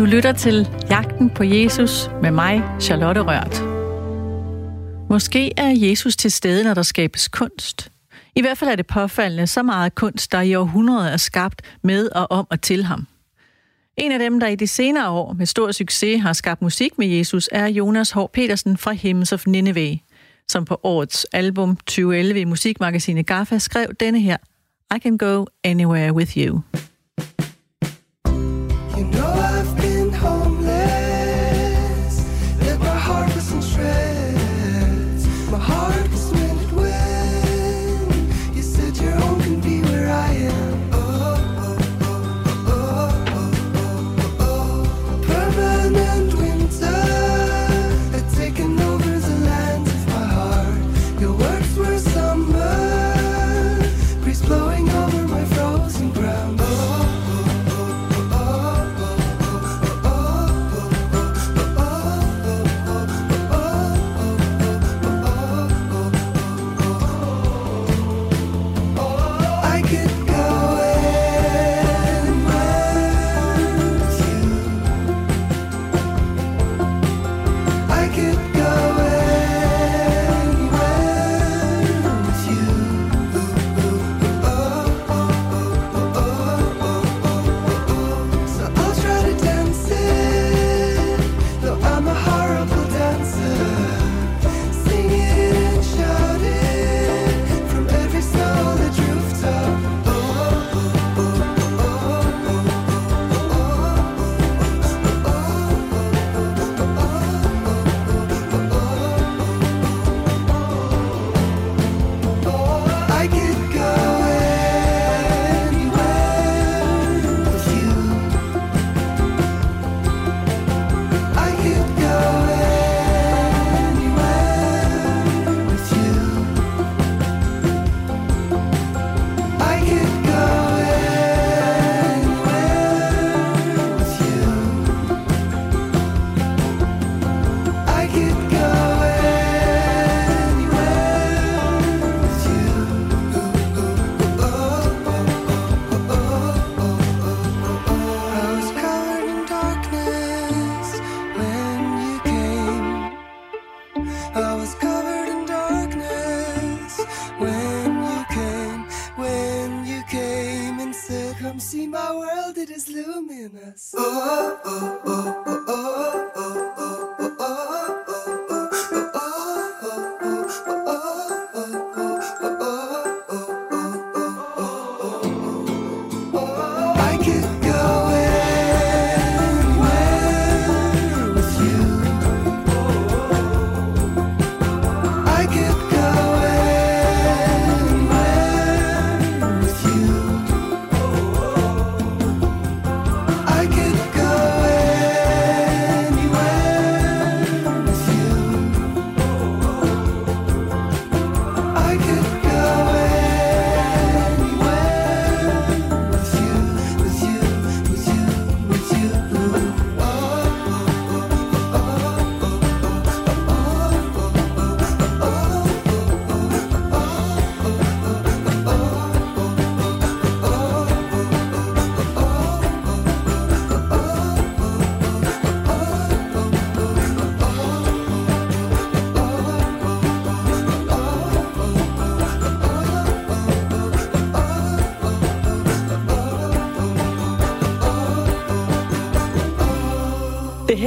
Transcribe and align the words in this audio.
Du 0.00 0.04
lytter 0.04 0.32
til 0.32 0.68
Jagten 0.90 1.30
på 1.30 1.44
Jesus 1.44 2.10
med 2.22 2.30
mig, 2.30 2.62
Charlotte 2.80 3.20
Rørt. 3.20 3.62
Måske 5.10 5.52
er 5.56 5.68
Jesus 5.68 6.16
til 6.16 6.30
stede, 6.30 6.64
når 6.64 6.74
der 6.74 6.82
skabes 6.82 7.28
kunst. 7.28 7.92
I 8.34 8.40
hvert 8.40 8.58
fald 8.58 8.70
er 8.70 8.76
det 8.76 8.86
påfaldende 8.86 9.46
så 9.46 9.62
meget 9.62 9.94
kunst, 9.94 10.32
der 10.32 10.40
i 10.40 10.54
århundreder 10.54 11.10
er 11.10 11.16
skabt 11.16 11.62
med 11.82 12.08
og 12.08 12.30
om 12.30 12.46
og 12.50 12.60
til 12.62 12.84
ham. 12.84 13.06
En 13.96 14.12
af 14.12 14.18
dem, 14.18 14.40
der 14.40 14.46
i 14.46 14.54
de 14.54 14.66
senere 14.66 15.10
år 15.10 15.32
med 15.32 15.46
stor 15.46 15.72
succes 15.72 16.22
har 16.22 16.32
skabt 16.32 16.62
musik 16.62 16.98
med 16.98 17.06
Jesus, 17.06 17.48
er 17.52 17.66
Jonas 17.66 18.10
H. 18.10 18.18
Petersen 18.32 18.76
fra 18.76 18.92
Hymns 18.92 19.32
of 19.32 19.46
Nineveh, 19.46 19.96
som 20.48 20.64
på 20.64 20.80
årets 20.82 21.26
album 21.32 21.76
2011 21.76 22.40
i 22.40 22.44
musikmagasinet 22.44 23.26
GAFFA 23.26 23.58
skrev 23.58 23.86
denne 24.00 24.20
her, 24.20 24.36
I 24.96 24.98
can 24.98 25.18
go 25.18 25.44
anywhere 25.64 26.12
with. 26.12 26.38
You 26.38 26.60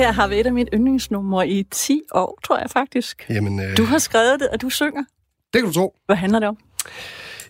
her 0.06 0.12
har 0.12 0.28
været 0.28 0.40
et 0.40 0.46
af 0.46 0.54
mine 0.54 0.70
yndlingsnumre 0.74 1.48
i 1.50 1.64
10 1.72 2.02
år, 2.12 2.40
tror 2.44 2.58
jeg 2.60 2.70
faktisk. 2.70 3.26
Jamen, 3.30 3.60
øh, 3.60 3.78
Du 3.78 3.84
har 3.86 3.98
skrevet 3.98 4.40
det, 4.40 4.48
og 4.50 4.62
du 4.62 4.70
synger. 4.70 5.04
det 5.54 5.62
kan 5.62 5.66
du 5.68 5.74
tro. 5.74 5.96
Hvad 6.06 6.16
handler 6.16 6.40
det 6.40 6.48
om? 6.48 6.58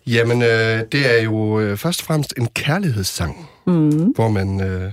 Jamen, 0.08 0.42
øh, 0.42 0.82
det 0.92 1.18
er 1.20 1.24
jo 1.24 1.60
øh, 1.60 1.78
først 1.78 2.02
og 2.02 2.06
fremmest 2.06 2.34
en 2.38 2.48
kærlighedssang, 2.48 3.50
Mm. 3.68 3.90
hvor 4.16 4.30
man, 4.30 4.62
øh, 4.62 4.92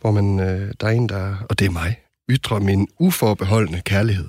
hvor 0.00 0.10
man 0.10 0.40
øh, 0.40 0.72
der 0.80 0.86
er 0.86 0.90
en, 0.90 1.08
der, 1.08 1.36
og 1.50 1.58
det 1.58 1.66
er 1.66 1.70
mig, 1.70 1.96
ytrer 2.30 2.58
min 2.58 2.88
uforbeholdende 2.98 3.80
kærlighed. 3.84 4.28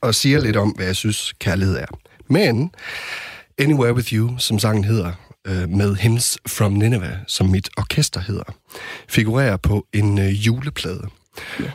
Og 0.00 0.14
siger 0.14 0.40
lidt 0.40 0.56
om, 0.56 0.68
hvad 0.70 0.86
jeg 0.86 0.96
synes, 0.96 1.32
kærlighed 1.40 1.76
er. 1.76 1.86
Men 2.28 2.70
Anywhere 3.58 3.94
With 3.94 4.12
You, 4.14 4.38
som 4.38 4.58
sangen 4.58 4.84
hedder, 4.84 5.12
øh, 5.46 5.68
med 5.68 5.94
Hymns 5.96 6.38
from 6.48 6.72
Nineveh, 6.72 7.16
som 7.26 7.46
mit 7.46 7.68
orkester 7.76 8.20
hedder, 8.20 8.54
figurerer 9.08 9.56
på 9.56 9.86
en 9.92 10.18
øh, 10.18 10.46
juleplade. 10.46 11.06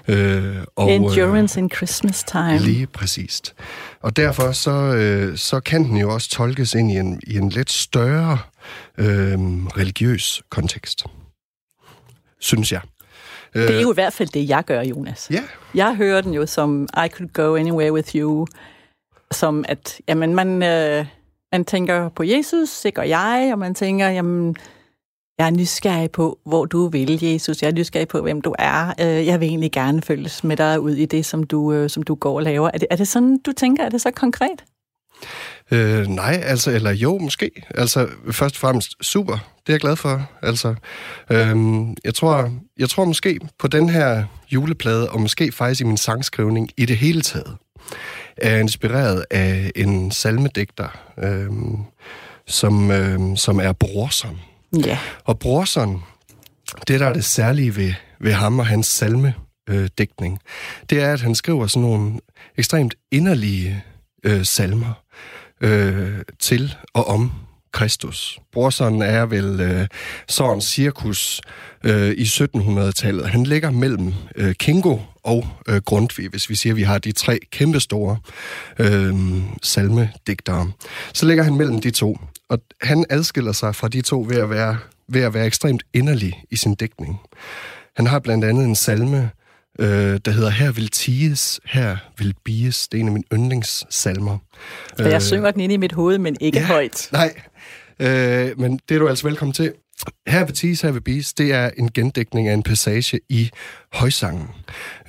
Øh, 0.07 0.55
og, 0.75 0.89
øh, 0.89 0.95
Endurance 0.95 1.59
in 1.59 1.69
Christmas 1.71 2.23
time. 2.23 2.57
Lige 2.57 2.87
præcist. 2.87 3.55
Og 4.01 4.15
derfor 4.15 4.51
så, 4.51 4.71
øh, 4.71 5.37
så 5.37 5.59
kan 5.59 5.83
den 5.83 5.97
jo 5.97 6.13
også 6.13 6.29
tolkes 6.29 6.73
ind 6.73 6.91
i 6.91 6.97
en, 6.97 7.21
i 7.27 7.37
en 7.37 7.49
lidt 7.49 7.71
større 7.71 8.37
øh, 8.97 9.07
religiøs 9.77 10.43
kontekst. 10.49 11.05
Synes 12.39 12.71
jeg. 12.71 12.81
Det 13.53 13.77
er 13.77 13.81
jo 13.81 13.91
i 13.91 13.93
hvert 13.93 14.13
fald 14.13 14.29
det, 14.29 14.49
jeg 14.49 14.63
gør, 14.65 14.81
Jonas. 14.81 15.27
Ja, 15.31 15.43
Jeg 15.75 15.95
hører 15.95 16.21
den 16.21 16.33
jo 16.33 16.45
som 16.45 16.87
I 17.05 17.07
could 17.07 17.29
go 17.33 17.55
anywhere 17.55 17.93
with 17.93 18.15
you. 18.15 18.47
Som 19.31 19.65
at, 19.67 20.01
jamen, 20.07 20.35
man, 20.35 20.63
øh, 20.63 21.05
man 21.51 21.65
tænker 21.65 22.09
på 22.09 22.23
Jesus, 22.23 22.85
og 22.97 23.09
jeg, 23.09 23.49
og 23.53 23.59
man 23.59 23.75
tænker, 23.75 24.09
jamen, 24.09 24.55
jeg 25.41 25.47
er 25.47 25.51
nysgerrig 25.51 26.11
på, 26.11 26.39
hvor 26.45 26.65
du 26.65 26.87
vil, 26.87 27.23
Jesus. 27.23 27.61
Jeg 27.61 27.67
er 27.67 27.73
nysgerrig 27.73 28.07
på, 28.07 28.21
hvem 28.21 28.41
du 28.41 28.55
er. 28.59 28.93
Øh, 28.99 29.25
jeg 29.25 29.39
vil 29.39 29.47
egentlig 29.47 29.71
gerne 29.71 30.01
følges 30.01 30.43
med 30.43 30.57
dig 30.57 30.79
ud 30.79 30.95
i 30.95 31.05
det, 31.05 31.25
som 31.25 31.43
du, 31.43 31.73
øh, 31.73 31.89
som 31.89 32.03
du 32.03 32.15
går 32.15 32.35
og 32.35 32.43
laver. 32.43 32.69
Er 32.73 32.77
det, 32.77 32.87
er 32.91 32.95
det 32.95 33.07
sådan, 33.07 33.39
du 33.45 33.51
tænker? 33.51 33.83
Er 33.83 33.89
det 33.89 34.01
så 34.01 34.11
konkret? 34.11 34.63
Øh, 35.71 36.07
nej, 36.07 36.41
altså, 36.43 36.71
eller 36.71 36.91
jo, 36.91 37.17
måske. 37.17 37.51
Altså, 37.75 38.07
først 38.31 38.55
og 38.55 38.59
fremmest, 38.59 38.95
super. 39.01 39.33
Det 39.33 39.69
er 39.69 39.73
jeg 39.73 39.79
glad 39.79 39.95
for. 39.95 40.29
Altså, 40.41 40.75
øhm, 41.29 41.95
jeg, 42.03 42.13
tror, 42.15 42.51
jeg 42.79 42.89
tror 42.89 43.05
måske 43.05 43.39
på 43.59 43.67
den 43.67 43.89
her 43.89 44.23
juleplade, 44.51 45.09
og 45.09 45.21
måske 45.21 45.51
faktisk 45.51 45.81
i 45.81 45.83
min 45.83 45.97
sangskrivning 45.97 46.69
i 46.77 46.85
det 46.85 46.97
hele 46.97 47.21
taget, 47.21 47.57
er 48.37 48.57
inspireret 48.57 49.25
af 49.31 49.71
en 49.75 50.11
salmedigter, 50.11 50.97
øhm, 51.17 51.77
som, 52.47 52.91
øhm, 52.91 53.35
som 53.35 53.59
er 53.59 53.71
brorsom. 53.71 54.37
Ja. 54.85 54.99
Og 55.25 55.39
Brorson, 55.39 56.03
det 56.87 56.99
der 56.99 57.05
er 57.05 57.13
det 57.13 57.25
særlige 57.25 57.75
ved, 57.75 57.93
ved 58.19 58.33
ham 58.33 58.59
og 58.59 58.65
hans 58.65 58.87
salme 58.87 59.33
øh, 59.69 59.89
digtning, 59.97 60.39
det 60.89 61.01
er, 61.01 61.13
at 61.13 61.21
han 61.21 61.35
skriver 61.35 61.67
sådan 61.67 61.81
nogle 61.81 62.19
ekstremt 62.57 62.95
inderlige 63.11 63.83
øh, 64.23 64.45
salmer 64.45 64.93
øh, 65.61 66.21
til 66.39 66.75
og 66.93 67.07
om 67.07 67.31
Kristus. 67.73 68.39
Brorson 68.53 69.01
er 69.01 69.25
vel 69.25 69.59
øh, 69.61 69.87
sådan 70.27 70.61
cirkus 70.61 71.41
øh, 71.83 72.11
i 72.11 72.23
1700-tallet. 72.23 73.29
Han 73.29 73.43
ligger 73.43 73.71
mellem 73.71 74.13
øh, 74.35 74.55
Kingo 74.55 74.97
og 75.23 75.47
øh, 75.67 75.81
Grundtvig, 75.85 76.29
hvis 76.29 76.49
vi 76.49 76.55
siger, 76.55 76.73
at 76.73 76.77
vi 76.77 76.83
har 76.83 76.97
de 76.97 77.11
tre 77.11 77.39
kæmpestore 77.51 78.17
øh, 78.79 79.15
salmedigtere. 79.63 80.71
Så 81.13 81.25
ligger 81.25 81.43
han 81.43 81.55
mellem 81.55 81.81
de 81.81 81.91
to, 81.91 82.17
og 82.51 82.59
han 82.81 83.05
adskiller 83.09 83.51
sig 83.51 83.75
fra 83.75 83.87
de 83.87 84.01
to 84.01 84.25
ved 84.29 84.37
at 84.37 84.49
være, 84.49 84.77
ved 85.07 85.21
at 85.21 85.33
være 85.33 85.45
ekstremt 85.45 85.83
inderlig 85.93 86.43
i 86.51 86.55
sin 86.55 86.75
digtning. 86.75 87.19
Han 87.95 88.07
har 88.07 88.19
blandt 88.19 88.45
andet 88.45 88.65
en 88.65 88.75
salme, 88.75 89.31
øh, 89.79 90.19
der 90.25 90.31
hedder 90.31 90.49
Her 90.49 90.71
vil 90.71 90.87
tiges, 90.87 91.59
her 91.65 91.97
vil 92.17 92.35
bies. 92.43 92.87
Det 92.87 92.97
er 92.97 93.01
en 93.01 93.07
af 93.07 93.13
mine 93.13 93.25
yndlingssalmer. 93.33 94.37
Og 94.99 95.11
jeg 95.11 95.21
synger 95.21 95.51
den 95.51 95.61
ind 95.61 95.71
i 95.71 95.77
mit 95.77 95.91
hoved, 95.91 96.17
men 96.17 96.37
ikke 96.39 96.59
ja. 96.59 96.65
højt. 96.65 97.09
Nej, 97.11 97.33
øh, 97.99 98.59
men 98.59 98.79
det 98.89 98.95
er 98.95 98.99
du 98.99 99.07
altså 99.07 99.27
velkommen 99.27 99.53
til. 99.53 99.73
Her 100.27 100.45
ved 100.45 100.53
Tis, 100.53 100.81
her 100.81 100.91
ved 100.91 101.01
Beast, 101.01 101.37
det 101.37 101.53
er 101.53 101.69
en 101.77 101.91
gendækning 101.91 102.47
af 102.47 102.53
en 102.53 102.63
passage 102.63 103.19
i 103.29 103.49
Højsangen, 103.93 104.47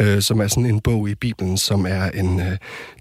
øh, 0.01 0.23
som 0.23 0.41
er 0.41 0.47
sådan 0.47 0.67
en 0.67 0.81
bog 0.81 1.09
i 1.09 1.15
Bibelen, 1.15 1.59
som 1.59 1.87
er 1.87 2.11
en 2.11 2.41
øh, 2.41 2.57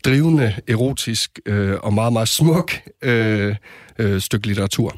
drivende, 0.06 0.56
erotisk 0.68 1.40
øh, 1.46 1.78
og 1.84 1.94
meget, 1.94 2.14
meget 2.14 2.28
smuk 2.28 2.72
øh, 3.02 3.56
øh, 4.00 4.22
stykke 4.22 4.48
litteratur. 4.48 4.98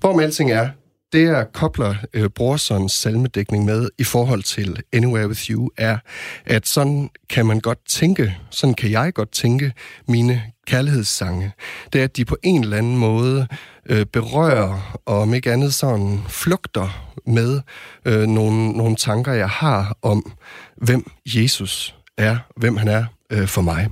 Hvor 0.00 0.16
med 0.16 0.24
alting 0.24 0.50
er, 0.50 0.68
det 1.12 1.22
jeg 1.22 1.46
kobler 1.52 1.94
øh, 2.14 2.28
Brorsons 2.28 2.92
salmedækning 2.92 3.64
med 3.64 3.88
i 3.98 4.04
forhold 4.04 4.42
til 4.42 4.82
Anywhere 4.92 5.28
With 5.28 5.50
You, 5.50 5.70
er, 5.78 5.98
at 6.46 6.66
sådan 6.66 7.10
kan 7.30 7.46
man 7.46 7.60
godt 7.60 7.78
tænke, 7.88 8.36
sådan 8.50 8.74
kan 8.74 8.90
jeg 8.90 9.14
godt 9.14 9.32
tænke 9.32 9.72
mine 10.08 10.42
kærlighedssange. 10.66 11.52
Det 11.92 12.00
er, 12.00 12.04
at 12.04 12.16
de 12.16 12.24
på 12.24 12.36
en 12.42 12.62
eller 12.62 12.76
anden 12.76 12.96
måde 12.96 13.46
øh, 13.86 14.06
berører, 14.06 15.00
og 15.06 15.20
om 15.20 15.34
ikke 15.34 15.52
andet 15.52 15.74
sådan 15.74 16.20
flugter 16.28 17.10
med 17.26 17.60
øh, 18.04 18.26
nogle, 18.26 18.72
nogle 18.72 18.96
tanker, 18.96 19.32
jeg 19.32 19.48
har 19.48 19.96
om, 20.02 20.32
hvem 20.76 21.10
Jesus 21.26 21.94
er, 22.18 22.36
hvem 22.56 22.76
han 22.76 22.88
er 22.88 23.04
øh, 23.30 23.48
for 23.48 23.62
mig. 23.62 23.88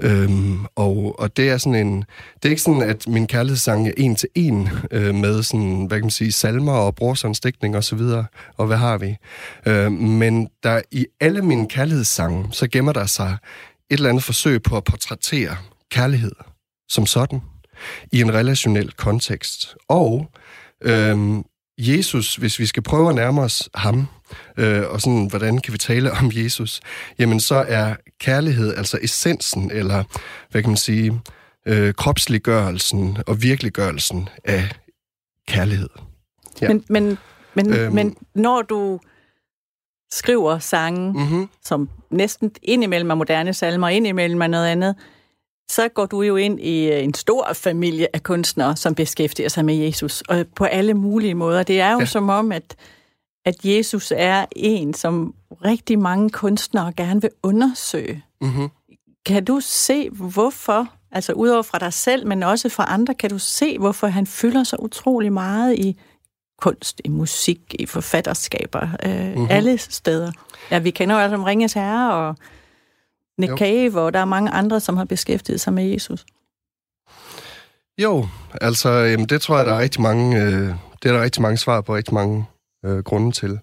Øhm, 0.00 0.58
og, 0.76 1.20
og 1.20 1.36
det 1.36 1.50
er 1.50 1.58
sådan 1.58 1.86
en... 1.86 2.04
Det 2.34 2.44
er 2.44 2.50
ikke 2.50 2.62
sådan, 2.62 2.82
at 2.82 3.08
min 3.08 3.26
kærlighedssang 3.26 3.88
er 3.88 3.92
en 3.96 4.16
til 4.16 4.28
en 4.34 4.68
øh, 4.90 5.14
med 5.14 5.42
sådan, 5.42 5.84
hvad 5.84 5.98
kan 5.98 6.04
man 6.04 6.10
sige, 6.10 6.32
salmer 6.32 6.72
og 6.72 6.94
brorsandsdækning 6.94 7.76
og 7.76 7.84
så 7.84 7.96
videre, 7.96 8.24
og 8.56 8.66
hvad 8.66 8.76
har 8.76 8.98
vi? 8.98 9.16
Øh, 9.66 9.92
men 9.92 10.48
der 10.62 10.80
i 10.90 11.06
alle 11.20 11.42
mine 11.42 11.68
kærlighedssange, 11.68 12.48
så 12.50 12.68
gemmer 12.68 12.92
der 12.92 13.06
sig 13.06 13.36
et 13.90 13.96
eller 13.96 14.08
andet 14.08 14.24
forsøg 14.24 14.62
på 14.62 14.76
at 14.76 14.84
portrættere 14.84 15.56
kærlighed 15.90 16.32
som 16.88 17.06
sådan 17.06 17.40
i 18.12 18.20
en 18.20 18.34
relationel 18.34 18.92
kontekst. 18.92 19.76
Og 19.88 20.30
øhm, 20.82 21.44
Jesus, 21.78 22.36
hvis 22.36 22.58
vi 22.58 22.66
skal 22.66 22.82
prøve 22.82 23.08
at 23.08 23.14
nærme 23.14 23.42
os 23.42 23.68
ham, 23.74 24.06
øh, 24.56 24.82
og 24.90 25.00
sådan, 25.00 25.26
hvordan 25.26 25.58
kan 25.58 25.72
vi 25.72 25.78
tale 25.78 26.12
om 26.12 26.30
Jesus, 26.34 26.80
jamen 27.18 27.40
så 27.40 27.64
er 27.68 27.94
kærlighed 28.20 28.74
altså 28.76 28.98
essensen, 29.02 29.70
eller 29.70 30.04
hvad 30.50 30.62
kan 30.62 30.70
man 30.70 30.76
sige, 30.76 31.20
øh, 31.66 31.94
kropsliggørelsen 31.94 33.18
og 33.26 33.42
virkeliggørelsen 33.42 34.28
af 34.44 34.68
kærlighed. 35.48 35.88
Ja. 36.62 36.68
Men, 36.68 36.84
men, 36.88 37.18
men, 37.54 37.72
Øhm. 37.74 37.94
men 37.94 38.16
når 38.34 38.62
du 38.62 39.00
skriver 40.12 40.58
sange, 40.58 41.12
Mm-hmm. 41.12 41.48
som 41.64 41.88
næsten 42.10 42.50
indimellem 42.62 43.10
er 43.10 43.14
moderne 43.14 43.54
salmer, 43.54 43.88
indimellem 43.88 44.42
er 44.42 44.46
noget 44.46 44.66
andet, 44.66 44.94
så 45.70 45.88
går 45.88 46.06
du 46.06 46.22
jo 46.22 46.36
ind 46.36 46.60
i 46.60 46.92
øh, 46.92 47.04
en 47.04 47.14
stor 47.14 47.50
familie 47.52 48.08
af 48.14 48.22
kunstnere, 48.22 48.76
som 48.76 48.94
beskæftiger 48.94 49.48
sig 49.48 49.64
med 49.64 49.74
Jesus, 49.74 50.20
og 50.20 50.44
på 50.56 50.64
alle 50.64 50.94
mulige 50.94 51.34
måder. 51.34 51.62
Det 51.62 51.80
er 51.80 51.92
jo 51.92 51.98
Ja. 51.98 52.04
som 52.06 52.28
om, 52.28 52.52
at, 52.52 52.76
at 53.44 53.64
Jesus 53.64 54.12
er 54.16 54.44
en, 54.56 54.94
som 54.94 55.34
rigtig 55.64 55.98
mange 55.98 56.30
kunstnere 56.30 56.92
gerne 56.96 57.20
vil 57.20 57.30
undersøge. 57.42 58.24
Mm-hmm. 58.40 58.68
Kan 59.26 59.44
du 59.44 59.60
se, 59.62 60.10
hvorfor, 60.10 60.88
altså 61.12 61.32
udover 61.32 61.62
fra 61.62 61.78
dig 61.78 61.92
selv, 61.92 62.26
men 62.26 62.42
også 62.42 62.68
fra 62.68 62.84
andre, 62.92 63.14
kan 63.14 63.30
du 63.30 63.38
se, 63.38 63.78
hvorfor 63.78 64.06
han 64.06 64.26
fylder 64.26 64.64
så 64.64 64.76
utrolig 64.78 65.32
meget 65.32 65.78
i 65.78 66.00
kunst, 66.60 67.00
i 67.04 67.08
musik, 67.08 67.60
i 67.78 67.86
forfatterskaber, 67.86 68.88
øh, 69.04 69.10
Mhm. 69.14 69.28
mm-hmm. 69.28 69.46
alle 69.50 69.78
steder. 69.78 70.32
Ja, 70.70 70.78
vi 70.78 70.90
kender 70.90 71.14
jo 71.14 71.20
altså 71.20 71.36
om 71.36 71.42
Ringes 71.44 71.72
Herre 71.72 72.12
og 72.14 72.36
Nick 73.38 73.50
Jo. 73.50 73.56
Cave, 73.56 74.00
og 74.00 74.12
der 74.12 74.20
er 74.20 74.24
mange 74.24 74.50
andre, 74.50 74.80
som 74.80 74.96
har 74.96 75.04
beskæftiget 75.04 75.60
sig 75.60 75.72
med 75.72 75.84
Jesus. 75.84 76.24
Jo, 77.98 78.28
altså 78.60 78.90
jamen, 78.90 79.26
det 79.26 79.40
tror 79.40 79.56
jeg, 79.56 79.66
der 79.66 79.74
er 79.74 79.78
rigtig 79.78 80.02
mange, 80.02 80.42
øh, 80.42 80.74
det 81.02 81.08
er 81.08 81.12
der 81.12 81.22
rigtig 81.22 81.42
mange 81.42 81.56
svar 81.56 81.80
på, 81.80 81.94
rigtig 81.94 82.14
mange 82.14 82.46
øh, 82.84 82.98
grunde 82.98 83.32
til. 83.32 83.58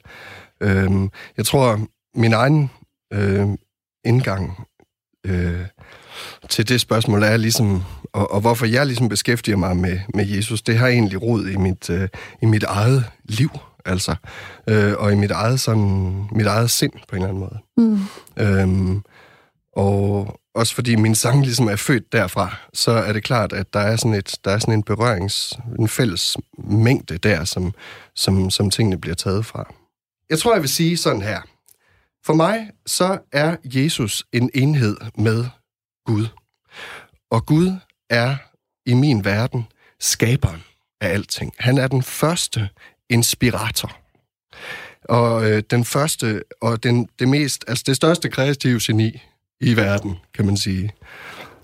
Øhm, 0.61 1.09
jeg 1.37 1.45
tror, 1.45 1.79
min 2.15 2.33
egen 2.33 2.71
øh, 3.13 3.47
indgang 4.05 4.67
øh, 5.25 5.65
til 6.49 6.69
det 6.69 6.81
spørgsmål 6.81 7.23
er 7.23 7.37
ligesom, 7.37 7.83
og, 8.13 8.31
og 8.31 8.41
hvorfor 8.41 8.65
jeg 8.65 8.85
ligesom 8.85 9.09
beskæftiger 9.09 9.57
mig 9.57 9.77
med, 9.77 9.99
med 10.13 10.27
Jesus, 10.27 10.61
det 10.61 10.77
har 10.77 10.87
egentlig 10.87 11.21
rod 11.21 11.47
i 11.47 11.55
mit, 11.55 11.89
øh, 11.89 12.09
i 12.41 12.45
mit 12.45 12.63
eget 12.63 13.05
liv, 13.23 13.49
altså, 13.85 14.15
øh, 14.67 14.93
og 14.97 15.11
i 15.11 15.15
mit 15.15 15.31
eget, 15.31 15.59
sådan, 15.59 16.27
mit 16.31 16.47
eget 16.47 16.69
sind 16.69 16.93
på 17.09 17.15
en 17.15 17.21
eller 17.21 17.29
anden 17.29 17.39
måde. 17.39 17.59
Mm. 17.77 17.99
Øhm, 18.37 19.03
og 19.73 20.39
også 20.55 20.75
fordi 20.75 20.95
min 20.95 21.15
sang 21.15 21.41
ligesom 21.41 21.67
er 21.67 21.75
født 21.75 22.11
derfra, 22.11 22.55
så 22.73 22.91
er 22.91 23.13
det 23.13 23.23
klart, 23.23 23.53
at 23.53 23.73
der 23.73 23.79
er 23.79 23.95
sådan, 23.95 24.13
et, 24.13 24.35
der 24.43 24.51
er 24.51 24.59
sådan 24.59 24.73
en 24.73 24.83
berørings, 24.83 25.53
en 25.79 25.87
fælles 25.87 26.37
mængde 26.57 27.17
der, 27.17 27.45
som, 27.45 27.73
som, 28.15 28.49
som 28.49 28.69
tingene 28.69 29.01
bliver 29.01 29.15
taget 29.15 29.45
fra. 29.45 29.73
Jeg 30.29 30.39
tror, 30.39 30.53
jeg 30.53 30.61
vil 30.61 30.69
sige 30.69 30.97
sådan 30.97 31.21
her. 31.21 31.41
For 32.25 32.33
mig, 32.33 32.69
så 32.85 33.19
er 33.31 33.55
Jesus 33.65 34.23
en 34.33 34.49
enhed 34.53 34.97
med 35.17 35.45
Gud. 36.05 36.27
Og 37.31 37.45
Gud 37.45 37.71
er 38.09 38.35
i 38.85 38.93
min 38.93 39.25
verden 39.25 39.67
skaberen 39.99 40.63
af 41.01 41.09
alting. 41.09 41.53
Han 41.59 41.77
er 41.77 41.87
den 41.87 42.03
første 42.03 42.69
inspirator. 43.09 43.97
Og 45.03 45.49
øh, 45.49 45.63
den 45.69 45.85
første, 45.85 46.43
og 46.61 46.83
den, 46.83 47.09
det 47.19 47.27
mest, 47.27 47.65
altså 47.67 47.83
det 47.87 47.95
største 47.95 48.29
kreative 48.29 48.79
geni 48.83 49.21
i 49.61 49.75
verden, 49.75 50.17
kan 50.33 50.45
man 50.45 50.57
sige. 50.57 50.91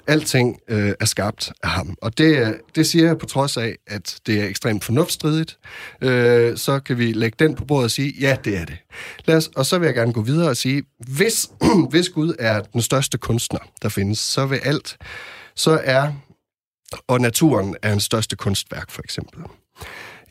Alting 0.07 0.59
øh, 0.67 0.93
er 0.99 1.05
skabt 1.05 1.51
af 1.63 1.69
ham. 1.69 1.95
Og 2.01 2.17
det, 2.17 2.57
det 2.75 2.87
siger 2.87 3.05
jeg 3.05 3.17
på 3.17 3.25
trods 3.25 3.57
af, 3.57 3.75
at 3.87 4.19
det 4.27 4.41
er 4.41 4.47
ekstremt 4.47 4.83
fornuftstridigt. 4.83 5.57
Øh, 6.01 6.57
så 6.57 6.79
kan 6.79 6.97
vi 6.97 7.11
lægge 7.11 7.35
den 7.39 7.55
på 7.55 7.65
bordet 7.65 7.83
og 7.83 7.91
sige, 7.91 8.13
ja, 8.19 8.37
det 8.43 8.57
er 8.57 8.65
det. 8.65 8.77
Lad 9.25 9.35
os, 9.35 9.49
og 9.55 9.65
så 9.65 9.77
vil 9.77 9.85
jeg 9.85 9.95
gerne 9.95 10.13
gå 10.13 10.21
videre 10.21 10.49
og 10.49 10.57
sige, 10.57 10.83
hvis, 10.99 11.49
hvis 11.91 12.09
Gud 12.09 12.35
er 12.39 12.61
den 12.61 12.81
største 12.81 13.17
kunstner, 13.17 13.59
der 13.81 13.89
findes, 13.89 14.19
så 14.19 14.45
vil 14.45 14.59
alt, 14.63 14.97
så 15.55 15.81
er, 15.83 16.13
og 17.07 17.21
naturen 17.21 17.75
er 17.81 17.93
en 17.93 17.99
største 17.99 18.35
kunstværk, 18.35 18.91
for 18.91 19.01
eksempel 19.03 19.41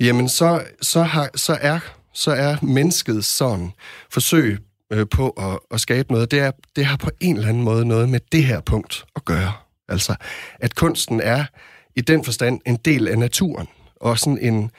jamen 0.00 0.28
så, 0.28 0.64
så, 0.82 1.02
har, 1.02 1.30
så, 1.34 1.58
er, 1.60 1.78
så 2.12 2.30
er 2.30 2.56
mennesket 2.62 3.24
sådan 3.24 3.72
forsøg 4.10 4.58
øh, 4.92 5.06
på 5.08 5.30
at, 5.30 5.58
at 5.70 5.80
skabe 5.80 6.12
noget, 6.12 6.30
det, 6.30 6.38
er, 6.38 6.50
det 6.76 6.86
har 6.86 6.96
på 6.96 7.10
en 7.20 7.36
eller 7.36 7.48
anden 7.48 7.62
måde 7.62 7.86
noget 7.86 8.08
med 8.08 8.20
det 8.32 8.44
her 8.44 8.60
punkt 8.60 9.04
at 9.16 9.24
gøre. 9.24 9.52
Altså, 9.88 10.14
at 10.58 10.74
kunsten 10.74 11.20
er 11.20 11.44
i 11.96 12.00
den 12.00 12.24
forstand 12.24 12.60
en 12.66 12.76
del 12.76 13.08
af 13.08 13.18
naturen, 13.18 13.66
og 13.96 14.18
sådan 14.18 14.38
en, 14.38 14.70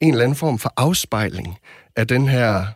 en 0.00 0.10
eller 0.10 0.24
anden 0.24 0.36
form 0.36 0.58
for 0.58 0.72
afspejling 0.76 1.58
af 1.96 2.06
den 2.06 2.28
her 2.28 2.66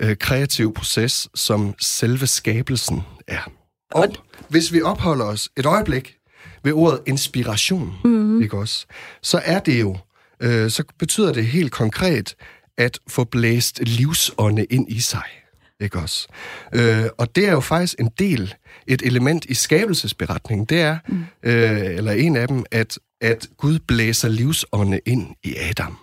øh, 0.00 0.16
kreative 0.16 0.72
proces, 0.72 1.28
som 1.34 1.74
selve 1.80 2.26
skabelsen 2.26 3.02
er. 3.28 3.50
Og 3.92 4.06
hvis 4.48 4.72
vi 4.72 4.82
opholder 4.82 5.24
os 5.24 5.48
et 5.56 5.66
øjeblik 5.66 6.16
ved 6.64 6.72
ordet 6.72 7.00
inspiration, 7.06 7.94
mm-hmm. 8.04 8.42
ikke 8.42 8.58
også, 8.58 8.86
så 9.22 9.40
er 9.44 9.58
det 9.58 9.80
jo, 9.80 9.96
øh, 10.40 10.70
så 10.70 10.84
betyder 10.98 11.32
det 11.32 11.46
helt 11.46 11.72
konkret, 11.72 12.34
at 12.78 12.98
få 13.08 13.24
blæst 13.24 13.80
livsånde 13.82 14.64
ind 14.64 14.92
i 14.92 15.00
sig. 15.00 15.39
Ikke 15.80 15.98
også? 15.98 16.28
Øh, 16.74 17.04
og 17.18 17.36
det 17.36 17.48
er 17.48 17.52
jo 17.52 17.60
faktisk 17.60 17.94
en 17.98 18.10
del, 18.18 18.54
et 18.86 19.02
element 19.02 19.44
i 19.44 19.54
skabelsesberetningen. 19.54 20.64
Det 20.64 20.80
er, 20.80 20.98
mm. 21.08 21.24
øh, 21.42 21.80
eller 21.80 22.12
en 22.12 22.36
af 22.36 22.48
dem, 22.48 22.64
at, 22.70 22.98
at 23.20 23.48
Gud 23.56 23.78
blæser 23.78 24.28
livsånde 24.28 25.00
ind 25.06 25.34
i 25.42 25.56
Adam. 25.56 25.98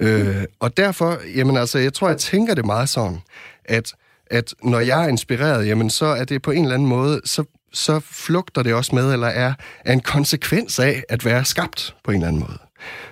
Øh, 0.00 0.44
og 0.60 0.76
derfor, 0.76 1.18
jamen 1.36 1.56
altså, 1.56 1.78
jeg 1.78 1.92
tror, 1.92 2.08
jeg 2.08 2.18
tænker 2.18 2.54
det 2.54 2.64
meget 2.64 2.88
sådan, 2.88 3.18
at, 3.64 3.92
at 4.30 4.54
når 4.62 4.80
jeg 4.80 5.04
er 5.04 5.08
inspireret, 5.08 5.66
jamen 5.66 5.90
så 5.90 6.06
er 6.06 6.24
det 6.24 6.42
på 6.42 6.50
en 6.50 6.62
eller 6.62 6.74
anden 6.74 6.88
måde, 6.88 7.20
så, 7.24 7.44
så 7.72 8.00
flugter 8.00 8.62
det 8.62 8.74
også 8.74 8.94
med, 8.94 9.12
eller 9.12 9.26
er, 9.26 9.54
er 9.84 9.92
en 9.92 10.00
konsekvens 10.00 10.78
af 10.78 11.02
at 11.08 11.24
være 11.24 11.44
skabt 11.44 11.94
på 12.04 12.10
en 12.10 12.16
eller 12.16 12.28
anden 12.28 12.40
måde. 12.40 12.58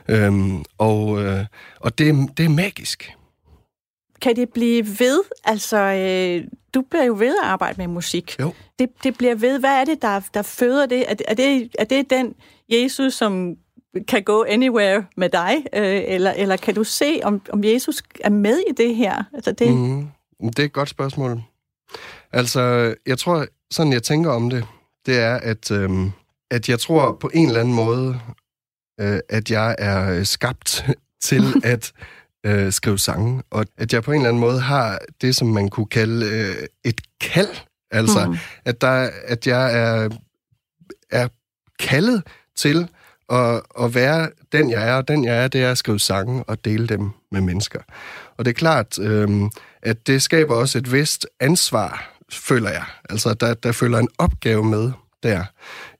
Øhm, 0.09 0.65
og 0.79 1.25
øh, 1.25 1.45
og 1.81 1.99
det, 1.99 2.29
det 2.37 2.45
er 2.45 2.49
magisk. 2.49 3.13
Kan 4.21 4.37
det 4.37 4.49
blive 4.49 4.87
ved? 4.99 5.23
Altså, 5.45 5.77
øh, 5.77 6.49
du 6.75 6.83
bliver 6.91 7.05
jo 7.05 7.17
ved 7.19 7.37
at 7.43 7.49
arbejde 7.49 7.79
med 7.79 7.87
musik. 7.87 8.37
Jo. 8.41 8.53
Det, 8.79 8.89
det 9.05 9.19
bliver 9.19 9.35
ved. 9.35 9.59
Hvad 9.59 9.81
er 9.81 9.85
det, 9.85 10.03
der, 10.03 10.21
der 10.35 10.43
føder 10.43 10.87
det? 10.87 11.11
Er, 11.11 11.15
er 11.29 11.35
det? 11.35 11.71
er 11.79 11.85
det 11.85 12.11
den 12.11 12.35
Jesus, 12.69 13.15
som 13.15 13.57
kan 14.09 14.23
gå 14.23 14.45
anywhere 14.49 15.05
med 15.17 15.29
dig? 15.29 15.67
Øh, 15.75 16.03
eller, 16.07 16.33
eller 16.33 16.57
kan 16.57 16.75
du 16.75 16.85
se, 16.85 17.21
om, 17.23 17.43
om 17.53 17.65
Jesus 17.65 18.03
er 18.21 18.31
med 18.31 18.59
i 18.59 18.73
det 18.77 18.97
her? 18.97 19.25
Altså, 19.35 19.53
det... 19.53 19.75
Mm, 19.75 20.09
det 20.41 20.59
er 20.59 20.65
et 20.65 20.73
godt 20.73 20.89
spørgsmål. 20.89 21.43
Altså, 22.33 22.95
jeg 23.07 23.19
tror, 23.19 23.47
sådan 23.71 23.93
jeg 23.93 24.03
tænker 24.03 24.31
om 24.31 24.51
det, 24.51 24.67
det 25.07 25.19
er, 25.19 25.35
at, 25.35 25.71
øhm, 25.71 26.13
at 26.51 26.69
jeg 26.69 26.81
tror 26.81 27.13
på 27.21 27.31
en 27.35 27.47
eller 27.47 27.61
anden 27.61 27.75
måde, 27.75 28.21
øh, 29.01 29.21
at 29.29 29.51
jeg 29.51 29.77
er 29.79 30.25
skabt 30.25 30.87
til 31.29 31.43
at 31.65 31.93
øh, 32.47 32.73
skrive 32.73 32.99
sange, 32.99 33.43
og 33.51 33.67
at 33.79 33.93
jeg 33.93 34.03
på 34.03 34.13
en 34.13 34.17
eller 34.17 34.29
anden 34.29 34.41
måde 34.41 34.61
har 34.61 34.99
det, 35.21 35.37
som 35.37 35.49
man 35.49 35.69
kunne 35.69 35.87
kalde 35.87 36.27
øh, 36.27 36.67
et 36.85 37.01
kald. 37.21 37.57
Altså, 37.91 38.27
mm. 38.27 38.37
at, 38.65 38.81
der, 38.81 39.11
at 39.27 39.47
jeg 39.47 39.79
er, 39.79 40.09
er 41.11 41.29
kaldet 41.79 42.23
til 42.57 42.89
at, 43.33 43.63
at 43.81 43.95
være 43.95 44.31
den, 44.53 44.71
jeg 44.71 44.89
er, 44.89 44.95
og 44.95 45.09
den, 45.09 45.25
jeg 45.25 45.45
er, 45.45 45.49
det 45.49 45.63
er 45.63 45.71
at 45.71 45.79
skrive 45.79 46.01
sange 46.01 46.45
og 46.45 46.65
dele 46.65 46.87
dem 46.87 47.11
med 47.33 47.41
mennesker. 47.41 47.81
Og 48.37 48.45
det 48.45 48.51
er 48.51 48.55
klart, 48.55 48.99
øh, 48.99 49.29
at 49.83 50.07
det 50.07 50.23
skaber 50.23 50.55
også 50.55 50.79
et 50.79 50.93
vist 50.93 51.27
ansvar, 51.41 52.19
føler 52.33 52.71
jeg. 52.71 52.85
Altså, 53.11 53.35
der, 53.35 53.55
der 53.55 53.73
følger 53.73 53.99
en 53.99 54.09
opgave 54.19 54.65
med 54.65 54.93
der, 55.23 55.45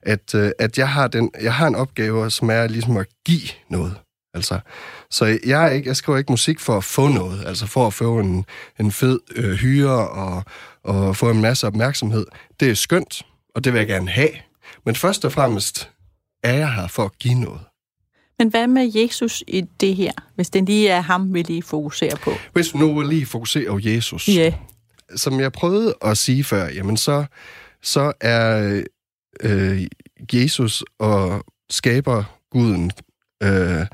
at, 0.01 0.35
øh, 0.35 0.51
at 0.59 0.77
jeg, 0.77 0.89
har 0.89 1.07
den, 1.07 1.31
jeg 1.41 1.53
har 1.53 1.67
en 1.67 1.75
opgave, 1.75 2.31
som 2.31 2.49
er 2.49 2.67
ligesom 2.67 2.97
at 2.97 3.07
give 3.25 3.49
noget. 3.69 3.95
Altså, 4.33 4.59
så 5.09 5.39
jeg, 5.45 5.65
er 5.65 5.69
ikke, 5.69 5.87
jeg 5.87 5.95
skriver 5.95 6.17
ikke 6.17 6.31
musik 6.31 6.59
for 6.59 6.77
at 6.77 6.83
få 6.83 7.07
noget, 7.07 7.45
altså 7.45 7.65
for 7.67 7.87
at 7.87 7.93
få 7.93 8.19
en, 8.19 8.45
en 8.79 8.91
fed 8.91 9.19
øh, 9.35 9.53
hyre 9.53 10.09
og, 10.09 10.43
og 10.83 11.15
få 11.15 11.29
en 11.29 11.41
masse 11.41 11.67
opmærksomhed. 11.67 12.25
Det 12.59 12.69
er 12.69 12.73
skønt, 12.73 13.25
og 13.55 13.63
det 13.63 13.73
vil 13.73 13.79
jeg 13.79 13.87
gerne 13.87 14.09
have. 14.09 14.29
Men 14.85 14.95
først 14.95 15.25
og 15.25 15.31
fremmest 15.31 15.89
er 16.43 16.53
jeg 16.53 16.73
her 16.73 16.87
for 16.87 17.03
at 17.05 17.19
give 17.19 17.33
noget. 17.33 17.59
Men 18.39 18.49
hvad 18.49 18.67
med 18.67 18.91
Jesus 18.95 19.43
i 19.47 19.61
det 19.61 19.95
her, 19.95 20.11
hvis 20.35 20.49
det 20.49 20.65
lige 20.65 20.89
er 20.89 21.01
ham, 21.01 21.33
vi 21.33 21.41
lige 21.41 21.63
fokuserer 21.63 22.15
på? 22.15 22.31
Hvis 22.53 22.73
vi 22.73 22.79
nu 22.79 23.01
lige 23.01 23.25
fokuserer 23.25 23.71
på 23.71 23.79
Jesus, 23.81 24.27
Ja. 24.27 24.33
Yeah. 24.33 24.53
som 25.15 25.39
jeg 25.39 25.51
prøvede 25.51 25.95
at 26.01 26.17
sige 26.17 26.43
før, 26.43 26.67
jamen 26.67 26.97
så, 26.97 27.25
så 27.83 28.13
er 28.21 28.83
øh, 29.43 29.81
Jesus 30.33 30.83
og 30.99 31.43
skaber 31.69 32.23
Guden 32.51 32.91
øh, 33.43 33.85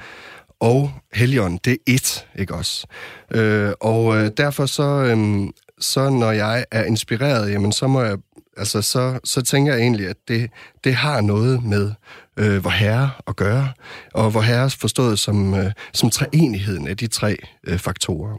og 0.60 0.92
Helion, 1.14 1.60
det 1.66 1.74
er 1.74 1.78
et, 1.88 2.28
ikke 2.36 2.54
også? 2.54 2.88
Øh, 3.32 3.72
og 3.82 4.18
øh, 4.18 4.32
derfor 4.38 4.66
så, 4.66 4.84
øh, 4.84 5.50
så 5.80 6.10
når 6.10 6.32
jeg 6.32 6.66
er 6.72 6.84
inspireret, 6.84 7.52
jamen 7.52 7.72
så 7.72 7.88
må 7.88 8.02
jeg, 8.02 8.18
altså 8.58 8.82
så, 8.82 9.20
så 9.24 9.42
tænker 9.42 9.74
jeg 9.74 9.82
egentlig, 9.82 10.08
at 10.08 10.18
det, 10.28 10.50
det 10.84 10.96
har 10.96 11.22
noget 11.22 11.64
med 11.64 11.92
øh, 12.38 12.62
hvor 12.62 12.70
herre 12.70 13.12
at 13.28 13.36
gøre, 13.36 13.70
og 14.14 14.32
hvor 14.32 14.42
herre 14.42 14.70
forstået 14.70 15.20
som, 15.20 15.54
øh, 15.54 15.72
som 15.94 16.10
treenigheden 16.10 16.88
af 16.88 16.98
de 16.98 17.08
tre 17.08 17.38
øh, 17.68 17.80
faktorer. 17.80 18.38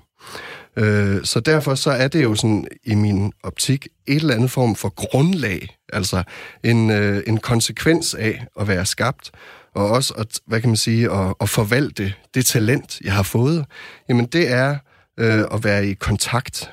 Øh, 0.76 1.24
så 1.24 1.40
derfor 1.40 1.74
så 1.74 1.90
er 1.90 2.08
det 2.08 2.22
jo 2.22 2.34
sådan 2.34 2.66
i 2.84 2.94
min 2.94 3.32
optik 3.42 3.88
et 4.06 4.16
eller 4.16 4.34
andet 4.34 4.50
form 4.50 4.74
for 4.74 4.88
grundlag, 4.88 5.76
altså 5.92 6.22
en, 6.62 6.90
øh, 6.90 7.22
en 7.26 7.38
konsekvens 7.38 8.14
af 8.14 8.46
at 8.60 8.68
være 8.68 8.86
skabt, 8.86 9.30
og 9.74 9.90
også 9.90 10.14
at, 10.14 10.40
hvad 10.46 10.60
kan 10.60 10.70
man 10.70 10.76
sige, 10.76 11.10
at, 11.10 11.34
at 11.40 11.48
forvalte 11.48 12.14
det 12.34 12.46
talent, 12.46 13.00
jeg 13.00 13.12
har 13.12 13.22
fået. 13.22 13.66
Jamen 14.08 14.26
det 14.26 14.52
er 14.52 14.78
øh, 15.18 15.44
at 15.52 15.64
være 15.64 15.86
i 15.86 15.94
kontakt 15.94 16.70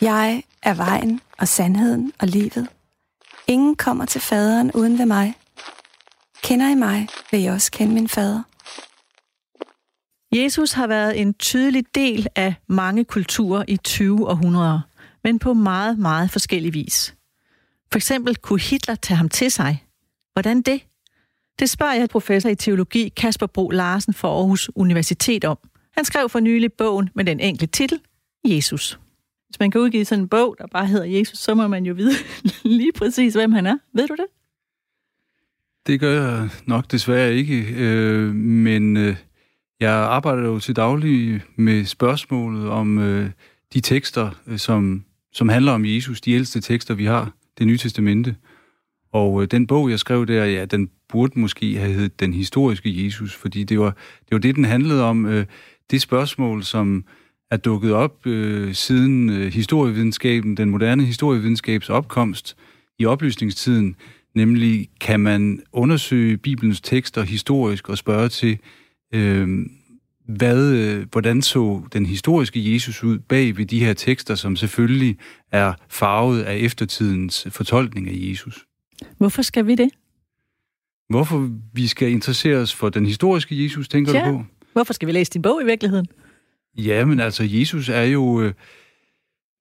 Jeg 0.00 0.42
er 0.62 0.74
vejen 0.74 1.20
og 1.38 1.48
sandheden 1.48 2.12
og 2.20 2.28
livet. 2.28 2.68
Ingen 3.46 3.76
kommer 3.76 4.04
til 4.04 4.20
faderen 4.20 4.72
uden 4.72 4.98
ved 4.98 5.06
mig. 5.06 5.34
Kender 6.42 6.70
I 6.70 6.74
mig, 6.74 7.08
vil 7.30 7.44
I 7.44 7.46
også 7.46 7.70
kende 7.70 7.94
min 7.94 8.08
fader. 8.08 8.42
Jesus 10.32 10.72
har 10.72 10.86
været 10.86 11.20
en 11.20 11.34
tydelig 11.34 11.84
del 11.94 12.26
af 12.36 12.54
mange 12.66 13.04
kulturer 13.04 13.64
i 13.68 13.76
20 13.76 14.28
århundreder, 14.28 14.80
men 15.28 15.38
på 15.38 15.54
meget, 15.54 15.98
meget 15.98 16.30
forskellig 16.30 16.74
vis. 16.74 17.14
For 17.92 17.96
eksempel 17.98 18.36
kunne 18.36 18.60
Hitler 18.60 18.94
tage 18.94 19.16
ham 19.16 19.28
til 19.28 19.50
sig. 19.50 19.84
Hvordan 20.32 20.62
det? 20.62 20.80
Det 21.58 21.70
spørger 21.70 21.94
jeg 21.94 22.08
professor 22.08 22.48
i 22.48 22.54
teologi 22.54 23.08
Kasper 23.08 23.46
Bro 23.46 23.70
Larsen 23.70 24.14
fra 24.14 24.28
Aarhus 24.28 24.70
Universitet 24.74 25.44
om. 25.44 25.58
Han 25.96 26.04
skrev 26.04 26.28
for 26.28 26.40
nylig 26.40 26.72
bogen 26.72 27.10
med 27.14 27.24
den 27.24 27.40
enkle 27.40 27.66
titel 27.66 28.00
Jesus. 28.44 28.98
Hvis 29.46 29.60
man 29.60 29.70
kan 29.70 29.80
udgive 29.80 30.04
sådan 30.04 30.24
en 30.24 30.28
bog, 30.28 30.56
der 30.58 30.66
bare 30.66 30.86
hedder 30.86 31.04
Jesus, 31.04 31.38
så 31.38 31.54
må 31.54 31.68
man 31.68 31.86
jo 31.86 31.94
vide 31.94 32.14
lige 32.78 32.92
præcis, 32.92 33.34
hvem 33.34 33.52
han 33.52 33.66
er. 33.66 33.78
Ved 33.94 34.08
du 34.08 34.14
det? 34.14 34.26
Det 35.86 36.00
gør 36.00 36.22
jeg 36.22 36.48
nok 36.66 36.90
desværre 36.90 37.34
ikke, 37.34 37.74
øh, 37.76 38.34
men 38.34 38.96
øh, 38.96 39.16
jeg 39.80 39.92
arbejder 39.92 40.42
jo 40.42 40.58
til 40.58 40.76
daglig 40.76 41.42
med 41.56 41.84
spørgsmålet 41.84 42.68
om 42.68 42.98
øh, 42.98 43.30
de 43.74 43.80
tekster, 43.80 44.30
øh, 44.46 44.58
som, 44.58 45.04
som 45.32 45.48
handler 45.48 45.72
om 45.72 45.84
Jesus, 45.84 46.20
de 46.20 46.32
ældste 46.32 46.60
tekster, 46.60 46.94
vi 46.94 47.04
har, 47.04 47.32
det 47.58 47.66
nye 47.66 47.78
testamente. 47.78 48.36
Og 49.12 49.42
øh, 49.42 49.48
den 49.50 49.66
bog, 49.66 49.90
jeg 49.90 49.98
skrev 49.98 50.26
der, 50.26 50.44
ja, 50.44 50.64
den 50.64 50.90
burde 51.08 51.40
måske 51.40 51.76
have 51.76 51.92
heddet 51.92 52.20
Den 52.20 52.34
historiske 52.34 53.04
Jesus, 53.04 53.34
fordi 53.34 53.64
det 53.64 53.80
var 53.80 53.96
det, 54.20 54.30
var 54.30 54.38
det 54.38 54.56
den 54.56 54.64
handlede 54.64 55.04
om. 55.04 55.26
Øh, 55.26 55.46
det 55.90 56.00
spørgsmål, 56.00 56.62
som 56.62 57.04
er 57.50 57.56
dukket 57.56 57.92
op 57.92 58.26
øh, 58.26 58.74
siden 58.74 59.30
øh, 59.30 59.52
historievidenskaben, 59.52 60.56
den 60.56 60.70
moderne 60.70 61.04
historievidenskabs 61.04 61.90
opkomst 61.90 62.56
i 62.98 63.06
oplysningstiden, 63.06 63.96
nemlig 64.34 64.88
kan 65.00 65.20
man 65.20 65.62
undersøge 65.72 66.36
Bibelens 66.36 66.80
tekster 66.80 67.22
historisk 67.22 67.88
og 67.88 67.98
spørge 67.98 68.28
til, 68.28 68.58
øh, 69.14 69.66
hvad, 70.28 70.72
øh, 70.72 71.06
hvordan 71.12 71.42
så 71.42 71.82
den 71.92 72.06
historiske 72.06 72.72
Jesus 72.72 73.04
ud 73.04 73.18
bag 73.18 73.56
ved 73.56 73.66
de 73.66 73.84
her 73.84 73.92
tekster, 73.94 74.34
som 74.34 74.56
selvfølgelig 74.56 75.16
er 75.52 75.72
farvet 75.88 76.42
af 76.42 76.56
eftertidens 76.56 77.46
fortolkning 77.50 78.08
af 78.08 78.12
Jesus. 78.16 78.64
Hvorfor 79.18 79.42
skal 79.42 79.66
vi 79.66 79.74
det? 79.74 79.90
Hvorfor 81.08 81.50
vi 81.72 81.86
skal 81.86 82.10
interessere 82.10 82.56
os 82.56 82.74
for 82.74 82.88
den 82.88 83.06
historiske 83.06 83.62
Jesus, 83.64 83.88
tænker 83.88 84.12
Ja. 84.12 84.26
du 84.28 84.32
på? 84.32 84.44
Hvorfor 84.72 84.92
skal 84.92 85.06
vi 85.08 85.12
læse 85.12 85.32
din 85.32 85.42
bog 85.42 85.62
i 85.62 85.64
virkeligheden? 85.64 86.06
Ja, 86.78 87.04
men 87.04 87.20
altså, 87.20 87.44
Jesus 87.44 87.88
er 87.88 88.02
jo, 88.02 88.40
øh, 88.42 88.52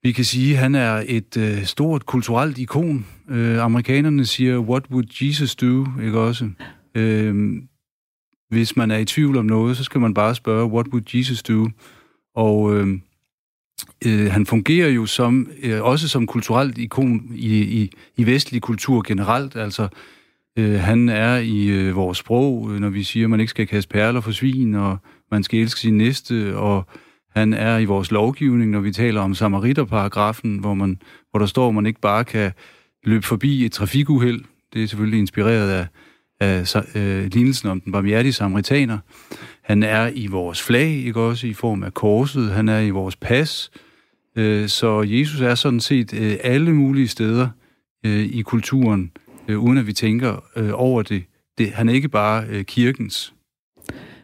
vi 0.04 0.12
kan 0.12 0.26
sige, 0.26 0.56
han 0.56 0.76
er 0.76 1.04
et 1.08 1.38
øh, 1.38 1.64
stort 1.66 2.06
kulturelt 2.06 2.58
ikon. 2.58 3.06
Øh, 3.30 3.58
amerikanerne 3.64 4.26
siger, 4.26 4.58
what 4.60 4.84
would 4.92 5.08
Jesus 5.24 5.56
do, 5.56 5.86
ikke 6.04 6.20
også? 6.20 6.50
Øh, 6.96 7.56
hvis 8.50 8.76
man 8.76 8.92
er 8.92 8.98
i 8.98 9.06
tvivl 9.06 9.38
om 9.38 9.46
noget, 9.46 9.78
så 9.78 9.84
skal 9.84 10.02
man 10.02 10.14
bare 10.14 10.36
spørge, 10.36 10.66
what 10.66 10.88
would 10.88 11.16
Jesus 11.16 11.44
do? 11.44 11.70
Og 12.36 12.76
øh, 12.76 13.00
øh, 14.06 14.32
han 14.32 14.46
fungerer 14.46 14.90
jo 14.90 15.06
som, 15.06 15.50
øh, 15.64 15.84
også 15.84 16.08
som 16.08 16.28
kulturelt 16.28 16.78
ikon 16.78 17.32
i, 17.36 17.62
i, 17.62 17.92
i 18.18 18.26
vestlig 18.26 18.62
kultur 18.62 19.04
generelt, 19.08 19.56
altså 19.56 19.88
Øh, 20.58 20.80
han 20.80 21.10
er 21.10 21.38
i 21.38 21.68
øh, 21.68 21.96
vores 21.96 22.18
sprog, 22.18 22.72
øh, 22.72 22.80
når 22.80 22.90
vi 22.90 23.04
siger, 23.04 23.26
at 23.26 23.30
man 23.30 23.40
ikke 23.40 23.50
skal 23.50 23.68
kaste 23.68 23.90
perler 23.90 24.22
for 24.22 24.32
svin, 24.32 24.76
og 24.76 24.98
man 25.32 25.44
skal 25.44 25.60
elske 25.60 25.80
sin 25.80 25.98
næste, 25.98 26.58
og 26.58 26.88
han 27.36 27.54
er 27.54 27.78
i 27.78 27.86
vores 27.86 28.12
lovgivning, 28.12 28.72
når 28.72 28.80
vi 28.80 28.92
taler 28.92 29.22
om 29.22 29.34
samariterparagrafen, 29.34 30.58
hvor, 30.58 30.74
man, 30.74 31.02
hvor 31.32 31.40
der 31.40 31.46
står, 31.46 31.68
at 31.68 31.76
man 31.76 31.86
ikke 31.86 32.02
bare 32.02 32.24
kan 32.24 32.52
løbe 33.04 33.26
forbi 33.26 33.66
et 33.66 33.72
trafikuheld. 33.72 34.42
Det 34.74 34.84
er 34.84 34.88
selvfølgelig 34.88 35.20
inspireret 35.20 35.70
af, 35.70 35.88
Øh, 36.44 36.50
af 36.50 36.76
sa- 36.76 36.98
øh, 36.98 37.26
lignelsen 37.26 37.70
om 37.70 37.82
den 37.82 37.92
barmhjertige 37.92 38.34
samaritaner. 38.34 38.98
Han 39.64 39.84
er 39.84 40.12
i 40.14 40.28
vores 40.28 40.62
flag, 40.62 40.90
ikke 40.90 41.20
også, 41.22 41.48
i 41.48 41.54
form 41.54 41.84
af 41.84 41.94
korset. 41.94 42.52
Han 42.52 42.70
er 42.70 42.80
i 42.80 42.90
vores 42.90 43.16
pas. 43.16 43.72
Øh, 44.36 44.68
så 44.70 45.02
Jesus 45.02 45.42
er 45.42 45.56
sådan 45.56 45.80
set 45.80 46.14
øh, 46.14 46.38
alle 46.44 46.74
mulige 46.74 47.08
steder 47.08 47.50
øh, 48.06 48.26
i 48.26 48.42
kulturen, 48.42 49.12
øh, 49.48 49.60
uden 49.60 49.78
at 49.78 49.88
vi 49.88 49.94
tænker 49.94 50.44
øh, 50.56 50.70
over 50.74 51.02
det 51.02 51.24
det, 51.58 51.72
han 51.72 51.90
er 51.90 51.94
ikke 51.94 52.10
bare 52.10 52.46
øh, 52.50 52.66
kirkens. 52.66 53.34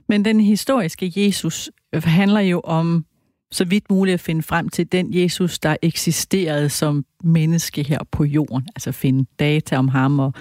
Men 0.09 0.25
den 0.25 0.39
historiske 0.39 1.11
Jesus 1.15 1.69
øh, 1.95 2.03
handler 2.03 2.39
jo 2.39 2.59
om 2.63 3.05
så 3.53 3.65
vidt 3.65 3.89
muligt 3.89 4.13
at 4.13 4.19
finde 4.19 4.43
frem 4.43 4.69
til 4.69 4.91
den 4.91 5.07
Jesus, 5.13 5.59
der 5.59 5.75
eksisterede 5.81 6.69
som 6.69 7.05
menneske 7.23 7.83
her 7.83 7.99
på 8.11 8.23
jorden. 8.23 8.67
Altså 8.75 8.91
finde 8.91 9.25
data 9.39 9.77
om 9.77 9.87
ham 9.87 10.19
og, 10.19 10.33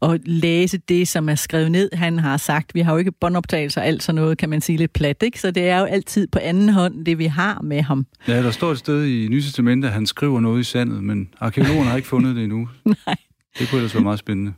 og 0.00 0.18
læse 0.24 0.78
det, 0.78 1.08
som 1.08 1.28
er 1.28 1.34
skrevet 1.34 1.72
ned, 1.72 1.90
han 1.92 2.18
har 2.18 2.36
sagt. 2.36 2.74
Vi 2.74 2.80
har 2.80 2.92
jo 2.92 2.98
ikke 2.98 3.12
båndoptagelser 3.12 3.80
og 3.80 3.86
alt 3.86 4.02
sådan 4.02 4.14
noget, 4.14 4.38
kan 4.38 4.48
man 4.48 4.60
sige 4.60 4.78
lidt 4.78 4.92
plat, 4.92 5.22
ikke? 5.22 5.40
Så 5.40 5.50
det 5.50 5.68
er 5.68 5.78
jo 5.78 5.84
altid 5.84 6.26
på 6.26 6.38
anden 6.42 6.68
hånd, 6.68 7.04
det 7.04 7.18
vi 7.18 7.26
har 7.26 7.60
med 7.62 7.82
ham. 7.82 8.06
Ja, 8.28 8.42
der 8.42 8.50
står 8.50 8.72
et 8.72 8.78
sted 8.78 9.04
i 9.04 9.28
Nye 9.28 9.42
at 9.84 9.92
han 9.92 10.06
skriver 10.06 10.40
noget 10.40 10.60
i 10.60 10.64
sandet, 10.64 11.04
men 11.04 11.28
arkeologerne 11.40 11.90
har 11.90 11.96
ikke 11.96 12.08
fundet 12.08 12.36
det 12.36 12.44
endnu. 12.44 12.68
Nej. 13.06 13.16
Det 13.58 13.68
kunne 13.68 13.78
ellers 13.78 13.94
være 13.94 14.02
meget 14.02 14.18
spændende. 14.18 14.52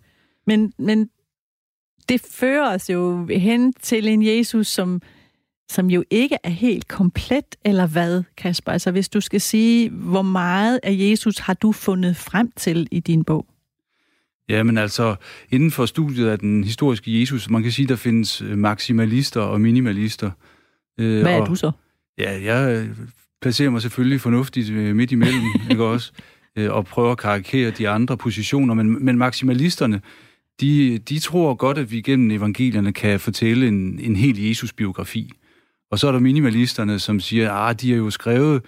Men, 0.46 0.72
men 0.78 1.08
det 2.08 2.20
fører 2.30 2.74
os 2.74 2.90
jo 2.90 3.26
hen 3.26 3.72
til 3.72 4.08
en 4.08 4.26
Jesus, 4.26 4.66
som, 4.66 5.02
som 5.68 5.90
jo 5.90 6.04
ikke 6.10 6.36
er 6.44 6.50
helt 6.50 6.88
komplet, 6.88 7.56
eller 7.64 7.86
hvad, 7.86 8.22
Kasper? 8.36 8.72
Altså 8.72 8.90
hvis 8.90 9.08
du 9.08 9.20
skal 9.20 9.40
sige, 9.40 9.90
hvor 9.90 10.22
meget 10.22 10.80
af 10.82 10.96
Jesus 10.98 11.38
har 11.38 11.54
du 11.54 11.72
fundet 11.72 12.16
frem 12.16 12.50
til 12.56 12.88
i 12.90 13.00
din 13.00 13.24
bog? 13.24 13.46
Ja, 14.48 14.62
men 14.62 14.78
altså, 14.78 15.16
inden 15.50 15.70
for 15.70 15.86
studiet 15.86 16.28
af 16.28 16.38
den 16.38 16.64
historiske 16.64 17.20
Jesus, 17.20 17.50
man 17.50 17.62
kan 17.62 17.72
sige, 17.72 17.88
der 17.88 17.96
findes 17.96 18.42
øh, 18.42 18.58
maksimalister 18.58 19.40
og 19.40 19.60
minimalister. 19.60 20.30
Øh, 21.00 21.22
Hvad 21.22 21.32
er 21.32 21.40
og, 21.40 21.46
du 21.46 21.54
så? 21.54 21.70
Ja, 22.18 22.42
jeg 22.42 22.76
øh, 22.76 22.96
placerer 23.42 23.70
mig 23.70 23.82
selvfølgelig 23.82 24.20
fornuftigt 24.20 24.72
midt 24.72 25.12
imellem, 25.12 25.42
ikke 25.70 25.84
også? 25.84 26.12
Og 26.68 26.84
prøver 26.84 27.12
at 27.12 27.18
karikere 27.18 27.70
de 27.70 27.88
andre 27.88 28.16
positioner, 28.16 28.74
men, 28.74 29.04
men 29.04 29.18
maksimalisterne, 29.18 30.00
de, 30.60 30.98
de 30.98 31.18
tror 31.18 31.54
godt, 31.54 31.78
at 31.78 31.90
vi 31.92 32.00
gennem 32.00 32.30
evangelierne 32.30 32.92
kan 32.92 33.20
fortælle 33.20 33.68
en, 33.68 33.98
en 33.98 34.16
hel 34.16 34.42
Jesus-biografi. 34.42 35.32
Og 35.90 35.98
så 35.98 36.08
er 36.08 36.12
der 36.12 36.18
minimalisterne, 36.18 36.98
som 36.98 37.20
siger, 37.20 37.52
at 37.52 37.80
de 37.80 37.92
er 37.92 37.96
jo 37.96 38.10
skrevet 38.10 38.62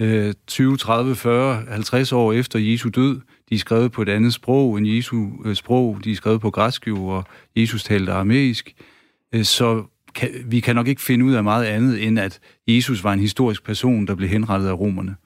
øh, 0.00 0.34
20, 0.46 0.76
30, 0.76 1.16
40, 1.16 1.64
50 1.68 2.12
år 2.12 2.32
efter 2.32 2.58
Jesu 2.58 2.88
død. 2.88 3.20
De 3.50 3.54
er 3.54 3.58
skrevet 3.58 3.92
på 3.92 4.02
et 4.02 4.08
andet 4.08 4.34
sprog 4.34 4.78
end 4.78 4.88
Jesu 4.88 5.28
øh, 5.44 5.54
sprog. 5.54 5.98
De 6.04 6.12
er 6.12 6.16
skrevet 6.16 6.40
på 6.40 6.50
græsk 6.50 6.86
jo, 6.86 7.06
og 7.06 7.24
Jesus 7.56 7.84
talte 7.84 8.12
aramæisk. 8.12 8.74
Øh, 9.34 9.44
så 9.44 9.84
kan, 10.14 10.30
vi 10.46 10.60
kan 10.60 10.74
nok 10.74 10.88
ikke 10.88 11.02
finde 11.02 11.24
ud 11.24 11.34
af 11.34 11.44
meget 11.44 11.64
andet, 11.64 12.06
end 12.06 12.18
at 12.18 12.40
Jesus 12.68 13.04
var 13.04 13.12
en 13.12 13.20
historisk 13.20 13.64
person, 13.64 14.06
der 14.06 14.14
blev 14.14 14.28
henrettet 14.28 14.68
af 14.68 14.78
romerne. 14.78 15.16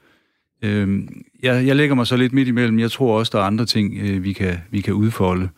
Øh, 0.65 1.09
jeg, 1.43 1.67
jeg 1.67 1.77
lægger 1.77 1.95
mig 1.95 2.07
så 2.07 2.17
lidt 2.17 2.33
midt 2.33 2.49
imellem. 2.49 2.79
Jeg 2.79 2.91
tror 2.91 3.19
også, 3.19 3.31
der 3.35 3.39
er 3.39 3.47
andre 3.47 3.67
ting, 3.67 3.99
øh, 3.99 4.25
vi, 4.25 4.33
kan, 4.33 4.59
vi 4.71 4.81
kan 4.81 4.95
udfolde 4.95 5.49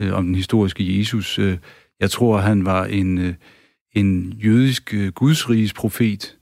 øh, 0.00 0.12
om 0.12 0.26
den 0.26 0.34
historiske 0.34 0.98
Jesus. 0.98 1.38
Øh, 1.38 1.58
jeg 2.00 2.10
tror, 2.10 2.38
han 2.38 2.64
var 2.64 2.84
en, 2.84 3.18
øh, 3.18 3.34
en 3.92 4.32
jødisk 4.44 4.94
øh, 4.94 5.12
gudsriges 5.12 5.72
profet. 5.72 6.36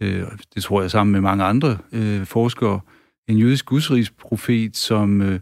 Øh, 0.00 0.24
det 0.54 0.62
tror 0.62 0.80
jeg 0.80 0.90
sammen 0.90 1.12
med 1.12 1.20
mange 1.20 1.44
andre 1.44 1.78
øh, 1.92 2.26
forskere. 2.26 2.80
En 3.28 3.38
jødisk 3.38 3.66
gudsriges 3.66 4.10
profet, 4.10 4.76
som 4.76 5.22
øh, 5.22 5.40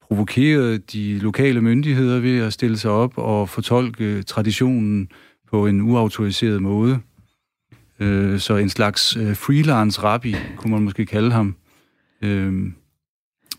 provokerede 0.00 0.78
de 0.78 1.18
lokale 1.18 1.60
myndigheder 1.60 2.20
ved 2.20 2.38
at 2.38 2.52
stille 2.52 2.78
sig 2.78 2.90
op 2.90 3.18
og 3.18 3.48
fortolke 3.48 4.22
traditionen 4.22 5.08
på 5.50 5.66
en 5.66 5.80
uautoriseret 5.80 6.62
måde. 6.62 7.00
Øh, 8.00 8.38
så 8.40 8.56
en 8.56 8.68
slags 8.68 9.16
øh, 9.16 9.36
freelance 9.36 10.02
rabbi, 10.02 10.34
kunne 10.56 10.72
man 10.72 10.82
måske 10.82 11.06
kalde 11.06 11.32
ham, 11.32 11.56
øh, 12.22 12.72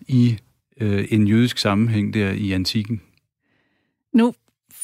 i 0.08 0.38
øh, 0.82 1.06
en 1.10 1.28
jødisk 1.28 1.58
sammenhæng 1.58 2.14
der 2.14 2.32
i 2.32 2.52
antikken. 2.52 3.02
Nu 4.14 4.34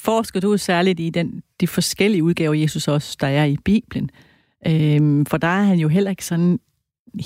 forsker 0.04 0.40
du 0.40 0.58
særligt 0.58 1.00
i 1.00 1.10
den, 1.10 1.44
de 1.62 1.68
forskellige 1.68 2.24
udgaver, 2.24 2.54
Jesus 2.54 2.88
også, 2.88 3.18
der 3.20 3.28
er 3.28 3.46
i 3.46 3.58
Bibelen. 3.66 4.10
Øhm, 4.68 5.26
for 5.26 5.38
der 5.38 5.48
er 5.48 5.64
han 5.64 5.80
jo 5.80 5.88
heller 5.88 6.10
ikke 6.10 6.26
sådan 6.26 6.60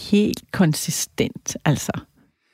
helt 0.09 0.43
konsistent. 0.51 1.57
Altså, 1.65 1.91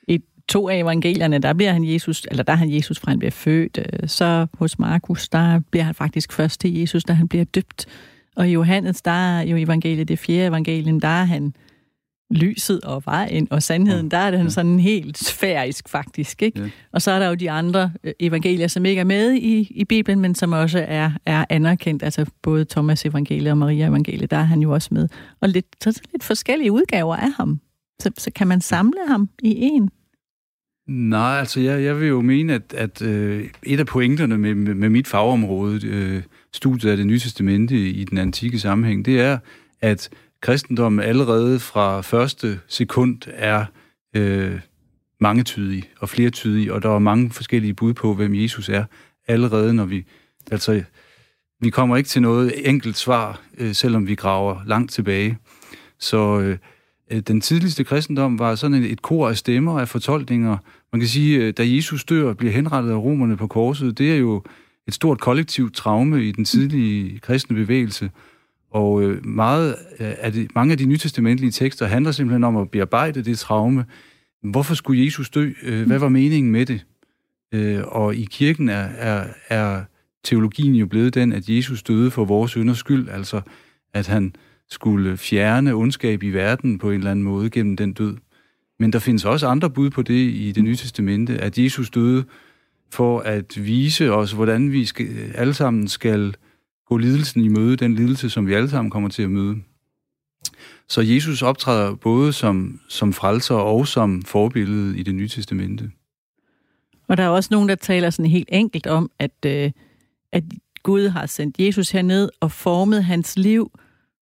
i 0.08 0.20
to 0.48 0.68
af 0.68 0.78
evangelierne, 0.78 1.38
der 1.38 1.52
bliver 1.52 1.72
han 1.72 1.84
Jesus, 1.84 2.26
eller 2.30 2.42
der 2.42 2.52
er 2.52 2.56
han 2.56 2.72
Jesus, 2.72 2.98
fra 2.98 3.10
han 3.10 3.18
bliver 3.18 3.30
født. 3.30 3.78
Øh, 3.78 4.08
så 4.08 4.46
hos 4.58 4.78
Markus, 4.78 5.28
der 5.28 5.60
bliver 5.70 5.84
han 5.84 5.94
faktisk 5.94 6.32
først 6.32 6.60
til 6.60 6.74
Jesus, 6.74 7.04
da 7.04 7.12
han 7.12 7.28
bliver 7.28 7.44
døbt. 7.44 7.86
Og 8.36 8.48
i 8.48 8.52
Johannes, 8.52 9.02
der 9.02 9.38
er 9.38 9.42
jo 9.42 9.56
evangeliet, 9.56 10.08
det 10.08 10.18
fjerde 10.18 10.46
evangelium, 10.46 11.00
der 11.00 11.08
er 11.08 11.24
han 11.24 11.54
lyset 12.30 12.80
og 12.80 13.02
vejen 13.04 13.48
og 13.50 13.62
sandheden, 13.62 14.10
der 14.10 14.16
er 14.16 14.30
det 14.30 14.40
han 14.40 14.50
sådan 14.50 14.78
helt 14.78 15.18
sfærisk 15.18 15.88
faktisk. 15.88 16.42
Ikke? 16.42 16.60
Ja. 16.60 16.70
Og 16.92 17.02
så 17.02 17.10
er 17.10 17.18
der 17.18 17.28
jo 17.28 17.34
de 17.34 17.50
andre 17.50 17.92
øh, 18.04 18.12
evangelier, 18.20 18.68
som 18.68 18.84
ikke 18.84 19.00
er 19.00 19.04
med 19.04 19.32
i, 19.32 19.68
i 19.70 19.84
Bibelen, 19.84 20.20
men 20.20 20.34
som 20.34 20.52
også 20.52 20.84
er, 20.88 21.10
er 21.26 21.44
anerkendt. 21.50 22.02
Altså 22.02 22.26
både 22.42 22.64
Thomas 22.64 23.06
evangeliet 23.06 23.50
og 23.50 23.58
Maria 23.58 23.88
evangeliet, 23.88 24.30
der 24.30 24.36
er 24.36 24.42
han 24.42 24.60
jo 24.60 24.70
også 24.72 24.88
med. 24.92 25.08
Og 25.40 25.48
lidt, 25.48 25.66
så, 25.80 25.92
så 25.92 26.00
lidt 26.12 26.24
forskellige 26.24 26.72
udgaver 26.72 27.16
af 27.16 27.32
ham. 27.32 27.60
Så, 28.00 28.10
så 28.18 28.30
kan 28.30 28.46
man 28.46 28.60
samle 28.60 28.98
ham 29.08 29.28
i 29.42 29.54
en. 29.56 29.90
Nej, 30.88 31.38
altså 31.38 31.60
jeg, 31.60 31.82
jeg 31.82 32.00
vil 32.00 32.08
jo 32.08 32.20
mene, 32.20 32.54
at, 32.54 32.74
at 32.76 33.02
øh, 33.02 33.48
et 33.62 33.80
af 33.80 33.86
pointerne 33.86 34.38
med, 34.38 34.54
med, 34.54 34.74
med 34.74 34.88
mit 34.88 35.06
fagområde, 35.06 35.86
øh, 35.86 36.22
studiet 36.52 36.90
af 36.90 36.96
det 36.96 37.06
nye 37.06 37.18
testamente 37.18 37.88
i 37.90 38.04
den 38.04 38.18
antikke 38.18 38.58
sammenhæng, 38.58 39.04
det 39.04 39.20
er, 39.20 39.38
at 39.80 40.08
kristendommen 40.44 41.04
allerede 41.04 41.60
fra 41.60 42.00
første 42.00 42.60
sekund 42.68 43.18
er 43.26 43.64
øh, 44.16 44.60
mangetydig 45.20 45.90
og 46.00 46.08
flertydig, 46.08 46.72
og 46.72 46.82
der 46.82 46.90
er 46.94 46.98
mange 46.98 47.30
forskellige 47.30 47.74
bud 47.74 47.94
på, 47.94 48.14
hvem 48.14 48.34
Jesus 48.34 48.68
er, 48.68 48.84
allerede 49.28 49.74
når 49.74 49.84
vi... 49.84 50.04
Altså, 50.50 50.82
vi 51.60 51.70
kommer 51.70 51.96
ikke 51.96 52.08
til 52.08 52.22
noget 52.22 52.68
enkelt 52.68 52.96
svar, 52.96 53.40
øh, 53.58 53.74
selvom 53.74 54.06
vi 54.06 54.14
graver 54.14 54.60
langt 54.66 54.92
tilbage. 54.92 55.38
Så 55.98 56.40
øh, 57.10 57.20
den 57.20 57.40
tidligste 57.40 57.84
kristendom 57.84 58.38
var 58.38 58.54
sådan 58.54 58.82
et, 58.82 58.92
et 58.92 59.02
kor 59.02 59.28
af 59.28 59.36
stemmer 59.36 59.72
og 59.72 59.80
af 59.80 59.88
fortolkninger. 59.88 60.56
Man 60.92 61.00
kan 61.00 61.08
sige, 61.08 61.38
øh, 61.38 61.52
da 61.56 61.62
Jesus 61.66 62.04
dør 62.04 62.28
og 62.28 62.36
bliver 62.36 62.52
henrettet 62.52 62.90
af 62.90 62.96
romerne 62.96 63.36
på 63.36 63.46
korset, 63.46 63.98
det 63.98 64.12
er 64.12 64.16
jo 64.16 64.42
et 64.88 64.94
stort 64.94 65.20
kollektivt 65.20 65.74
traume 65.74 66.24
i 66.24 66.32
den 66.32 66.44
tidlige 66.44 67.18
kristne 67.18 67.56
bevægelse. 67.56 68.10
Og 68.74 69.02
øh, 69.02 69.26
meget 69.26 69.76
øh, 70.00 70.32
det, 70.32 70.54
mange 70.54 70.72
af 70.72 70.78
de 70.78 70.84
nytestamentlige 70.84 71.50
tekster 71.50 71.86
handler 71.86 72.12
simpelthen 72.12 72.44
om 72.44 72.56
at 72.56 72.70
bearbejde 72.70 73.24
det 73.24 73.38
traume. 73.38 73.84
Hvorfor 74.42 74.74
skulle 74.74 75.04
Jesus 75.04 75.30
dø? 75.30 75.52
Øh, 75.62 75.86
hvad 75.86 75.98
var 75.98 76.08
meningen 76.08 76.52
med 76.52 76.66
det? 76.66 76.86
Øh, 77.52 77.82
Og 77.84 78.16
i 78.16 78.28
kirken 78.30 78.68
er, 78.68 78.88
er, 78.98 79.26
er 79.48 79.82
teologien 80.24 80.74
jo 80.74 80.86
blevet 80.86 81.14
den, 81.14 81.32
at 81.32 81.48
Jesus 81.48 81.82
døde 81.82 82.10
for 82.10 82.24
vores 82.24 82.50
synders 82.50 82.78
skyld, 82.78 83.08
altså 83.08 83.40
at 83.94 84.06
han 84.06 84.34
skulle 84.70 85.16
fjerne 85.16 85.74
ondskab 85.74 86.22
i 86.22 86.30
verden 86.30 86.78
på 86.78 86.90
en 86.90 86.98
eller 86.98 87.10
anden 87.10 87.24
måde 87.24 87.50
gennem 87.50 87.76
den 87.76 87.92
død. 87.92 88.16
Men 88.78 88.92
der 88.92 88.98
findes 88.98 89.24
også 89.24 89.46
andre 89.46 89.70
bud 89.70 89.90
på 89.90 90.02
det 90.02 90.32
i 90.32 90.52
det 90.52 90.64
nye 90.64 90.76
testamente, 90.76 91.38
at 91.38 91.58
Jesus 91.58 91.90
døde 91.90 92.24
for 92.90 93.20
at 93.20 93.66
vise 93.66 94.12
os, 94.12 94.32
hvordan 94.32 94.72
vi 94.72 94.84
skal, 94.84 95.08
alle 95.34 95.54
sammen 95.54 95.88
skal 95.88 96.34
gå 96.86 96.96
lidelsen 96.96 97.44
i 97.44 97.48
møde, 97.48 97.76
den 97.76 97.94
lidelse, 97.94 98.30
som 98.30 98.46
vi 98.46 98.54
alle 98.54 98.70
sammen 98.70 98.90
kommer 98.90 99.08
til 99.08 99.22
at 99.22 99.30
møde. 99.30 99.56
Så 100.88 101.00
Jesus 101.00 101.42
optræder 101.42 101.94
både 101.94 102.32
som, 102.32 102.80
som 102.88 103.12
frelser 103.12 103.54
og 103.54 103.88
som 103.88 104.22
forbillede 104.22 104.98
i 104.98 105.02
det 105.02 105.14
nye 105.14 105.28
testamente. 105.28 105.90
Og 107.08 107.16
der 107.16 107.22
er 107.22 107.28
også 107.28 107.48
nogen, 107.52 107.68
der 107.68 107.74
taler 107.74 108.10
sådan 108.10 108.30
helt 108.30 108.48
enkelt 108.52 108.86
om, 108.86 109.10
at, 109.18 109.44
øh, 109.46 109.70
at 110.32 110.44
Gud 110.82 111.08
har 111.08 111.26
sendt 111.26 111.60
Jesus 111.60 111.90
herned 111.90 112.28
og 112.40 112.52
formet 112.52 113.04
hans 113.04 113.36
liv 113.36 113.70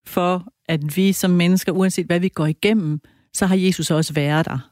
for, 0.06 0.46
at 0.68 0.96
vi 0.96 1.12
som 1.12 1.30
mennesker, 1.30 1.72
uanset 1.72 2.06
hvad 2.06 2.20
vi 2.20 2.28
går 2.28 2.46
igennem, 2.46 3.00
så 3.32 3.46
har 3.46 3.56
Jesus 3.56 3.90
også 3.90 4.12
været 4.12 4.46
der. 4.46 4.70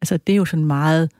Altså, 0.00 0.16
det 0.16 0.32
er 0.32 0.36
jo 0.36 0.44
sådan 0.44 0.64
meget 0.64 1.10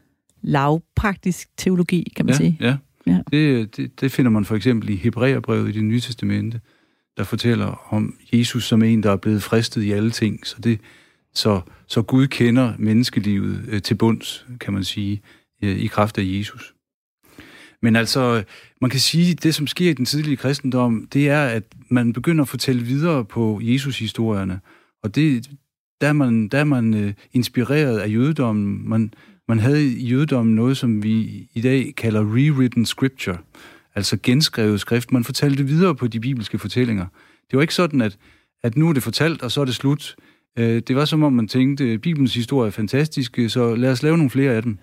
lavpraktisk 0.42 1.48
teologi, 1.56 2.12
kan 2.16 2.26
man 2.26 2.32
ja, 2.32 2.36
sige. 2.36 2.56
Ja, 2.60 2.76
Ja. 3.08 3.20
Det, 3.30 3.76
det, 3.76 4.00
det 4.00 4.12
finder 4.12 4.30
man 4.30 4.44
for 4.44 4.56
eksempel 4.56 4.88
i 4.88 4.96
Hebræerbrevet 4.96 5.68
i 5.68 5.72
det 5.72 5.84
nye 5.84 6.00
testamente, 6.00 6.60
der 7.16 7.24
fortæller 7.24 7.94
om 7.94 8.16
Jesus 8.32 8.64
som 8.64 8.82
en, 8.82 9.02
der 9.02 9.12
er 9.12 9.16
blevet 9.16 9.42
fristet 9.42 9.82
i 9.82 9.90
alle 9.90 10.10
ting. 10.10 10.46
Så, 10.46 10.56
det, 10.60 10.80
så, 11.34 11.60
så 11.86 12.02
Gud 12.02 12.26
kender 12.26 12.72
menneskelivet 12.78 13.64
øh, 13.68 13.82
til 13.82 13.94
bunds, 13.94 14.46
kan 14.60 14.72
man 14.72 14.84
sige, 14.84 15.22
øh, 15.62 15.76
i 15.76 15.86
kraft 15.86 16.18
af 16.18 16.22
Jesus. 16.24 16.74
Men 17.82 17.96
altså, 17.96 18.44
man 18.80 18.90
kan 18.90 19.00
sige, 19.00 19.30
at 19.30 19.42
det, 19.42 19.54
som 19.54 19.66
sker 19.66 19.90
i 19.90 19.92
den 19.92 20.04
tidlige 20.04 20.36
kristendom, 20.36 21.08
det 21.12 21.28
er, 21.28 21.44
at 21.44 21.62
man 21.88 22.12
begynder 22.12 22.42
at 22.42 22.48
fortælle 22.48 22.82
videre 22.82 23.24
på 23.24 23.60
Jesus-historierne. 23.62 24.60
Og 25.02 25.14
det, 25.14 25.50
der 26.00 26.08
er 26.08 26.12
man, 26.12 26.48
der 26.48 26.58
er 26.58 26.64
man 26.64 26.94
øh, 26.94 27.14
inspireret 27.32 27.98
af 27.98 28.08
jødedommen. 28.12 28.88
Man, 28.88 29.14
man 29.48 29.58
havde 29.58 29.86
i 29.86 30.06
jødedommen 30.06 30.54
noget, 30.54 30.76
som 30.76 31.02
vi 31.02 31.48
i 31.54 31.60
dag 31.60 31.94
kalder 31.96 32.20
rewritten 32.20 32.86
scripture, 32.86 33.38
altså 33.94 34.18
genskrevet 34.22 34.80
skrift. 34.80 35.12
Man 35.12 35.24
fortalte 35.24 35.64
videre 35.64 35.94
på 35.94 36.06
de 36.06 36.20
bibelske 36.20 36.58
fortællinger. 36.58 37.06
Det 37.50 37.56
var 37.56 37.60
ikke 37.60 37.74
sådan, 37.74 38.00
at, 38.00 38.18
at 38.62 38.76
nu 38.76 38.88
er 38.88 38.92
det 38.92 39.02
fortalt, 39.02 39.42
og 39.42 39.50
så 39.50 39.60
er 39.60 39.64
det 39.64 39.74
slut. 39.74 40.16
Øh, 40.58 40.82
det 40.88 40.96
var 40.96 41.04
som 41.04 41.22
om, 41.22 41.32
man 41.32 41.48
tænkte, 41.48 41.84
at 41.84 42.00
Bibelens 42.00 42.34
historie 42.34 42.66
er 42.66 42.70
fantastisk, 42.70 43.38
så 43.48 43.74
lad 43.74 43.90
os 43.90 44.02
lave 44.02 44.16
nogle 44.16 44.30
flere 44.30 44.52
af 44.52 44.62
dem. 44.62 44.78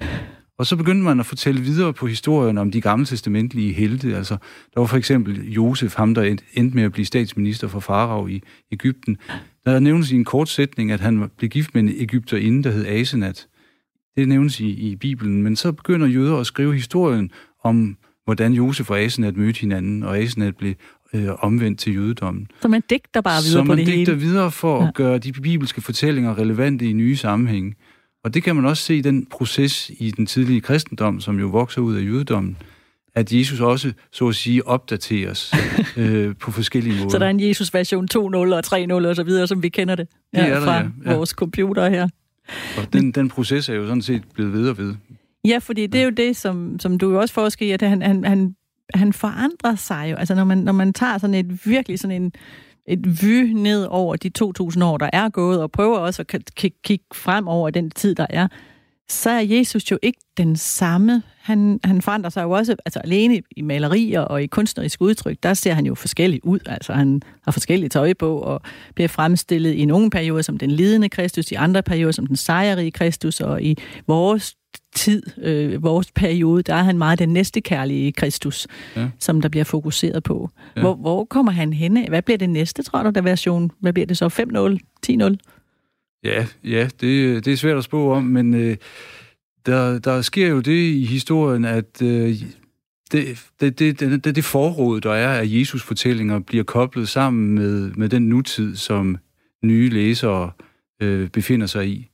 Og 0.58 0.66
så 0.66 0.76
begyndte 0.76 1.04
man 1.04 1.20
at 1.20 1.26
fortælle 1.26 1.62
videre 1.62 1.94
på 1.94 2.08
historien 2.08 2.58
om 2.58 2.72
de 2.72 2.82
gamle 2.82 3.06
testamentlige 3.06 3.74
helte. 3.74 4.18
Altså, 4.18 4.38
der 4.74 4.80
var 4.80 4.88
for 4.88 4.98
eksempel 4.98 5.52
Josef, 5.52 5.96
ham 5.96 6.14
der 6.14 6.36
endte 6.54 6.76
med 6.76 6.84
at 6.84 6.92
blive 6.92 7.06
statsminister 7.06 7.68
for 7.68 7.80
Farag 7.80 8.30
i 8.30 8.44
Ægypten. 8.72 9.18
Der 9.66 9.80
nævnes 9.80 10.12
i 10.12 10.16
en 10.16 10.26
kort 10.26 10.50
sætning, 10.50 10.92
at 10.92 11.00
han 11.00 11.30
blev 11.38 11.50
gift 11.50 11.76
med 11.76 11.84
en 11.84 11.94
Ægypterinde, 11.98 12.64
der 12.64 12.72
hed 12.72 12.86
Asenat. 12.86 13.48
Det 14.18 14.28
nævnes 14.28 14.60
i, 14.60 14.70
i 14.70 14.96
Bibelen. 14.96 15.44
Men 15.44 15.56
så 15.56 15.72
begynder 15.72 16.08
jøder 16.08 16.38
at 16.38 16.48
skrive 16.48 16.74
historien 16.74 17.32
om, 17.64 17.98
hvordan 18.26 18.54
Josef 18.54 18.90
og 18.90 19.00
Asenat 19.00 19.38
mødte 19.38 19.60
hinanden, 19.60 20.04
og 20.04 20.18
Asenat 20.18 20.58
blev 20.58 20.74
øh, 21.14 21.30
omvendt 21.40 21.80
til 21.80 21.96
jødedommen. 21.96 22.48
Så 22.62 22.68
man 22.68 22.82
digter 22.90 23.22
bare 23.22 23.42
videre 23.44 23.64
så 23.64 23.68
på 23.68 23.76
det 23.76 23.86
hele? 23.86 23.92
Så 23.92 23.92
man 23.92 23.98
digter 23.98 24.14
videre 24.14 24.52
for 24.52 24.82
ja. 24.82 24.88
at 24.88 24.94
gøre 24.94 25.18
de 25.18 25.32
bibelske 25.32 25.82
fortællinger 25.82 26.38
relevante 26.38 26.90
i 26.90 26.94
nye 26.94 27.18
sammenhænge. 27.18 27.76
Og 28.24 28.34
det 28.34 28.44
kan 28.44 28.56
man 28.56 28.66
også 28.66 28.84
se 28.84 28.96
i 28.96 29.02
den 29.02 29.26
proces 29.26 29.92
i 29.98 30.12
den 30.12 30.26
tidlige 30.26 30.62
kristendom, 30.62 31.20
som 31.20 31.40
jo 31.40 31.48
vokser 31.48 31.82
ud 31.82 31.96
af 31.96 32.06
jødedommen, 32.06 32.58
at 33.16 33.34
Jesus 33.34 33.60
også, 33.60 33.94
så 34.12 34.28
at 34.28 34.36
sige, 34.36 34.68
opdateres 34.68 35.54
øh, 35.98 36.36
på 36.36 36.52
forskellige 36.52 36.98
måder. 36.98 37.10
Så 37.10 37.20
der 37.20 37.26
er 37.26 37.30
en 37.30 37.40
Jesus-version 37.40 38.08
2.0 38.14 38.18
og 38.20 38.62
3.0 38.66 39.08
og 39.08 39.16
så 39.16 39.24
videre, 39.24 39.48
som 39.48 39.64
vi 39.64 39.70
kender 39.70 39.96
det, 39.96 40.08
ja, 40.34 40.42
det 40.42 40.50
er 40.50 40.54
der, 40.54 40.66
fra 40.66 40.76
ja. 40.76 40.90
Ja. 41.06 41.16
vores 41.16 41.30
computer 41.30 41.90
her. 41.90 42.08
Og 42.78 42.94
den, 42.94 43.12
den 43.12 43.30
proces 43.30 43.70
er 43.70 43.74
jo 43.74 43.88
sådan 43.88 44.02
set 44.02 44.24
blevet 44.34 44.54
ved 44.54 44.70
og 44.70 44.78
ved. 44.78 44.96
Ja, 45.46 45.58
fordi 45.58 45.88
det 45.88 46.02
er 46.02 46.06
jo 46.06 46.10
det, 46.10 46.36
som, 46.36 46.80
som 46.80 46.98
du 46.98 47.12
jo 47.12 47.20
også 47.20 47.34
forsker 47.34 47.66
i, 47.66 47.72
at 47.72 47.82
han, 47.82 48.02
han, 48.02 48.24
han, 48.24 48.56
han 48.94 49.14
forandrer 49.14 49.76
sig 49.76 50.08
jo. 50.12 50.16
Altså 50.16 50.36
når 50.36 50.44
man, 50.44 50.58
når 50.58 50.72
man 50.72 50.94
tager 50.94 51.18
sådan 51.18 51.34
et 51.34 51.66
virkelig 51.66 52.00
sådan 52.00 52.24
en 52.24 52.34
et 52.88 53.22
vy 53.22 53.52
ned 53.54 53.88
over 53.90 54.16
de 54.16 54.32
2.000 54.40 54.84
år, 54.84 54.98
der 54.98 55.10
er 55.14 55.30
gået, 55.30 55.62
og 55.62 55.72
prøver 55.72 55.98
også 55.98 56.22
at 56.22 56.56
kigge 56.84 57.06
frem 57.14 57.48
over 57.48 57.70
den 57.70 57.92
tid, 57.92 58.16
der 58.16 58.26
er, 58.30 58.48
så 59.10 59.30
er 59.30 59.40
Jesus 59.40 59.92
jo 59.92 60.00
ikke 60.02 60.20
den 60.38 60.56
samme. 60.56 61.24
Han, 61.46 61.80
han 61.84 62.02
forandrer 62.02 62.30
sig 62.30 62.44
jo 62.44 62.52
også, 62.52 62.76
altså 62.86 63.00
alene 63.00 63.42
i 63.52 63.62
malerier 63.62 64.22
og 64.22 64.44
i 64.44 64.48
kunstnerisk 64.48 65.02
udtryk, 65.02 65.38
der 65.44 65.54
ser 65.54 65.74
han 65.74 65.86
jo 65.86 65.96
forskellig 65.96 66.46
ud. 66.46 66.60
Altså 66.66 66.94
han 66.94 67.22
har 67.42 67.52
forskellige 67.52 67.90
tøj 67.90 68.14
på 68.14 68.38
og 68.38 68.62
bliver 68.96 69.08
fremstillet 69.08 69.74
i 69.74 69.86
nogle 69.86 70.10
perioder 70.10 70.42
som 70.42 70.58
den 70.58 70.72
lidende 70.72 71.10
Kristus, 71.10 71.52
i 71.52 71.56
andre 71.56 71.84
perioder 71.84 72.12
som 72.12 72.28
den 72.28 72.36
sejrige 72.36 72.92
Kristus, 72.92 73.42
og 73.42 73.64
i 73.64 73.78
vores 74.08 74.56
tid, 74.96 75.24
øh, 75.42 75.84
vores 75.84 76.12
periode, 76.12 76.64
der 76.64 76.76
er 76.76 76.84
han 76.84 76.98
meget 76.98 77.20
den 77.20 77.30
næste 77.30 77.62
kærlige 77.62 78.12
Kristus, 78.12 78.68
ja. 78.96 79.08
som 79.20 79.42
der 79.42 79.50
bliver 79.50 79.64
fokuseret 79.64 80.24
på. 80.24 80.50
Ja. 80.76 80.82
Hvor, 80.82 80.96
hvor 80.96 81.26
kommer 81.26 81.52
han 81.52 81.74
hen 81.74 82.08
Hvad 82.10 82.22
bliver 82.22 82.38
det 82.38 82.50
næste, 82.50 82.84
tror 82.84 83.04
du, 83.04 83.10
der 83.10 83.22
version? 83.22 83.72
Hvad 83.80 83.94
bliver 83.94 84.06
det 84.06 84.18
så? 84.18 84.28
5-0? 84.28 84.80
10-0? 85.12 85.36
Ja, 86.24 86.46
ja 86.64 86.88
det, 87.02 87.46
det 87.46 87.54
er 87.54 87.58
svært 87.58 87.78
at 87.78 87.84
spå 87.84 88.14
om, 88.14 88.24
men 88.24 88.54
øh, 88.54 88.78
der, 89.66 90.00
der 90.00 90.22
sker 90.22 90.48
jo 90.48 90.60
det 90.60 90.92
i 90.94 91.06
historien, 91.06 91.66
at 91.66 92.02
øh, 92.02 92.36
det, 93.12 93.46
det, 93.60 93.80
det, 93.80 94.00
det, 94.00 94.36
det 94.36 94.44
forråd, 94.44 95.02
der 95.02 95.14
er 95.14 95.40
af 95.40 95.46
Jesus 95.46 95.84
fortællinger, 95.84 96.40
bliver 96.40 96.64
koblet 96.64 97.10
sammen 97.10 97.56
med, 97.56 97.92
med 97.92 98.10
den 98.10 98.30
nutid, 98.30 98.76
som 98.76 99.18
nye 99.64 99.90
læsere 99.90 100.52
øh, 101.02 101.30
befinder 101.30 101.66
sig 101.68 101.88
i 101.88 102.10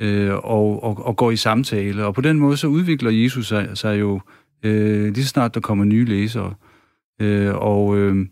øh, 0.00 0.34
og, 0.34 0.82
og, 0.82 1.06
og 1.06 1.16
går 1.16 1.30
i 1.30 1.36
samtale. 1.36 2.06
Og 2.06 2.14
på 2.14 2.20
den 2.20 2.38
måde 2.38 2.56
så 2.56 2.66
udvikler 2.66 3.10
Jesus 3.10 3.48
sig, 3.48 3.70
sig 3.74 4.00
jo 4.00 4.20
øh, 4.62 5.14
lige 5.14 5.24
så 5.24 5.28
snart 5.28 5.54
der 5.54 5.60
kommer 5.60 5.84
nye 5.84 6.04
læsere. 6.04 6.54
Øh, 7.20 7.54
og 7.54 7.98
øh, 7.98 8.26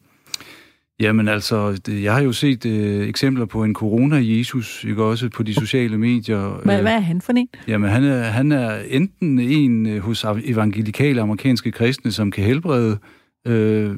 jamen 1.01 1.29
altså, 1.29 1.73
det, 1.73 2.03
jeg 2.03 2.15
har 2.15 2.23
jo 2.23 2.33
set 2.33 2.67
øh, 2.67 3.09
eksempler 3.09 3.45
på 3.45 3.65
en 3.65 3.75
corona-Jesus, 3.79 4.89
ikke 4.89 5.05
også 5.05 5.29
på 5.29 5.43
de 5.43 5.55
sociale 5.55 5.99
medier. 5.99 6.61
Hvad, 6.65 6.77
øh, 6.77 6.83
hvad 6.83 6.95
er 6.95 7.01
han 7.01 7.21
for 7.21 7.33
en? 7.33 7.49
Jamen 7.69 7.91
han 7.91 8.05
er, 8.05 8.23
han 8.23 8.53
er 8.53 8.79
enten 8.89 9.39
en 9.39 9.87
øh, 9.87 10.01
hos 10.01 10.25
evangelikale 10.45 11.21
amerikanske 11.21 11.73
kristne, 11.73 12.13
som 12.13 12.31
kan 12.31 12.45
helbrede 12.45 12.99
øh, 13.47 13.97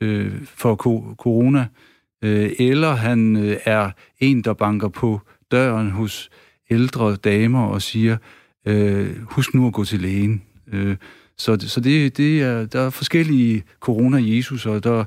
øh, 0.00 0.32
for 0.44 0.74
ko- 0.74 1.14
corona, 1.18 1.66
øh, 2.22 2.50
eller 2.58 2.94
han 2.94 3.36
øh, 3.36 3.56
er 3.64 3.90
en, 4.20 4.42
der 4.42 4.52
banker 4.54 4.88
på 4.88 5.20
døren 5.52 5.90
hos 5.90 6.30
ældre 6.70 7.16
damer 7.16 7.66
og 7.66 7.82
siger, 7.82 8.16
øh, 8.66 9.22
husk 9.22 9.54
nu 9.54 9.66
at 9.66 9.72
gå 9.72 9.84
til 9.84 10.00
lægen. 10.00 10.42
Øh, 10.72 10.96
så 11.38 11.56
så 11.60 11.80
det, 11.80 12.16
det 12.16 12.42
er, 12.42 12.66
der 12.66 12.80
er 12.80 12.90
forskellige 12.90 13.62
corona-Jesus, 13.80 14.66
og 14.66 14.84
der 14.84 15.04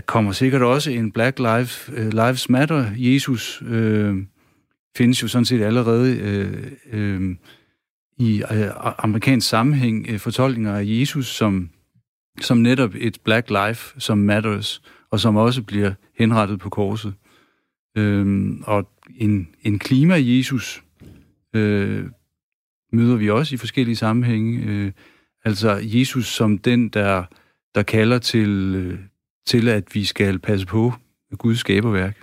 kommer 0.00 0.32
sikkert 0.32 0.62
også 0.62 0.90
en 0.90 1.12
Black 1.12 1.38
Lives, 1.38 1.88
uh, 1.88 2.08
Lives 2.08 2.48
Matter 2.48 2.90
Jesus, 2.96 3.62
øh, 3.66 4.16
findes 4.96 5.22
jo 5.22 5.28
sådan 5.28 5.44
set 5.44 5.62
allerede 5.62 6.16
øh, 6.16 6.72
øh, 6.92 7.36
i 8.18 8.42
øh, 8.52 8.70
amerikansk 8.98 9.48
sammenhæng 9.48 10.06
øh, 10.08 10.18
fortolkninger 10.18 10.74
af 10.74 10.82
Jesus 10.84 11.26
som, 11.26 11.70
som 12.40 12.58
netop 12.58 12.94
et 12.94 13.18
Black 13.24 13.50
Life, 13.50 14.00
som 14.00 14.18
matters, 14.18 14.82
og 15.10 15.20
som 15.20 15.36
også 15.36 15.62
bliver 15.62 15.92
henrettet 16.18 16.58
på 16.58 16.70
korset. 16.70 17.14
Øh, 17.96 18.52
og 18.62 18.90
en, 19.16 19.48
en 19.62 19.78
klima-Jesus 19.78 20.82
øh, 21.54 22.04
møder 22.92 23.16
vi 23.16 23.30
også 23.30 23.54
i 23.54 23.58
forskellige 23.58 23.96
sammenhænge. 23.96 24.62
Øh, 24.66 24.92
altså 25.44 25.80
Jesus 25.82 26.26
som 26.26 26.58
den, 26.58 26.88
der, 26.88 27.24
der 27.74 27.82
kalder 27.82 28.18
til, 28.18 28.74
øh, 28.74 28.98
til, 29.46 29.68
at 29.68 29.94
vi 29.94 30.04
skal 30.04 30.38
passe 30.38 30.66
på 30.66 30.92
Guds 31.38 31.58
skaberværk. 31.58 32.18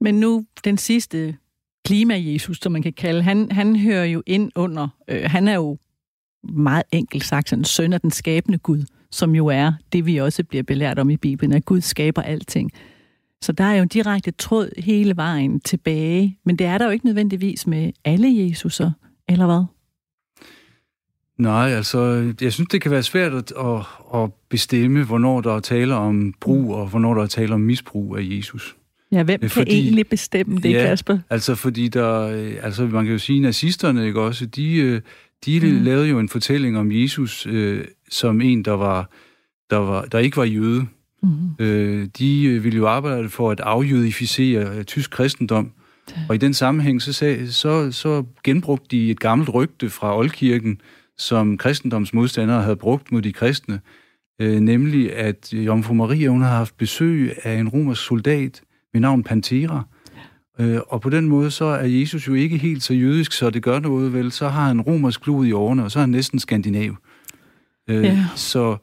Men 0.00 0.20
nu 0.20 0.46
den 0.64 0.78
sidste 0.78 1.36
klima-Jesus, 1.84 2.58
som 2.62 2.72
man 2.72 2.82
kan 2.82 2.92
kalde, 2.92 3.22
han, 3.22 3.52
han 3.52 3.76
hører 3.76 4.04
jo 4.04 4.22
ind 4.26 4.52
under, 4.54 4.88
øh, 5.08 5.22
han 5.24 5.48
er 5.48 5.54
jo 5.54 5.78
meget 6.42 6.82
enkelt 6.92 7.24
sagt 7.24 7.48
sådan, 7.48 7.64
søn 7.64 7.92
af 7.92 8.00
den 8.00 8.10
skabende 8.10 8.58
Gud, 8.58 8.84
som 9.10 9.34
jo 9.34 9.46
er 9.46 9.72
det, 9.92 10.06
vi 10.06 10.16
også 10.16 10.44
bliver 10.44 10.62
belært 10.62 10.98
om 10.98 11.10
i 11.10 11.16
Bibelen, 11.16 11.52
at 11.52 11.64
Gud 11.64 11.80
skaber 11.80 12.22
alting. 12.22 12.72
Så 13.42 13.52
der 13.52 13.64
er 13.64 13.74
jo 13.74 13.82
en 13.82 13.88
direkte 13.88 14.30
tråd 14.30 14.82
hele 14.82 15.16
vejen 15.16 15.60
tilbage, 15.60 16.38
men 16.44 16.56
det 16.56 16.66
er 16.66 16.78
der 16.78 16.84
jo 16.84 16.90
ikke 16.90 17.06
nødvendigvis 17.06 17.66
med 17.66 17.92
alle 18.04 18.48
Jesuser, 18.48 18.90
eller 19.28 19.46
hvad? 19.46 19.64
Nej, 21.38 21.70
altså, 21.70 22.32
jeg 22.40 22.52
synes, 22.52 22.68
det 22.68 22.80
kan 22.80 22.90
være 22.90 23.02
svært 23.02 23.32
at, 23.34 23.52
at, 23.58 23.80
at 24.14 24.30
bestemme, 24.48 25.04
hvornår 25.04 25.40
der 25.40 25.56
er 25.56 25.60
tale 25.60 25.94
om 25.94 26.34
brug, 26.40 26.74
og 26.74 26.88
hvornår 26.88 27.14
der 27.14 27.22
er 27.22 27.26
tale 27.26 27.54
om 27.54 27.60
misbrug 27.60 28.16
af 28.16 28.22
Jesus. 28.22 28.76
Ja, 29.12 29.22
hvem 29.22 29.48
fordi, 29.48 29.70
kan 29.70 29.78
egentlig 29.78 30.08
bestemme 30.08 30.58
det, 30.58 30.70
ja, 30.70 30.82
Kasper? 30.82 31.18
altså, 31.30 31.54
fordi 31.54 31.88
der, 31.88 32.26
altså, 32.62 32.82
man 32.86 33.04
kan 33.04 33.12
jo 33.12 33.18
sige, 33.18 33.40
nazisterne, 33.40 34.06
ikke 34.06 34.20
også, 34.20 34.46
de, 34.46 35.00
de 35.46 35.60
mm. 35.60 35.84
lavede 35.84 36.08
jo 36.08 36.18
en 36.18 36.28
fortælling 36.28 36.78
om 36.78 36.92
Jesus 36.92 37.46
øh, 37.46 37.84
som 38.10 38.40
en, 38.40 38.64
der 38.64 38.72
var, 38.72 39.10
der 39.70 39.76
var, 39.76 40.02
der 40.04 40.18
ikke 40.18 40.36
var 40.36 40.44
jøde. 40.44 40.86
Mm-hmm. 41.22 41.64
Øh, 41.64 42.08
de 42.18 42.44
øh, 42.44 42.64
ville 42.64 42.76
jo 42.76 42.88
arbejde 42.88 43.28
for 43.28 43.50
at 43.50 43.60
afjødificere 43.60 44.78
øh, 44.78 44.84
tysk 44.84 45.10
kristendom. 45.10 45.72
Og 46.28 46.34
i 46.34 46.38
den 46.38 46.54
sammenhæng, 46.54 47.02
så, 47.02 47.12
sag, 47.12 47.48
så, 47.48 47.92
så 47.92 48.24
genbrugte 48.44 48.86
de 48.90 49.10
et 49.10 49.20
gammelt 49.20 49.54
rygte 49.54 49.90
fra 49.90 50.18
Oldkirken, 50.18 50.80
som 51.18 51.58
kristendomsmodstandere 51.58 52.62
havde 52.62 52.76
brugt 52.76 53.12
mod 53.12 53.22
de 53.22 53.32
kristne, 53.32 53.80
øh, 54.40 54.60
nemlig 54.60 55.16
at 55.16 55.52
Jomfru 55.52 55.94
Maria 55.94 56.28
hun 56.28 56.42
har 56.42 56.56
haft 56.56 56.76
besøg 56.76 57.32
af 57.42 57.54
en 57.54 57.68
romersk 57.68 58.06
soldat 58.06 58.62
ved 58.92 59.00
navn 59.00 59.22
Pantera. 59.22 59.82
Øh, 60.60 60.80
og 60.88 61.00
på 61.00 61.10
den 61.10 61.28
måde, 61.28 61.50
så 61.50 61.64
er 61.64 61.86
Jesus 61.86 62.28
jo 62.28 62.34
ikke 62.34 62.56
helt 62.56 62.82
så 62.82 62.94
jødisk, 62.94 63.32
så 63.32 63.50
det 63.50 63.62
gør 63.62 63.78
noget 63.78 64.12
vel. 64.12 64.32
Så 64.32 64.48
har 64.48 64.66
han 64.66 64.80
romersk 64.80 65.22
blod 65.22 65.46
i 65.46 65.52
årene, 65.52 65.84
og 65.84 65.90
så 65.90 65.98
er 65.98 66.00
han 66.00 66.10
næsten 66.10 66.38
skandinav. 66.38 66.96
Øh, 67.88 68.04
ja. 68.04 68.24
Så 68.34 68.76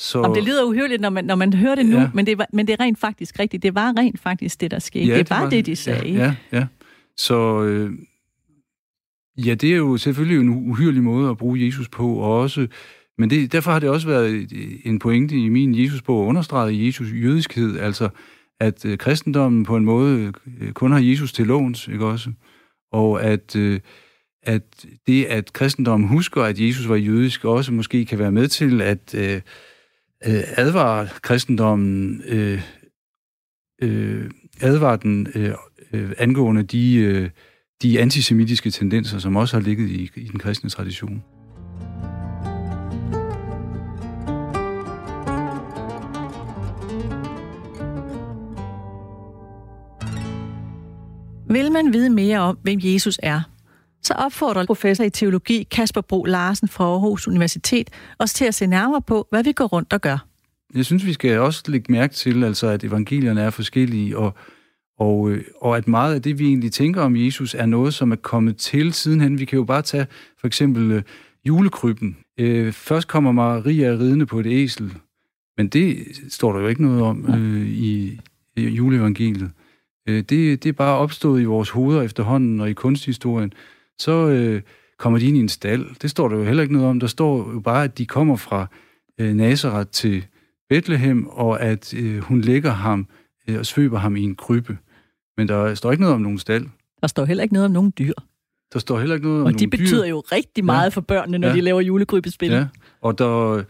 så... 0.00 0.18
Om 0.20 0.34
det 0.34 0.44
lyder 0.44 0.64
uhyrligt, 0.64 1.00
når 1.00 1.10
man, 1.10 1.24
når 1.24 1.34
man 1.34 1.52
hører 1.52 1.74
det 1.74 1.86
nu, 1.86 1.98
ja. 1.98 2.10
men, 2.14 2.26
det 2.26 2.38
var, 2.38 2.46
men 2.52 2.66
det 2.66 2.72
er 2.72 2.80
rent 2.80 2.98
faktisk 2.98 3.38
rigtigt. 3.38 3.62
Det 3.62 3.74
var 3.74 3.94
rent 3.98 4.20
faktisk 4.20 4.60
det, 4.60 4.70
der 4.70 4.78
skete. 4.78 5.06
Ja, 5.06 5.18
det, 5.18 5.28
det 5.28 5.36
var 5.40 5.48
det, 5.50 5.66
de 5.66 5.76
sagde. 5.76 6.12
Ja, 6.12 6.34
ja. 6.52 6.58
ja. 6.58 6.66
Så 7.16 7.62
øh, 7.62 7.92
ja, 9.38 9.54
det 9.54 9.72
er 9.72 9.76
jo 9.76 9.96
selvfølgelig 9.96 10.40
en 10.40 10.70
uhyrlig 10.70 11.02
måde 11.02 11.30
at 11.30 11.36
bruge 11.36 11.66
Jesus 11.66 11.88
på, 11.88 12.14
og 12.14 12.40
også, 12.40 12.66
men 13.18 13.30
det, 13.30 13.52
derfor 13.52 13.70
har 13.70 13.78
det 13.78 13.88
også 13.88 14.08
været 14.08 14.52
en 14.84 14.98
pointe 14.98 15.36
i 15.36 15.48
min 15.48 15.82
Jesus 15.82 16.02
på 16.02 16.22
at 16.22 16.26
understrege 16.26 16.86
Jesus 16.86 17.08
jødiskhed, 17.12 17.78
altså 17.78 18.08
at 18.60 18.84
øh, 18.84 18.98
kristendommen 18.98 19.64
på 19.64 19.76
en 19.76 19.84
måde 19.84 20.32
øh, 20.60 20.72
kun 20.72 20.92
har 20.92 20.98
Jesus 20.98 21.32
til 21.32 21.46
låns, 21.46 21.88
ikke 21.88 22.06
også? 22.06 22.32
Og 22.92 23.22
at, 23.22 23.56
øh, 23.56 23.80
at 24.42 24.86
det, 25.06 25.24
at 25.24 25.52
kristendommen 25.52 26.08
husker, 26.08 26.42
at 26.42 26.60
Jesus 26.60 26.88
var 26.88 26.96
jødisk, 26.96 27.44
også 27.44 27.72
måske 27.72 28.04
kan 28.04 28.18
være 28.18 28.32
med 28.32 28.48
til 28.48 28.82
at... 28.82 29.14
Øh, 29.14 29.34
øh 30.26 30.42
advare 30.56 31.08
kristendommen, 31.22 32.22
øh, 32.26 32.62
øh, 33.82 34.30
advare 34.60 34.98
den 35.02 35.28
øh, 35.34 35.54
øh, 35.92 36.12
angående 36.18 36.62
de, 36.62 36.96
øh, 36.96 37.30
de 37.82 38.00
antisemitiske 38.00 38.70
tendenser, 38.70 39.18
som 39.18 39.36
også 39.36 39.56
har 39.56 39.62
ligget 39.62 39.90
i, 39.90 40.10
i 40.16 40.28
den 40.28 40.38
kristne 40.38 40.70
tradition. 40.70 41.22
Vil 51.50 51.72
man 51.72 51.92
vide 51.92 52.10
mere 52.10 52.38
om, 52.38 52.58
hvem 52.62 52.78
Jesus 52.82 53.20
er, 53.22 53.40
så 54.02 54.14
opfordrer 54.14 54.66
professor 54.66 55.04
i 55.04 55.10
teologi 55.10 55.62
Kasper 55.70 56.00
Bro 56.00 56.24
Larsen 56.24 56.68
fra 56.68 56.84
Aarhus 56.84 57.28
Universitet 57.28 57.90
os 58.18 58.32
til 58.32 58.44
at 58.44 58.54
se 58.54 58.66
nærmere 58.66 59.02
på, 59.02 59.26
hvad 59.30 59.44
vi 59.44 59.52
går 59.52 59.66
rundt 59.66 59.92
og 59.92 60.00
gør. 60.00 60.26
Jeg 60.74 60.84
synes, 60.84 61.06
vi 61.06 61.12
skal 61.12 61.38
også 61.38 61.62
lægge 61.68 61.92
mærke 61.92 62.14
til, 62.14 62.44
altså, 62.44 62.66
at 62.66 62.84
evangelierne 62.84 63.40
er 63.40 63.50
forskellige, 63.50 64.18
og, 64.18 64.34
og, 65.00 65.30
øh, 65.30 65.44
og 65.60 65.76
at 65.76 65.88
meget 65.88 66.14
af 66.14 66.22
det, 66.22 66.38
vi 66.38 66.46
egentlig 66.46 66.72
tænker 66.72 67.02
om 67.02 67.16
Jesus, 67.16 67.54
er 67.54 67.66
noget, 67.66 67.94
som 67.94 68.12
er 68.12 68.16
kommet 68.16 68.56
til 68.56 68.92
sidenhen. 68.92 69.38
Vi 69.38 69.44
kan 69.44 69.56
jo 69.56 69.64
bare 69.64 69.82
tage 69.82 70.06
for 70.38 70.46
eksempel 70.46 70.92
øh, 70.92 71.02
julekrybben. 71.44 72.16
Øh, 72.38 72.72
først 72.72 73.08
kommer 73.08 73.32
Maria 73.32 73.88
ridende 73.88 74.26
på 74.26 74.40
et 74.40 74.46
æsel, 74.46 74.94
men 75.56 75.68
det 75.68 75.96
står 76.28 76.52
der 76.52 76.60
jo 76.60 76.68
ikke 76.68 76.82
noget 76.82 77.02
om 77.02 77.34
øh, 77.34 77.68
i, 77.68 78.20
i 78.56 78.68
juleevangeliet. 78.68 79.50
Øh, 80.08 80.16
det, 80.16 80.62
det 80.62 80.66
er 80.66 80.72
bare 80.72 80.98
opstået 80.98 81.40
i 81.40 81.44
vores 81.44 81.70
hoveder 81.70 82.02
efterhånden, 82.02 82.60
og 82.60 82.70
i 82.70 82.72
kunsthistorien. 82.72 83.52
Så 83.98 84.28
øh, 84.28 84.62
kommer 84.98 85.18
de 85.18 85.26
ind 85.26 85.36
i 85.36 85.40
en 85.40 85.48
stald. 85.48 85.86
Det 86.02 86.10
står 86.10 86.28
der 86.28 86.36
jo 86.36 86.44
heller 86.44 86.62
ikke 86.62 86.74
noget 86.74 86.88
om. 86.88 87.00
Der 87.00 87.06
står 87.06 87.52
jo 87.52 87.60
bare, 87.60 87.84
at 87.84 87.98
de 87.98 88.06
kommer 88.06 88.36
fra 88.36 88.66
øh, 89.18 89.34
Nazareth 89.34 89.90
til 89.90 90.26
Bethlehem, 90.68 91.26
og 91.26 91.62
at 91.62 91.94
øh, 91.94 92.18
hun 92.18 92.40
lægger 92.40 92.70
ham 92.70 93.06
øh, 93.48 93.58
og 93.58 93.66
svøber 93.66 93.98
ham 93.98 94.16
i 94.16 94.22
en 94.22 94.34
krybbe. 94.34 94.78
Men 95.40 95.48
der 95.48 95.74
står 95.74 95.90
ikke 95.92 96.00
noget 96.02 96.14
om 96.14 96.20
nogen 96.20 96.38
stald. 96.38 96.66
Der 97.00 97.06
står 97.06 97.24
heller 97.24 97.42
ikke 97.42 97.52
noget 97.54 97.64
om 97.66 97.72
nogen 97.72 97.92
dyr. 97.98 98.12
Der 98.72 98.78
står 98.78 98.98
heller 98.98 99.14
ikke 99.14 99.26
noget 99.26 99.40
om 99.42 99.46
Og 99.46 99.60
de 99.60 99.68
betyder 99.68 100.02
dyr. 100.04 100.08
jo 100.08 100.20
rigtig 100.20 100.64
meget 100.64 100.84
Ja. 100.84 100.88
for 100.88 101.00
børnene, 101.00 101.38
når 101.38 101.48
Ja. 101.48 101.54
de 101.54 101.60
laver 101.60 101.80
julekrybespil. 101.80 102.50
Ja, 102.50 102.66
og 103.00 103.18
der, 103.18 103.62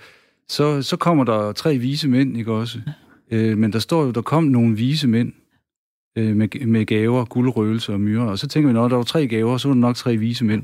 så, 0.48 0.82
så 0.82 0.96
kommer 0.96 1.24
der 1.24 1.52
tre 1.52 1.78
vise 1.78 2.08
mænd, 2.08 2.36
ikke 2.36 2.52
også? 2.52 2.78
Øh, 3.30 3.58
men 3.58 3.72
der 3.72 3.78
står 3.78 4.04
jo, 4.04 4.10
der 4.10 4.22
kom 4.22 4.44
nogle 4.44 4.76
vise 4.76 5.08
mænd 5.08 5.32
øh, 6.18 6.36
med, 6.36 6.66
med 6.66 6.86
gaver, 6.86 7.24
guldrøgelse 7.24 7.92
og 7.92 8.00
myrer. 8.00 8.24
Og 8.24 8.38
så 8.38 8.48
tænker 8.48 8.66
vi, 8.68 8.72
når 8.72 8.88
der 8.88 8.96
var 8.96 9.02
tre 9.02 9.26
gaver, 9.26 9.56
så 9.56 9.68
var 9.68 9.74
der 9.74 9.80
nok 9.80 9.96
tre 9.96 10.16
vise 10.16 10.44
mænd. 10.44 10.62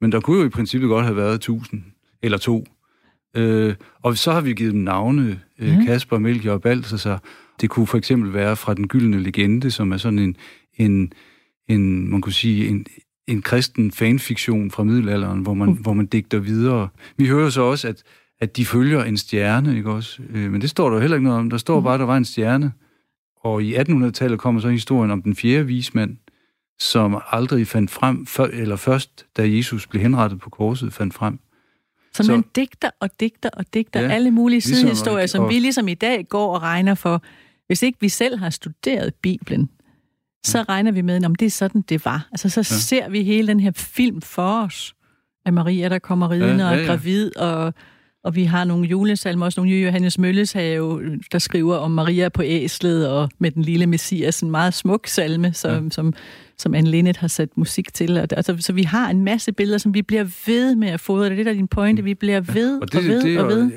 Men 0.00 0.12
der 0.12 0.20
kunne 0.20 0.38
jo 0.40 0.46
i 0.46 0.48
princippet 0.48 0.88
godt 0.88 1.04
have 1.04 1.16
været 1.16 1.40
tusind 1.40 1.82
eller 2.22 2.38
to. 2.38 2.64
Øh, 3.36 3.74
og 4.02 4.16
så 4.16 4.32
har 4.32 4.40
vi 4.40 4.52
givet 4.52 4.72
dem 4.72 4.80
navne, 4.82 5.40
øh, 5.58 5.72
Mhm. 5.76 5.86
Kasper, 5.86 6.18
Melchior 6.18 6.52
og 6.54 6.62
Balthasar. 6.62 7.22
Det 7.60 7.70
kunne 7.70 7.86
for 7.86 7.98
eksempel 7.98 8.32
være 8.34 8.56
fra 8.56 8.74
Den 8.74 8.88
Gyldne 8.88 9.20
Legende, 9.22 9.70
som 9.70 9.92
er 9.92 9.96
sådan 9.96 10.18
en, 10.18 10.36
en, 10.76 11.12
en 11.68 12.10
man 12.10 12.20
kunne 12.20 12.32
sige, 12.32 12.68
en, 12.68 12.86
en 13.26 13.42
kristen 13.42 13.92
fanfiktion 13.92 14.70
fra 14.70 14.84
middelalderen, 14.84 15.40
hvor 15.40 15.54
man, 15.54 15.72
hvor 15.72 15.92
man 15.92 16.06
digter 16.06 16.38
videre. 16.38 16.88
Vi 17.16 17.26
hører 17.26 17.50
så 17.50 17.62
også, 17.62 17.88
at, 17.88 18.02
at 18.40 18.56
de 18.56 18.66
følger 18.66 19.04
en 19.04 19.16
stjerne, 19.16 19.76
ikke 19.76 19.90
også? 19.90 20.22
Øh, 20.30 20.52
men 20.52 20.60
det 20.60 20.70
står 20.70 20.88
der 20.88 20.96
jo 20.96 21.00
heller 21.00 21.16
ikke 21.16 21.24
noget 21.24 21.38
om. 21.40 21.50
Der 21.50 21.56
står 21.56 21.80
bare, 21.80 21.94
at 21.94 22.00
der 22.00 22.06
var 22.06 22.16
en 22.16 22.24
stjerne. 22.24 22.72
Og 23.44 23.62
i 23.62 23.76
1800-tallet 23.76 24.38
kommer 24.38 24.60
så 24.60 24.68
historien 24.68 25.10
om 25.10 25.22
den 25.22 25.36
fjerde 25.36 25.66
vismand, 25.66 26.16
som 26.78 27.18
aldrig 27.30 27.66
fandt 27.66 27.90
frem, 27.90 28.26
før, 28.26 28.44
eller 28.44 28.76
først, 28.76 29.26
da 29.36 29.48
Jesus 29.56 29.86
blev 29.86 30.02
henrettet 30.02 30.40
på 30.40 30.50
korset, 30.50 30.92
fandt 30.92 31.14
frem. 31.14 31.38
Så 32.12 32.22
Så- 32.22 32.32
man 32.32 32.44
digter 32.56 32.90
og 33.00 33.10
digter 33.20 33.48
og 33.52 33.64
digter 33.74 34.00
Ja, 34.00 34.08
alle 34.08 34.30
mulige 34.30 34.56
ligesom- 34.56 34.74
sidehistorier, 34.76 35.26
som 35.26 35.44
og- 35.44 35.50
vi 35.50 35.58
ligesom 35.58 35.88
i 35.88 35.94
dag 35.94 36.26
går 36.28 36.54
og 36.54 36.62
regner 36.62 36.94
for. 36.94 37.22
Hvis 37.66 37.82
ikke 37.82 37.98
vi 38.00 38.08
selv 38.08 38.38
har 38.38 38.50
studeret 38.50 39.14
Bibelen, 39.14 39.70
så 40.44 40.62
regner 40.62 40.92
vi 40.92 41.02
med, 41.02 41.24
om 41.24 41.34
det 41.34 41.46
er 41.46 41.50
sådan, 41.50 41.80
det 41.80 42.04
var. 42.04 42.28
Altså, 42.32 42.48
så 42.48 42.60
ja. 42.60 42.62
ser 42.62 43.08
vi 43.08 43.22
hele 43.22 43.48
den 43.48 43.60
her 43.60 43.72
film 43.74 44.22
for 44.22 44.62
os, 44.64 44.96
af 45.46 45.52
Maria, 45.52 45.88
der 45.88 45.98
kommer 45.98 46.30
ridende 46.30 46.48
Ja, 46.48 46.56
ja, 46.56 46.66
ja, 46.66 46.72
og 46.72 46.78
ja. 46.80 46.86
gravid, 46.86 47.36
og, 47.36 47.74
og 48.24 48.34
vi 48.34 48.44
har 48.44 48.64
nogle 48.64 48.86
julesalmer, 48.86 49.46
også 49.46 49.60
nogle 49.60 49.76
Johannes 49.76 50.18
Mølles 50.18 50.52
have, 50.52 51.18
der 51.32 51.38
skriver 51.38 51.76
om 51.76 51.90
Maria 51.90 52.28
på 52.28 52.42
æslet, 52.44 53.08
og 53.08 53.30
med 53.38 53.50
den 53.50 53.62
lille 53.62 53.86
messias, 53.86 54.40
en 54.40 54.50
meget 54.50 54.74
smuk 54.74 55.06
salme, 55.06 55.52
som, 55.52 55.84
ja. 55.84 55.90
som, 55.90 56.12
som 56.58 56.74
Anne 56.74 56.90
Linnet 56.90 57.16
har 57.16 57.28
sat 57.28 57.56
musik 57.56 57.94
til. 57.94 58.18
Og, 58.18 58.26
altså, 58.30 58.56
så 58.60 58.72
vi 58.72 58.82
har 58.82 59.10
en 59.10 59.24
masse 59.24 59.52
billeder, 59.52 59.78
som 59.78 59.94
vi 59.94 60.02
bliver 60.02 60.24
ved 60.46 60.74
med 60.74 60.88
at 60.88 61.00
fodre. 61.00 61.24
Det 61.24 61.32
er 61.32 61.36
det, 61.36 61.46
der 61.46 61.52
er 61.52 61.56
din 61.56 61.68
pointe. 61.68 62.04
Vi 62.04 62.14
bliver 62.14 62.40
ved 62.40 62.76
Og 62.76 62.82
og, 62.82 62.92
det, 62.92 63.04
ved 63.08 63.22
det, 63.22 63.40
og 63.40 63.48
ved 63.48 63.70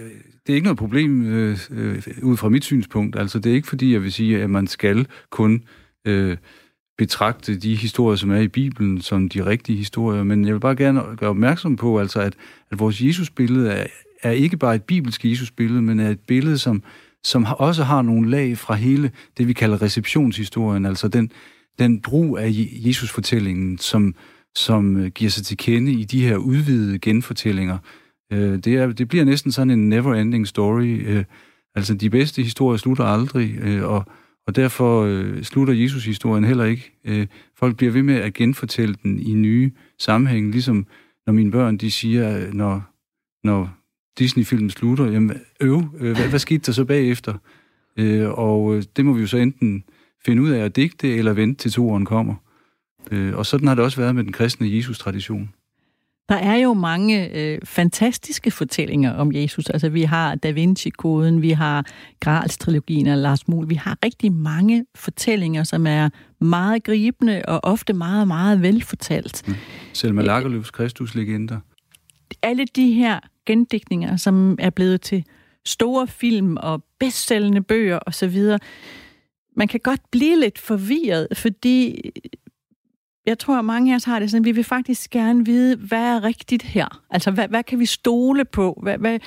det 0.47 0.53
er 0.53 0.55
ikke 0.55 0.65
noget 0.65 0.77
problem 0.77 1.25
øh, 1.25 1.57
øh, 1.71 2.03
ud 2.21 2.37
fra 2.37 2.49
mit 2.49 2.63
synspunkt. 2.63 3.19
Altså, 3.19 3.39
det 3.39 3.49
er 3.49 3.55
ikke 3.55 3.67
fordi, 3.67 3.93
jeg 3.93 4.03
vil 4.03 4.13
sige, 4.13 4.43
at 4.43 4.49
man 4.49 4.67
skal 4.67 5.07
kun 5.29 5.63
øh, 6.07 6.37
betragte 6.97 7.57
de 7.57 7.75
historier, 7.75 8.15
som 8.15 8.31
er 8.31 8.39
i 8.39 8.47
Bibelen, 8.47 9.01
som 9.01 9.29
de 9.29 9.45
rigtige 9.45 9.77
historier. 9.77 10.23
Men 10.23 10.45
jeg 10.45 10.53
vil 10.53 10.59
bare 10.59 10.75
gerne 10.75 11.01
gøre 11.17 11.29
opmærksom 11.29 11.75
på, 11.75 11.99
altså, 11.99 12.19
at, 12.19 12.33
at 12.71 12.79
vores 12.79 13.01
Jesusbillede 13.01 13.71
er, 13.71 13.87
er 14.23 14.31
ikke 14.31 14.57
bare 14.57 14.75
et 14.75 14.83
bibelsk 14.83 15.25
Jesusbillede, 15.25 15.81
men 15.81 15.99
er 15.99 16.09
et 16.09 16.19
billede, 16.19 16.57
som, 16.57 16.83
som 17.23 17.45
også 17.57 17.83
har 17.83 18.01
nogle 18.01 18.29
lag 18.29 18.57
fra 18.57 18.73
hele 18.73 19.11
det, 19.37 19.47
vi 19.47 19.53
kalder 19.53 19.81
receptionshistorien, 19.81 20.85
altså 20.85 21.07
den, 21.07 21.31
den 21.79 22.01
brug 22.01 22.37
af 22.37 22.47
Jesusfortællingen, 22.51 22.87
Jesus-fortællingen, 22.87 23.77
som, 23.77 24.15
som 24.55 24.97
øh, 24.97 25.11
giver 25.11 25.31
sig 25.31 25.45
til 25.45 25.57
kende 25.57 25.91
i 25.91 26.03
de 26.03 26.23
her 26.23 26.37
udvidede 26.37 26.99
genfortællinger. 26.99 27.77
Øh, 28.31 28.57
det, 28.57 28.67
er, 28.67 28.91
det 28.91 29.07
bliver 29.07 29.25
næsten 29.25 29.51
sådan 29.51 29.71
en 29.71 29.93
never-ending 29.93 30.45
story. 30.45 31.01
Øh, 31.05 31.23
altså, 31.75 31.93
de 31.93 32.09
bedste 32.09 32.43
historier 32.43 32.77
slutter 32.77 33.03
aldrig, 33.03 33.57
øh, 33.61 33.83
og, 33.83 34.05
og 34.47 34.55
derfor 34.55 35.03
øh, 35.03 35.43
slutter 35.43 35.73
Jesus-historien 35.73 36.43
heller 36.43 36.63
ikke. 36.63 36.91
Øh, 37.05 37.27
folk 37.57 37.77
bliver 37.77 37.91
ved 37.91 38.03
med 38.03 38.15
at 38.15 38.33
genfortælle 38.33 38.95
den 39.03 39.19
i 39.19 39.33
nye 39.33 39.71
sammenhænge, 39.99 40.51
ligesom 40.51 40.87
når 41.25 41.33
mine 41.33 41.51
børn 41.51 41.77
de 41.77 41.91
siger, 41.91 42.39
øh, 42.39 42.53
når, 42.53 42.83
når 43.43 43.79
Disney-filmen 44.19 44.69
slutter, 44.69 45.11
jamen 45.11 45.37
øv, 45.61 45.83
øh, 45.99 46.15
hvad, 46.15 46.29
hvad 46.29 46.39
skete 46.39 46.65
der 46.65 46.71
så 46.71 46.85
bagefter? 46.85 47.33
Øh, 47.97 48.29
og 48.29 48.75
øh, 48.75 48.83
det 48.95 49.05
må 49.05 49.13
vi 49.13 49.21
jo 49.21 49.27
så 49.27 49.37
enten 49.37 49.83
finde 50.25 50.41
ud 50.41 50.49
af 50.49 50.65
at 50.65 50.75
digte, 50.75 51.15
eller 51.15 51.33
vente 51.33 51.61
til 51.61 51.71
toren 51.71 52.05
kommer. 52.05 52.35
Øh, 53.11 53.37
og 53.37 53.45
sådan 53.45 53.67
har 53.67 53.75
det 53.75 53.83
også 53.83 53.97
været 53.97 54.15
med 54.15 54.23
den 54.23 54.31
kristne 54.31 54.75
Jesus-tradition. 54.75 55.49
Der 56.29 56.35
er 56.35 56.55
jo 56.55 56.73
mange 56.73 57.37
øh, 57.37 57.59
fantastiske 57.63 58.51
fortællinger 58.51 59.13
om 59.13 59.33
Jesus. 59.33 59.69
Altså, 59.69 59.89
vi 59.89 60.01
har 60.03 60.35
Da 60.35 60.51
Vinci-koden, 60.51 61.41
vi 61.41 61.49
har 61.49 61.85
Grals-trilogien 62.19 63.07
af 63.07 63.21
Lars 63.21 63.47
Muhl. 63.47 63.69
Vi 63.69 63.75
har 63.75 63.97
rigtig 64.05 64.31
mange 64.31 64.85
fortællinger, 64.95 65.63
som 65.63 65.87
er 65.87 66.09
meget 66.41 66.83
gribende 66.83 67.41
og 67.47 67.59
ofte 67.63 67.93
meget, 67.93 68.27
meget 68.27 68.61
velfortalt. 68.61 69.45
Selma 69.93 70.21
Lagerlöfs 70.21 70.71
Kristuslegender. 70.71 71.59
Alle 72.41 72.65
de 72.65 72.93
her 72.93 73.19
gendigtninger, 73.45 74.17
som 74.17 74.55
er 74.59 74.69
blevet 74.69 75.01
til 75.01 75.25
store 75.65 76.07
film 76.07 76.57
og 76.57 76.83
bedstsellende 76.99 77.61
bøger 77.61 77.99
osv., 78.05 78.57
man 79.55 79.67
kan 79.67 79.79
godt 79.83 80.01
blive 80.11 80.39
lidt 80.39 80.59
forvirret, 80.59 81.27
fordi 81.33 82.01
jeg 83.29 83.39
tror, 83.39 83.59
at 83.59 83.65
mange 83.65 83.91
af 83.91 83.95
os 83.95 84.03
har 84.03 84.19
det 84.19 84.31
sådan, 84.31 84.45
vi 84.45 84.51
vil 84.51 84.63
faktisk 84.63 85.09
gerne 85.09 85.45
vide, 85.45 85.75
hvad 85.75 86.01
er 86.01 86.23
rigtigt 86.23 86.63
her? 86.63 87.01
Altså, 87.09 87.31
hvad, 87.31 87.47
hvad 87.47 87.63
kan 87.63 87.79
vi 87.79 87.85
stole 87.85 88.45
på? 88.45 88.79
Hvad, 88.83 88.97
hvad, 88.97 89.19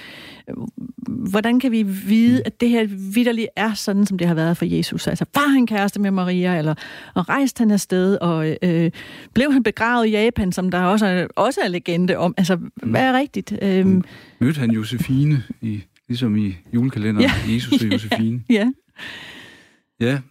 hvordan 1.06 1.60
kan 1.60 1.72
vi 1.72 1.82
vide, 1.82 2.42
at 2.46 2.60
det 2.60 2.68
her 2.68 2.86
vidderligt 3.14 3.48
er 3.56 3.74
sådan, 3.74 4.06
som 4.06 4.18
det 4.18 4.26
har 4.26 4.34
været 4.34 4.56
for 4.56 4.64
Jesus? 4.64 5.06
Altså, 5.06 5.24
var 5.34 5.48
han 5.48 5.66
kæreste 5.66 6.00
med 6.00 6.10
Maria, 6.10 6.58
eller 6.58 6.74
og 7.14 7.28
rejste 7.28 7.58
han 7.60 7.70
afsted, 7.70 8.16
og 8.20 8.56
øh, 8.62 8.90
blev 9.34 9.52
han 9.52 9.62
begravet 9.62 10.06
i 10.06 10.10
Japan, 10.10 10.52
som 10.52 10.70
der 10.70 10.80
også 10.82 11.06
er, 11.06 11.26
også 11.36 11.60
er 11.64 11.68
legende 11.68 12.16
om? 12.16 12.34
Altså, 12.36 12.58
hvad 12.82 13.02
er 13.02 13.18
rigtigt? 13.18 13.58
Øhm, 13.62 14.02
Mødte 14.38 14.60
han 14.60 14.70
Josefine, 14.70 15.42
i, 15.60 15.82
ligesom 16.08 16.36
i 16.36 16.54
julekalenderen, 16.74 17.30
ja. 17.48 17.54
Jesus 17.54 17.82
og 17.82 17.88
Josefine. 17.92 18.42
ja, 18.50 18.54
Ja, 18.54 18.68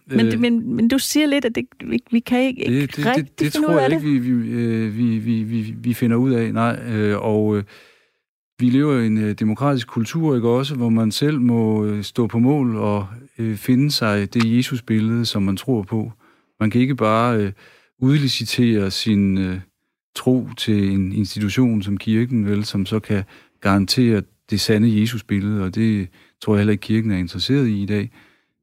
men, 0.06 0.26
øh, 0.26 0.32
øh, 0.32 0.40
men, 0.40 0.74
men 0.74 0.88
du 0.88 0.98
siger 0.98 1.26
lidt, 1.26 1.44
at 1.44 1.54
det, 1.54 1.64
vi, 1.84 1.98
vi 2.10 2.20
kan 2.20 2.40
ikke, 2.40 2.64
ikke 2.64 2.80
det, 2.80 2.96
det, 2.96 3.06
rigtig 3.06 3.24
det, 3.24 3.40
det 3.40 3.52
finde 3.52 3.66
tror 3.66 3.80
jeg 3.80 3.90
det. 3.90 3.96
ikke, 3.96 4.08
vi, 4.08 4.18
vi, 4.18 4.50
øh, 4.50 4.98
vi, 4.98 5.18
vi, 5.18 5.42
vi, 5.42 5.74
vi 5.78 5.94
finder 5.94 6.16
ud 6.16 6.30
af. 6.32 6.54
Nej, 6.54 6.80
øh, 6.88 7.18
og 7.18 7.56
øh, 7.56 7.64
vi 8.58 8.70
lever 8.70 8.98
i 8.98 9.06
en 9.06 9.18
øh, 9.18 9.34
demokratisk 9.34 9.88
kultur, 9.88 10.34
ikke 10.34 10.48
også, 10.48 10.74
hvor 10.74 10.88
man 10.88 11.12
selv 11.12 11.40
må 11.40 11.84
øh, 11.84 12.02
stå 12.02 12.26
på 12.26 12.38
mål 12.38 12.76
og 12.76 13.06
øh, 13.38 13.56
finde 13.56 13.90
sig 13.90 14.34
det 14.34 14.56
Jesus-billede, 14.56 15.24
som 15.24 15.42
man 15.42 15.56
tror 15.56 15.82
på. 15.82 16.12
Man 16.60 16.70
kan 16.70 16.80
ikke 16.80 16.96
bare 16.96 17.36
øh, 17.36 17.52
udlicitere 17.98 18.90
sin 18.90 19.38
øh, 19.38 19.60
tro 20.14 20.48
til 20.56 20.90
en 20.90 21.12
institution 21.12 21.82
som 21.82 21.96
kirken, 21.96 22.46
vel, 22.46 22.64
som 22.64 22.86
så 22.86 23.00
kan 23.00 23.24
garantere 23.60 24.22
det 24.50 24.60
sande 24.60 25.00
Jesus-billede, 25.00 25.64
og 25.64 25.74
det 25.74 26.08
tror 26.40 26.54
jeg 26.54 26.58
heller 26.58 26.72
ikke, 26.72 26.82
kirken 26.82 27.10
er 27.10 27.16
interesseret 27.16 27.68
i 27.68 27.82
i 27.82 27.86
dag. 27.86 28.10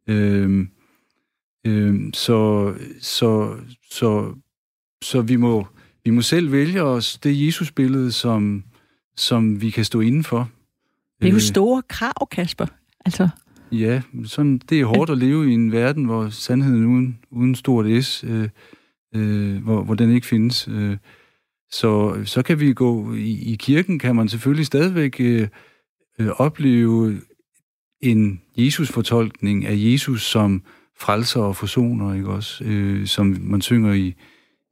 Øh, 0.08 0.65
Øhm, 1.65 2.13
så, 2.13 2.74
så, 3.02 3.56
så, 3.91 4.34
så 5.02 5.22
vi 5.22 5.36
må, 5.36 5.67
vi 6.04 6.12
må 6.12 6.22
selv 6.22 6.52
vælge 6.52 6.84
os 6.84 7.17
det 7.17 7.45
Jesus-billede, 7.45 8.12
som, 8.12 8.63
som 9.15 9.62
vi 9.62 9.69
kan 9.69 9.86
stå 9.86 10.00
indenfor. 10.00 10.50
Det 11.19 11.28
er 11.28 11.30
jo 11.30 11.36
Øh, 11.36 11.41
store 11.41 11.82
krav, 11.82 12.28
Kasper. 12.32 12.65
Altså, 13.06 13.30
Ja, 13.72 14.02
sådan, 14.26 14.58
det 14.58 14.80
er 14.80 14.86
hårdt 14.86 15.12
at 15.12 15.17
leve 15.17 15.52
i 15.52 15.54
en 15.54 15.72
verden, 15.72 16.06
hvor 16.06 16.30
sandheden 16.30 16.86
uden, 16.86 17.19
uden 17.32 17.56
stort 17.56 18.04
S, 18.04 18.24
øh, 18.24 18.50
øh, 19.15 19.63
hvor, 19.63 19.84
hvor 19.84 19.95
den 19.95 20.12
ikke 20.12 20.28
findes. 20.28 20.67
Øh, 20.67 20.98
så, 21.72 22.22
så 22.26 22.41
kan 22.41 22.60
vi 22.60 22.74
gå 22.74 23.13
i, 23.13 23.52
i 23.52 23.56
kirken, 23.56 24.00
kan 24.00 24.15
man 24.15 24.30
selvfølgelig 24.30 24.65
stadigvæk 24.65 25.15
øh, 25.19 25.48
øh, 26.19 26.28
opleve 26.28 27.22
en 28.02 28.41
Jesus-fortolkning 28.58 29.65
af 29.65 29.74
Jesus 29.76 30.24
som 30.24 30.63
frelser 31.00 31.42
og 31.42 31.56
forsoner, 31.56 32.14
ikke 32.14 32.30
også? 32.30 32.64
Øh, 32.64 33.08
som 33.08 33.38
man 33.42 33.62
synger 33.62 33.94
i, 33.94 34.16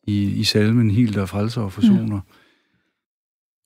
i, 0.03 0.23
i 0.23 0.43
salmen 0.43 0.91
Helt 0.91 1.17
og 1.17 1.29
frelser 1.29 1.61
og 1.61 1.73
forsoner. 1.73 2.19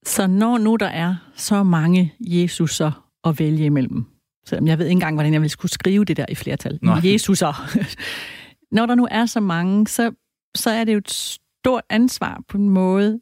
Så 0.06 0.28
når 0.28 0.58
nu 0.58 0.76
der 0.76 0.88
er 0.88 1.16
så 1.36 1.64
mange 1.64 2.14
Jesuser 2.20 3.08
at 3.24 3.40
vælge 3.40 3.66
imellem, 3.66 4.06
selvom 4.46 4.68
jeg 4.68 4.78
ved 4.78 4.86
ikke 4.86 4.92
engang, 4.92 5.16
hvordan 5.16 5.34
jeg 5.34 5.42
ville 5.42 5.50
skulle 5.52 5.72
skrive 5.72 6.06
det 6.06 6.18
der 6.18 6.26
i 6.30 6.36
flertal. 6.36 6.80
Nej. 6.82 7.02
Jesuser. 7.14 7.78
når 8.76 8.86
der 8.86 8.96
nu 8.96 9.08
er 9.12 9.26
så 9.26 9.40
mange, 9.40 9.88
så, 9.88 10.12
så 10.56 10.70
er 10.70 10.84
det 10.84 10.94
jo 10.94 10.98
et 10.98 11.12
stort 11.12 11.84
ansvar 11.90 12.44
på 12.48 12.58
en 12.58 12.70
måde, 12.70 13.20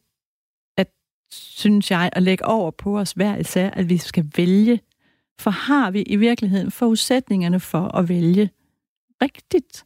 at, 0.78 0.88
synes 1.32 1.92
jeg, 1.92 2.10
at 2.14 2.24
lægge 2.24 2.46
over 2.46 2.72
på 2.72 3.00
os 3.00 3.12
hver 3.12 3.38
især, 3.38 3.70
at 3.70 3.90
vi 3.90 3.98
skal 3.98 4.32
vælge. 4.38 4.80
For 5.40 5.52
har 5.52 5.92
vi 5.92 6.02
i 6.02 6.16
virkeligheden 6.16 6.72
forudsætningerne 6.72 7.60
for 7.60 7.96
at 7.98 8.10
vælge 8.10 8.50
rigtigt? 9.22 9.86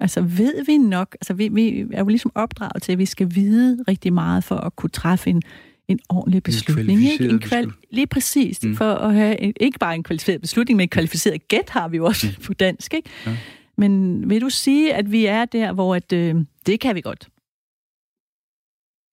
Altså 0.00 0.20
ved 0.20 0.64
vi 0.64 0.78
nok? 0.78 1.14
Altså 1.20 1.34
vi, 1.34 1.48
vi 1.48 1.84
er 1.92 1.98
jo 1.98 2.08
ligesom 2.08 2.32
opdraget 2.34 2.82
til, 2.82 2.92
at 2.92 2.98
vi 2.98 3.06
skal 3.06 3.34
vide 3.34 3.84
rigtig 3.88 4.12
meget 4.12 4.44
for 4.44 4.56
at 4.56 4.76
kunne 4.76 4.90
træffe 4.90 5.30
en, 5.30 5.42
en 5.88 5.98
ordentlig 6.08 6.42
beslutning. 6.42 7.02
ikke? 7.02 7.28
En 7.28 7.42
kval- 7.42 7.86
lige 7.90 8.06
præcis. 8.06 8.62
Mm. 8.62 8.68
Mm. 8.70 8.76
For 8.76 8.84
at 8.94 9.14
have 9.14 9.40
en, 9.40 9.52
ikke 9.60 9.78
bare 9.78 9.94
en 9.94 10.02
kvalificeret 10.02 10.40
beslutning, 10.40 10.76
men 10.76 10.84
en 10.84 10.88
kvalificeret 10.88 11.48
gæt 11.48 11.70
har 11.70 11.88
vi 11.88 11.96
jo 11.96 12.04
også 12.04 12.26
på 12.46 12.54
dansk. 12.54 12.94
Ikke? 12.94 13.10
Ja. 13.26 13.36
Men 13.76 14.22
vil 14.30 14.40
du 14.40 14.48
sige, 14.50 14.94
at 14.94 15.12
vi 15.12 15.26
er 15.26 15.44
der, 15.44 15.72
hvor 15.72 15.94
at, 15.94 16.12
øh, 16.12 16.34
det 16.66 16.80
kan 16.80 16.94
vi 16.94 17.00
godt? 17.00 17.28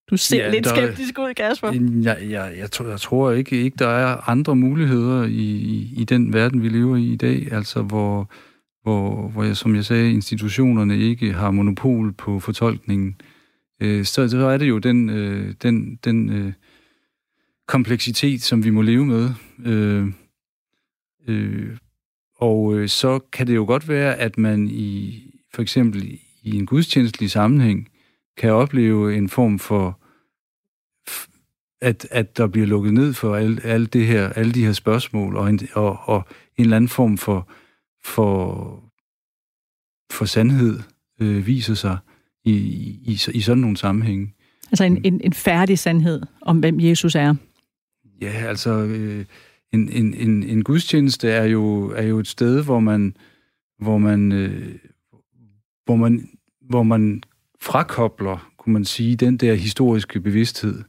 Du 0.10 0.18
ser 0.18 0.38
Ja, 0.46 0.52
lidt 0.52 0.66
der- 0.66 0.76
skeptisk 0.76 1.20
ud, 1.20 1.34
Kasper. 1.34 1.72
Jeg, 2.04 2.18
jeg, 2.30 2.54
jeg, 2.58 2.72
tror, 2.72 2.88
jeg 2.90 3.00
tror 3.00 3.32
ikke, 3.32 3.64
ikke, 3.64 3.78
der 3.80 3.88
er 3.88 4.30
andre 4.30 4.56
muligheder 4.56 5.24
i, 5.24 5.32
i, 5.46 5.94
i 5.98 6.04
den 6.04 6.34
verden, 6.34 6.64
vi 6.64 6.70
lever 6.70 6.96
i 6.98 7.04
i 7.06 7.16
dag, 7.16 7.52
altså 7.54 7.82
hvor, 7.82 8.30
hvor, 8.84 9.28
hvor 9.28 9.44
jeg, 9.44 9.58
som 9.58 9.76
jeg 9.76 9.86
sagde, 9.86 10.12
institutionerne 10.12 10.98
ikke 10.98 11.34
har 11.34 11.52
monopol 11.52 12.12
på 12.14 12.40
fortolkningen. 12.40 13.16
Øh, 13.80 14.06
så, 14.06 14.30
så 14.30 14.38
er 14.38 14.58
det 14.58 14.70
jo 14.70 14.78
den, 14.78 15.10
øh, 15.10 15.54
den, 15.64 15.96
den 15.96 16.30
øh, 16.30 16.54
kompleksitet, 17.68 18.42
som 18.42 18.64
vi 18.64 18.70
må 18.70 18.82
leve 18.82 19.06
med. 19.06 19.30
Øh, 19.66 20.08
øh, 21.28 21.78
og 22.36 22.76
øh, 22.76 22.90
så 22.90 23.20
kan 23.20 23.48
det 23.48 23.56
jo 23.56 23.66
godt 23.66 23.88
være, 23.88 24.16
at 24.16 24.38
man 24.38 24.68
i 24.68 25.24
for 25.54 25.62
eksempel 25.62 26.20
i 26.44 26.56
en 26.56 26.66
gudstjenestelig 26.66 27.32
sammenhæng 27.32 27.88
kan 28.38 28.52
opleve 28.52 29.16
en 29.16 29.30
form 29.30 29.60
for 29.60 30.00
at, 31.82 32.08
at 32.12 32.38
der 32.38 32.48
bliver 32.48 32.68
lukket 32.68 32.94
ned 32.94 33.14
for 33.14 33.36
alle, 33.36 33.62
alle, 33.64 33.86
det 33.86 34.08
her, 34.08 34.30
alle 34.30 34.52
de 34.52 34.66
her 34.66 34.74
spørgsmål, 34.74 35.36
og 35.36 35.50
en, 35.50 35.60
og, 35.74 36.00
og 36.04 36.28
en 36.58 36.64
eller 36.64 36.76
anden 36.76 36.90
form 36.90 37.18
for, 37.18 37.50
for, 38.06 38.84
for 40.12 40.26
sandhed 40.26 40.80
øh, 41.20 41.48
viser 41.48 41.74
sig 41.74 41.98
i, 42.46 42.54
i, 43.04 43.20
i 43.34 43.42
sådan 43.42 43.62
nogle 43.62 43.78
sammenhænge. 43.78 44.34
Altså 44.72 44.84
en, 44.84 45.06
en, 45.06 45.22
en 45.24 45.34
færdig 45.34 45.80
sandhed 45.80 46.22
om, 46.42 46.60
hvem 46.60 46.80
Jesus 46.80 47.16
er. 47.16 47.36
Ja, 48.22 48.30
altså 48.30 48.72
øh, 48.72 49.26
en, 49.72 49.90
en, 49.90 50.14
en, 50.14 50.44
en 50.44 50.64
gudstjeneste 50.64 51.30
er 51.30 51.44
jo, 51.44 51.92
er 51.92 52.04
jo 52.04 52.20
et 52.20 52.28
sted, 52.28 52.64
hvor 52.64 52.80
man, 52.80 53.16
hvor 53.80 53.98
man, 53.98 54.32
øh, 54.32 54.76
hvor 55.86 55.96
man, 55.96 56.30
hvor 56.62 56.84
man 56.84 57.24
frakobler, 57.62 58.52
kunne 58.58 58.74
man 58.74 58.86
sige, 58.86 59.16
den 59.16 59.38
der 59.38 59.54
historiske 59.54 60.22
bevidsthed, 60.22 60.84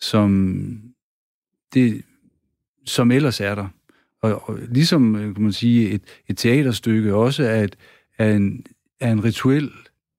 som, 0.00 0.82
det, 1.74 2.02
som 2.84 3.10
ellers 3.10 3.40
er 3.40 3.54
der. 3.54 3.68
Og, 4.22 4.48
og 4.48 4.58
ligesom, 4.70 5.16
øh, 5.16 5.34
kan 5.34 5.42
man 5.42 5.52
sige, 5.52 5.90
et, 5.90 6.02
et 6.28 6.36
teaterstykke 6.36 7.14
også 7.14 7.42
er, 7.44 7.62
et, 7.62 7.76
er, 8.18 8.32
en, 8.34 8.66
er 9.00 9.12
en 9.12 9.24
rituel 9.24 9.70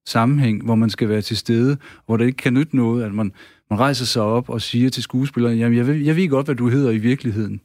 sammenhæng, 0.05 0.63
hvor 0.63 0.75
man 0.75 0.89
skal 0.89 1.09
være 1.09 1.21
til 1.21 1.38
stede, 1.38 1.77
hvor 2.05 2.17
det 2.17 2.25
ikke 2.25 2.38
kan 2.38 2.53
nytte 2.53 2.75
noget, 2.75 3.03
at 3.03 3.13
man, 3.13 3.31
man 3.69 3.79
rejser 3.79 4.05
sig 4.05 4.21
op 4.21 4.49
og 4.49 4.62
siger 4.62 4.89
til 4.89 5.03
skuespilleren, 5.03 5.57
jamen 5.57 5.77
jeg 5.77 5.88
ved, 5.88 5.95
jeg 5.95 6.15
ved 6.15 6.29
godt, 6.29 6.47
hvad 6.47 6.55
du 6.55 6.69
hedder 6.69 6.91
i 6.91 6.97
virkeligheden. 6.97 7.62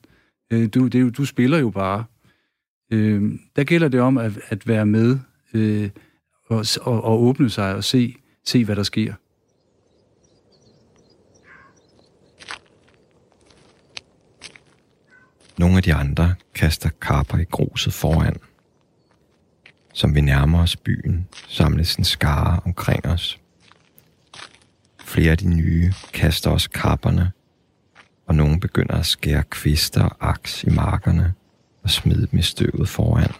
Øh, 0.52 0.68
Du, 0.74 0.86
det, 0.86 1.16
du 1.16 1.24
spiller 1.24 1.58
jo 1.58 1.70
bare. 1.70 2.04
Øh, 2.90 3.22
Der 3.56 3.64
gælder 3.64 3.88
det 3.88 4.00
om 4.00 4.18
at, 4.18 4.32
at 4.48 4.68
være 4.68 4.86
med 4.86 5.18
øh, 5.54 5.90
og, 6.46 6.66
og, 6.80 7.04
og 7.04 7.22
åbne 7.22 7.50
sig 7.50 7.74
og 7.74 7.84
se, 7.84 8.16
se, 8.44 8.64
hvad 8.64 8.76
der 8.76 8.82
sker. 8.82 9.14
Nogle 15.58 15.76
af 15.76 15.82
de 15.82 15.94
andre 15.94 16.34
kaster 16.54 16.88
kapper 17.00 17.38
i 17.38 17.44
gruset 17.44 17.92
foran. 17.92 18.36
Som 19.92 20.14
vi 20.14 20.20
nærmer 20.20 20.62
os 20.62 20.76
byen, 20.76 21.28
samles 21.48 21.96
en 21.96 22.04
skare 22.04 22.60
omkring 22.64 23.06
os. 23.06 23.40
Flere 25.04 25.30
af 25.30 25.38
de 25.38 25.48
nye 25.48 25.92
kaster 26.12 26.50
også 26.50 26.70
kapperne, 26.70 27.32
og 28.26 28.34
nogle 28.34 28.60
begynder 28.60 28.94
at 28.94 29.06
skære 29.06 29.42
kvister 29.42 30.04
og 30.04 30.28
aks 30.28 30.64
i 30.64 30.70
markerne 30.70 31.34
og 31.82 31.90
smide 31.90 32.26
dem 32.30 32.38
i 32.38 32.42
støvet 32.42 32.88
foran. 32.88 33.30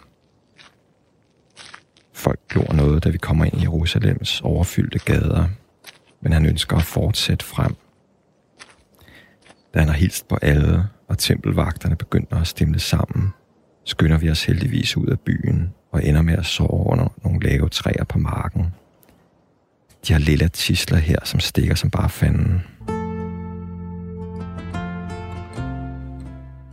Folk 2.13 2.41
glor 2.49 2.73
noget, 2.73 3.05
da 3.05 3.09
vi 3.09 3.19
kommer 3.19 3.45
ind 3.45 3.59
i 3.59 3.63
Jerusalems 3.63 4.41
overfyldte 4.41 4.99
gader, 4.99 5.49
men 6.21 6.33
han 6.33 6.47
ønsker 6.47 6.77
at 6.77 6.83
fortsætte 6.83 7.45
frem. 7.45 7.77
Da 9.75 9.79
han 9.79 9.89
har 9.89 9.95
hilst 9.95 10.29
på 10.29 10.37
alle, 10.43 10.89
og 11.09 11.19
tempelvagterne 11.19 11.97
begynder 11.97 12.41
at 12.41 12.47
stimle 12.47 12.81
sammen, 12.81 13.29
skynder 13.85 14.19
vi 14.19 14.31
os 14.31 14.45
heldigvis 14.45 14.97
ud 14.97 15.07
af 15.07 15.21
byen 15.21 15.75
og 15.93 16.05
ender 16.05 16.23
med 16.23 16.35
at 16.35 16.47
sove 16.47 16.87
under 16.87 17.09
nogle 17.25 17.41
lave 17.41 17.69
træer 17.69 18.05
på 18.05 18.19
marken. 18.19 18.75
De 20.09 20.13
har 20.13 20.21
lille 20.21 20.49
tisler 20.49 20.99
her, 20.99 21.19
som 21.25 21.41
stikker 21.41 21.75
som 21.75 21.91
bare 21.91 22.11
fanden. 22.11 22.63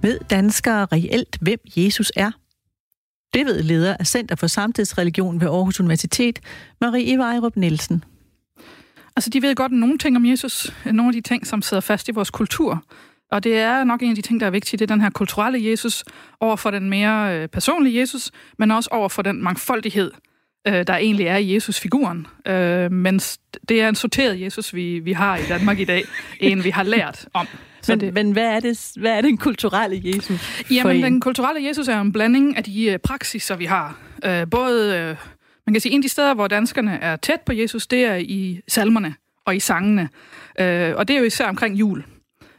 Ved 0.01 0.19
danskere 0.29 0.85
reelt, 0.85 1.37
hvem 1.41 1.59
Jesus 1.77 2.11
er? 2.15 2.31
Det 3.33 3.45
ved 3.45 3.63
leder 3.63 3.97
af 3.99 4.07
Center 4.07 4.35
for 4.35 4.47
Samtidsreligion 4.47 5.41
ved 5.41 5.47
Aarhus 5.47 5.79
Universitet, 5.79 6.39
Marie 6.81 7.17
Vejrup 7.17 7.55
Nielsen. 7.55 8.03
Altså, 9.15 9.29
de 9.29 9.41
ved 9.41 9.55
godt 9.55 9.71
nogle 9.71 9.97
ting 9.97 10.15
om 10.15 10.25
Jesus, 10.25 10.73
nogle 10.85 11.09
af 11.09 11.13
de 11.13 11.21
ting, 11.21 11.47
som 11.47 11.61
sidder 11.61 11.81
fast 11.81 12.09
i 12.09 12.11
vores 12.11 12.29
kultur. 12.29 12.83
Og 13.31 13.43
det 13.43 13.57
er 13.57 13.83
nok 13.83 14.01
en 14.01 14.09
af 14.09 14.15
de 14.15 14.21
ting, 14.21 14.39
der 14.39 14.45
er 14.45 14.49
vigtige, 14.49 14.77
det 14.77 14.91
er 14.91 14.95
den 14.95 15.01
her 15.01 15.09
kulturelle 15.09 15.69
Jesus 15.71 16.03
over 16.39 16.55
for 16.55 16.71
den 16.71 16.89
mere 16.89 17.37
øh, 17.37 17.47
personlige 17.47 17.99
Jesus, 17.99 18.31
men 18.57 18.71
også 18.71 18.89
over 18.91 19.09
for 19.09 19.21
den 19.21 19.43
mangfoldighed, 19.43 20.11
øh, 20.67 20.87
der 20.87 20.95
egentlig 20.95 21.25
er 21.25 21.37
i 21.37 21.53
Jesus-figuren. 21.53 22.27
Øh, 22.47 22.91
mens 22.91 23.39
det 23.69 23.81
er 23.81 23.89
en 23.89 23.95
sorteret 23.95 24.41
Jesus, 24.41 24.73
vi, 24.73 24.99
vi 24.99 25.13
har 25.13 25.37
i 25.37 25.43
Danmark 25.49 25.79
i 25.79 25.85
dag, 25.85 26.03
en 26.39 26.63
vi 26.63 26.69
har 26.69 26.83
lært 26.83 27.27
om. 27.33 27.47
Så 27.81 27.91
Men, 27.91 27.99
det, 27.99 28.13
men 28.13 28.31
hvad, 28.31 28.45
er 28.45 28.59
det, 28.59 28.91
hvad 28.99 29.17
er 29.17 29.21
den 29.21 29.37
kulturelle 29.37 30.01
Jesus 30.03 30.65
Jamen, 30.71 30.95
en? 30.95 31.03
den 31.03 31.21
kulturelle 31.21 31.67
Jesus 31.67 31.87
er 31.87 32.01
en 32.01 32.11
blanding 32.11 32.57
af 32.57 32.63
de 32.63 32.85
øh, 32.85 32.99
praksiser, 32.99 33.55
vi 33.55 33.65
har. 33.65 33.99
Øh, 34.25 34.47
både, 34.51 34.97
øh, 34.97 35.15
man 35.65 35.73
kan 35.73 35.81
sige, 35.81 35.93
en 35.93 35.99
af 35.99 36.03
de 36.03 36.09
steder, 36.09 36.33
hvor 36.33 36.47
danskerne 36.47 36.99
er 37.01 37.15
tæt 37.15 37.41
på 37.41 37.53
Jesus, 37.53 37.87
det 37.87 38.05
er 38.05 38.15
i 38.15 38.61
salmerne 38.67 39.15
og 39.45 39.55
i 39.55 39.59
sangene. 39.59 40.09
Øh, 40.59 40.93
og 40.95 41.07
det 41.07 41.13
er 41.13 41.19
jo 41.19 41.25
især 41.25 41.47
omkring 41.47 41.75
jul. 41.79 42.03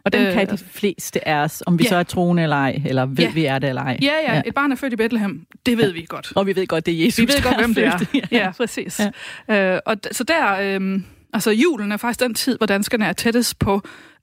Og 0.05 0.12
den 0.12 0.27
øh, 0.27 0.33
kan 0.33 0.51
de 0.51 0.59
fleste 0.59 1.29
af 1.29 1.35
os, 1.35 1.62
om 1.67 1.79
vi 1.79 1.85
ja. 1.85 1.88
så 1.88 1.97
er 1.97 2.03
troende 2.03 2.43
eller 2.43 2.57
ej, 2.57 2.81
eller 2.87 3.07
ved 3.07 3.17
Ja. 3.19 3.31
vi 3.31 3.45
er 3.45 3.59
det 3.59 3.69
eller 3.69 3.83
ej. 3.83 3.99
Ja, 4.03 4.12
ja, 4.27 4.35
ja, 4.35 4.43
et 4.47 4.55
barn 4.55 4.73
er 4.73 4.77
født 4.77 4.93
i 4.93 4.97
Bethlehem, 4.97 5.47
det 5.67 5.79
ved 5.79 5.93
vi 5.93 6.05
godt. 6.09 6.33
Og 6.37 6.47
vi 6.47 6.57
ved 6.57 6.67
godt, 6.67 6.87
det 6.87 6.95
er 7.01 7.05
Jesus, 7.05 7.19
Vi 7.19 7.23
ved 7.23 7.43
godt, 7.43 7.57
hvem 7.57 7.75
det 7.75 7.85
er. 7.87 7.99
født. 7.99 8.27
Ja, 8.33 8.51
præcis. 8.57 9.01
Ja. 9.49 9.75
Øh, 9.75 9.81
og 9.87 9.97
så 10.12 10.25
der, 10.25 10.57
øh, 10.81 11.01
altså 11.33 11.51
julen 11.51 11.93
er 11.93 11.97
faktisk 11.97 12.21
den 12.21 12.35
tid, 12.35 12.57
hvor 12.57 12.67
danskerne 12.67 13.05
er 13.05 13.12
tættest 13.12 13.59
på, 13.59 13.75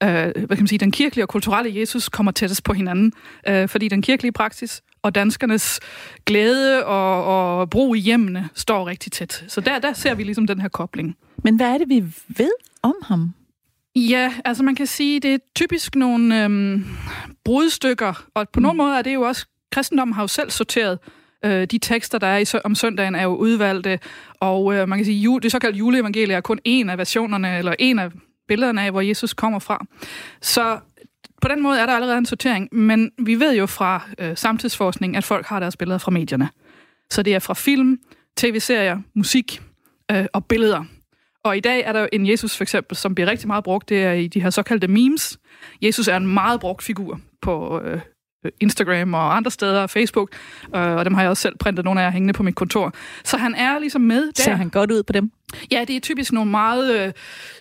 øh, 0.04 0.10
hvad 0.10 0.34
kan 0.34 0.48
man 0.60 0.68
sige, 0.68 0.80
den 0.80 0.92
kirkelige 0.92 1.26
og 1.26 1.30
kulturelle 1.30 1.80
Jesus 1.80 2.10
kommer 2.10 2.32
tættest 2.32 2.64
på 2.64 2.74
hinanden. 2.74 3.12
Øh, 3.48 3.68
fordi 3.70 3.88
den 3.88 4.02
kirkelige 4.02 4.32
praksis 4.32 4.82
og 5.02 5.16
danskernes 5.16 5.80
glæde 6.26 6.86
og, 6.86 7.26
og 7.60 7.70
brug 7.70 7.96
i 7.96 8.00
hjemmene 8.00 8.50
står 8.56 8.88
rigtig 8.88 9.12
tæt. 9.12 9.44
Så 9.48 9.62
der, 9.62 9.80
der 9.80 9.94
ser 9.94 10.14
vi 10.16 10.24
ligesom 10.24 10.48
den 10.48 10.62
her 10.62 10.68
kobling. 10.68 11.16
Men 11.44 11.56
hvad 11.56 11.68
er 11.74 11.78
det, 11.78 11.90
vi 11.90 12.04
ved 12.28 12.52
om 12.84 12.96
ham? 13.04 13.34
Ja, 13.96 14.34
altså 14.46 14.64
man 14.64 14.76
kan 14.76 14.88
sige, 14.88 15.20
det 15.20 15.34
er 15.34 15.38
typisk 15.56 15.96
nogle 15.96 16.44
øhm, 16.44 16.86
brudstykker, 17.46 18.24
og 18.34 18.50
på 18.50 18.60
mm. 18.60 18.64
nogle 18.64 18.78
måder 18.78 18.98
er 18.98 19.02
det 19.02 19.14
jo 19.14 19.22
også, 19.22 19.46
kristendommen 19.72 20.16
har 20.16 20.24
jo 20.24 20.28
selv 20.28 20.52
sorteret 20.52 21.00
øh, 21.46 21.68
de 21.68 21.78
tekster, 21.78 22.18
der 22.18 22.28
er 22.28 22.38
i, 22.38 22.60
om 22.64 22.76
søndagen, 22.76 23.16
er 23.16 23.24
jo 23.24 23.36
udvalgte, 23.36 24.00
og 24.40 24.74
øh, 24.74 24.90
man 24.90 24.98
kan 24.98 25.06
sige, 25.06 25.20
jul, 25.20 25.42
det 25.42 25.52
såkaldte 25.52 25.78
juleevangelie 25.78 26.36
er 26.36 26.42
kun 26.42 26.60
en 26.66 26.90
af 26.90 26.98
versionerne, 26.98 27.58
eller 27.58 27.76
en 27.80 28.00
af 28.00 28.12
billederne 28.48 28.82
af, 28.82 28.92
hvor 28.92 29.02
Jesus 29.02 29.34
kommer 29.34 29.60
fra. 29.60 29.86
Så 30.42 30.80
på 31.42 31.48
den 31.48 31.64
måde 31.64 31.80
er 31.80 31.86
der 31.86 31.94
allerede 31.94 32.18
en 32.18 32.26
sortering, 32.26 32.70
men 32.72 33.12
vi 33.26 33.40
ved 33.40 33.56
jo 33.56 33.66
fra 33.66 34.02
øh, 34.20 34.38
samtidsforskning, 34.38 35.18
at 35.18 35.24
folk 35.24 35.46
har 35.46 35.60
deres 35.60 35.78
billeder 35.78 35.98
fra 35.98 36.12
medierne. 36.12 36.50
Så 37.10 37.24
det 37.24 37.36
er 37.36 37.40
fra 37.40 37.54
film, 37.54 38.00
tv-serier, 38.38 39.00
musik 39.16 39.62
øh, 40.12 40.26
og 40.34 40.46
billeder. 40.46 40.84
Og 41.50 41.58
i 41.58 41.60
dag 41.60 41.84
er 41.86 41.94
der 41.94 42.08
en 42.14 42.28
Jesus 42.30 42.56
for 42.58 42.64
eksempel, 42.64 42.98
som 42.98 43.16
bliver 43.16 43.30
rigtig 43.30 43.48
meget 43.48 43.64
brugt. 43.64 43.90
Det 43.90 44.04
er 44.04 44.12
i 44.12 44.28
de 44.28 44.42
her 44.42 44.50
såkaldte 44.50 44.88
memes. 44.88 45.38
Jesus 45.82 46.08
er 46.08 46.18
en 46.18 46.28
meget 46.34 46.60
brugt 46.60 46.84
figur 46.84 47.20
på, 47.42 47.82
øh, 47.86 48.00
Instagram 48.60 49.14
og 49.14 49.36
andre 49.38 49.52
steder, 49.52 49.88
Facebook, 49.88 50.30
øh, 50.76 50.82
og 50.82 51.06
dem 51.06 51.14
har 51.14 51.22
jeg 51.22 51.30
også 51.30 51.42
selv 51.42 51.58
printet 51.58 51.86
nogle 51.86 52.02
af 52.02 52.06
jer 52.06 52.12
hængende 52.12 52.34
på 52.34 52.44
mit 52.44 52.56
kontor. 52.56 52.94
Så 53.24 53.38
han 53.38 53.56
er 53.56 53.80
ligesom 53.80 54.02
med 54.02 54.26
der. 54.28 54.44
Ser 54.44 54.54
han 54.56 54.70
godt 54.70 54.92
ud 54.92 55.04
på 55.04 55.14
dem? 55.14 55.32
Ja, 55.72 55.84
det 55.88 55.96
er 55.96 56.00
typisk 56.00 56.32
nogle 56.32 56.52
meget 56.52 57.06
øh, 57.06 57.12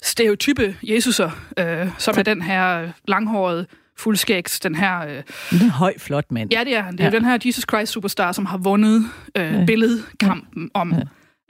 stereotype 0.03 0.77
Jesuser, 0.83 1.31
øh, 1.59 1.89
som 1.99 2.15
er 2.19 2.23
den 2.23 2.43
her 2.43 2.83
øh, 2.83 2.89
langhårede 3.09 3.67
fuldskægs, 3.97 4.61
den 4.61 4.75
her... 4.75 5.01
Øh, 5.09 5.23
En 5.63 5.71
høj, 5.71 5.95
flot 5.99 6.33
mand. 6.33 6.53
ja, 6.53 6.65
det 6.65 6.77
er 6.77 6.83
han. 6.83 6.93
Det 6.93 7.01
er 7.01 7.05
Ja. 7.05 7.11
ja. 7.11 7.17
den 7.17 7.25
her 7.25 7.39
Jesus 7.47 7.65
Christ 7.71 7.93
superstar, 7.93 8.33
som 8.33 8.47
har 8.47 8.59
vundet 8.59 9.05
øh, 9.37 9.67
billedkampen 9.67 10.71
om... 10.75 10.95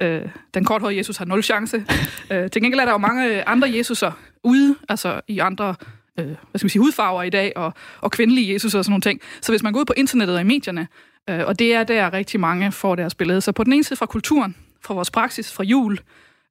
Øh, 0.03 0.23
den 0.55 0.65
korthårede 0.65 0.97
Jesus 0.97 1.17
har 1.17 1.25
nul 1.25 1.43
chance. 1.43 1.85
øh, 2.33 2.51
til 2.51 2.63
gengæld 2.63 2.81
er 2.81 2.85
der 2.85 2.93
jo 2.93 2.99
mange 2.99 3.49
andre 3.49 3.71
Jesuser 3.71 4.13
ude, 4.43 4.77
altså 4.89 5.21
i 5.29 5.39
andre 5.39 5.75
øh, 6.19 6.27
hvad 6.27 6.37
skal 6.57 6.65
man 6.65 6.71
sige, 6.71 6.81
hudfarver 6.81 7.23
i 7.23 7.31
dag, 7.31 7.53
og, 7.57 7.73
og 8.01 8.11
kvindelige 8.11 8.53
Jesus 8.53 8.75
og 8.75 8.85
sådan 8.85 8.93
nogle 8.93 9.03
ting. 9.03 9.21
Så 9.41 9.53
hvis 9.53 9.63
man 9.63 9.73
går 9.73 9.81
ud 9.81 9.85
på 9.85 9.95
internettet 9.97 10.37
og 10.37 10.41
i 10.41 10.45
medierne, 10.45 10.89
øh, 11.31 11.47
og 11.47 11.59
det 11.59 11.75
er 11.75 11.85
der 11.85 12.13
rigtig 12.13 12.41
mange 12.41 12.73
får 12.73 12.95
deres 12.95 13.15
billede. 13.15 13.41
Så 13.41 13.53
på 13.53 13.65
den 13.65 13.73
ene 13.73 13.85
side 13.85 13.97
fra 13.97 14.07
kulturen, 14.07 14.57
fra 14.85 14.95
vores 14.95 15.11
praksis, 15.11 15.53
fra 15.53 15.65
jul, 15.65 15.99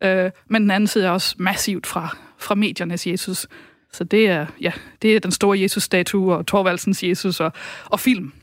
øh, 0.03 0.31
men 0.47 0.61
den 0.61 0.71
anden 0.71 0.87
side 0.87 1.05
er 1.05 1.09
også 1.09 1.35
massivt 1.39 1.87
fra, 1.87 2.17
fra 2.37 2.55
mediernes 2.55 3.07
Jesus. 3.07 3.47
Så 3.93 4.03
det 4.03 4.27
er, 4.27 4.45
ja, 4.61 4.71
det 5.01 5.15
er 5.15 5.19
den 5.19 5.31
store 5.31 5.61
Jesus-statue, 5.61 6.35
og 6.35 6.47
Torvaldsens 6.47 7.03
Jesus 7.03 7.39
og, 7.39 7.51
og 7.85 7.99
film. 7.99 8.33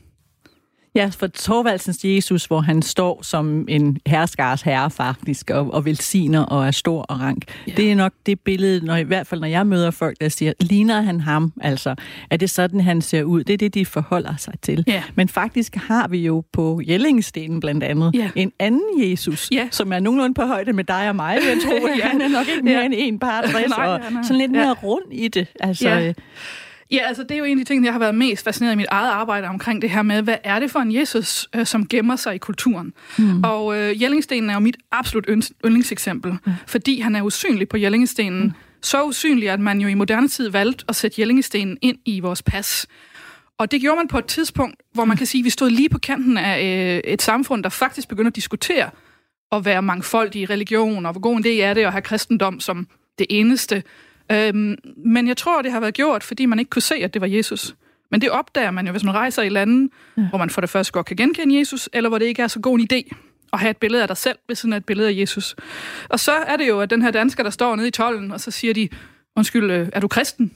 Ja, 0.95 1.09
for 1.17 1.27
Torvaldsens 1.27 1.99
Jesus, 2.03 2.45
hvor 2.45 2.59
han 2.61 2.81
står 2.81 3.19
som 3.23 3.65
en 3.67 3.97
herskars 4.07 4.61
herre 4.61 4.91
faktisk, 4.91 5.49
og, 5.49 5.73
og 5.73 5.85
velsigner 5.85 6.41
og 6.41 6.67
er 6.67 6.71
stor 6.71 7.01
og 7.01 7.19
rank. 7.19 7.43
Ja. 7.67 7.71
Det 7.77 7.91
er 7.91 7.95
nok 7.95 8.13
det 8.25 8.39
billede, 8.39 8.85
når, 8.85 8.95
i 8.95 9.03
hvert 9.03 9.27
fald 9.27 9.41
når 9.41 9.47
jeg 9.47 9.67
møder 9.67 9.91
folk, 9.91 10.17
der 10.21 10.29
siger, 10.29 10.53
ligner 10.59 11.01
han 11.01 11.21
ham? 11.21 11.53
Altså, 11.61 11.95
er 12.29 12.37
det 12.37 12.49
sådan, 12.49 12.81
han 12.81 13.01
ser 13.01 13.23
ud? 13.23 13.43
Det 13.43 13.53
er 13.53 13.57
det, 13.57 13.73
de 13.73 13.85
forholder 13.85 14.35
sig 14.37 14.53
til. 14.61 14.83
Ja. 14.87 15.03
Men 15.15 15.29
faktisk 15.29 15.75
har 15.75 16.07
vi 16.07 16.17
jo 16.25 16.43
på 16.53 16.81
Jellingstenen 16.87 17.59
blandt 17.59 17.83
andet 17.83 18.11
Ja. 18.13 18.29
en 18.35 18.51
anden 18.59 19.09
Jesus, 19.11 19.49
Ja. 19.51 19.67
som 19.71 19.93
er 19.93 19.99
nogenlunde 19.99 20.33
på 20.33 20.41
højde 20.41 20.73
med 20.73 20.83
dig 20.83 21.09
og 21.09 21.15
mig, 21.15 21.37
jeg 21.49 21.57
tro. 21.65 21.87
Ja. 21.99 22.07
Han 22.07 22.21
er 22.21 22.27
nok 22.29 22.47
ikke 22.47 22.63
mere 22.63 22.79
Ja. 22.79 22.85
end 22.85 22.93
en 22.97 23.19
par 23.19 23.41
60, 23.41 23.69
Nej, 23.77 23.87
og 23.87 23.99
han 24.03 24.17
er- 24.17 24.23
sådan 24.23 24.37
lidt 24.37 24.51
ja. 24.51 24.57
mere 24.63 24.73
rund 24.73 25.03
i 25.11 25.27
det. 25.27 25.47
Altså, 25.59 25.89
Ja. 25.89 26.13
Ja, 26.91 26.99
altså 27.07 27.23
det 27.23 27.31
er 27.31 27.37
jo 27.37 27.43
en 27.43 27.59
af 27.59 27.65
de 27.65 27.73
ting, 27.73 27.85
jeg 27.85 27.93
har 27.93 27.99
været 27.99 28.15
mest 28.15 28.43
fascineret 28.43 28.73
i 28.73 28.77
mit 28.77 28.85
eget 28.89 29.09
arbejde 29.09 29.47
omkring 29.47 29.81
det 29.81 29.89
her 29.89 30.01
med, 30.01 30.21
hvad 30.21 30.37
er 30.43 30.59
det 30.59 30.71
for 30.71 30.79
en 30.79 30.95
Jesus, 30.95 31.47
øh, 31.55 31.65
som 31.65 31.87
gemmer 31.87 32.15
sig 32.15 32.35
i 32.35 32.37
kulturen? 32.37 32.93
Mm. 33.17 33.43
Og 33.43 33.77
øh, 33.77 34.01
Jellingstenen 34.01 34.49
er 34.49 34.53
jo 34.53 34.59
mit 34.59 34.77
absolut 34.91 35.25
ynd- 35.29 35.51
yndlingseksempel, 35.65 36.31
mm. 36.31 36.51
fordi 36.67 36.99
han 36.99 37.15
er 37.15 37.21
usynlig 37.21 37.69
på 37.69 37.77
Jellingstenen. 37.77 38.43
Mm. 38.43 38.51
Så 38.81 39.03
usynlig, 39.03 39.49
at 39.49 39.59
man 39.59 39.81
jo 39.81 39.87
i 39.87 39.93
moderne 39.93 40.27
tid 40.27 40.49
valgte 40.49 40.85
at 40.87 40.95
sætte 40.95 41.21
Jellingstenen 41.21 41.77
ind 41.81 41.97
i 42.05 42.19
vores 42.19 42.41
pas. 42.43 42.87
Og 43.57 43.71
det 43.71 43.81
gjorde 43.81 43.97
man 43.97 44.07
på 44.07 44.17
et 44.17 44.25
tidspunkt, 44.25 44.75
hvor 44.93 45.05
man 45.05 45.17
kan 45.17 45.27
sige, 45.27 45.41
at 45.41 45.45
vi 45.45 45.49
stod 45.49 45.69
lige 45.69 45.89
på 45.89 45.97
kanten 45.97 46.37
af 46.37 46.63
øh, 46.63 47.11
et 47.11 47.21
samfund, 47.21 47.63
der 47.63 47.69
faktisk 47.69 48.07
begynder 48.07 48.29
at 48.29 48.35
diskutere 48.35 48.89
at 49.51 49.65
være 49.65 49.81
mangfoldig 49.81 50.41
i 50.41 50.45
religion, 50.45 51.05
og 51.05 51.11
hvor 51.11 51.21
god 51.21 51.37
en 51.37 51.43
det 51.43 51.63
er 51.63 51.73
det 51.73 51.81
at 51.81 51.91
have 51.91 52.01
kristendom 52.01 52.59
som 52.59 52.87
det 53.19 53.27
eneste. 53.29 53.83
Øhm, 54.31 54.75
men 54.97 55.27
jeg 55.27 55.37
tror, 55.37 55.61
det 55.61 55.71
har 55.71 55.79
været 55.79 55.93
gjort, 55.93 56.23
fordi 56.23 56.45
man 56.45 56.59
ikke 56.59 56.69
kunne 56.69 56.81
se, 56.81 56.95
at 56.95 57.13
det 57.13 57.21
var 57.21 57.27
Jesus. 57.27 57.75
Men 58.11 58.21
det 58.21 58.29
opdager 58.29 58.71
man 58.71 58.85
jo, 58.85 58.91
hvis 58.91 59.03
man 59.03 59.13
rejser 59.13 59.41
i 59.43 59.49
lande, 59.49 59.89
ja. 60.17 60.23
hvor 60.29 60.37
man 60.37 60.49
for 60.49 60.61
det 60.61 60.69
første 60.69 60.91
godt 60.93 61.05
kan 61.05 61.15
genkende 61.17 61.59
Jesus, 61.59 61.89
eller 61.93 62.09
hvor 62.09 62.17
det 62.17 62.25
ikke 62.25 62.41
er 62.41 62.47
så 62.47 62.59
god 62.59 62.79
en 62.79 62.87
idé 62.93 63.15
at 63.53 63.59
have 63.59 63.69
et 63.71 63.77
billede 63.77 64.01
af 64.01 64.07
dig 64.07 64.17
selv, 64.17 64.37
ved 64.47 64.55
siden 64.55 64.73
af 64.73 64.77
et 64.77 64.85
billede 64.85 65.09
af 65.09 65.13
Jesus. 65.13 65.55
Og 66.09 66.19
så 66.19 66.31
er 66.31 66.57
det 66.57 66.67
jo, 66.67 66.79
at 66.81 66.89
den 66.89 67.01
her 67.01 67.11
dansker, 67.11 67.43
der 67.43 67.49
står 67.49 67.75
nede 67.75 67.87
i 67.87 67.91
tollen, 67.91 68.31
og 68.31 68.39
så 68.41 68.51
siger 68.51 68.73
de, 68.73 68.89
undskyld, 69.35 69.71
øh, 69.71 69.89
er 69.93 69.99
du 69.99 70.07
kristen? 70.07 70.51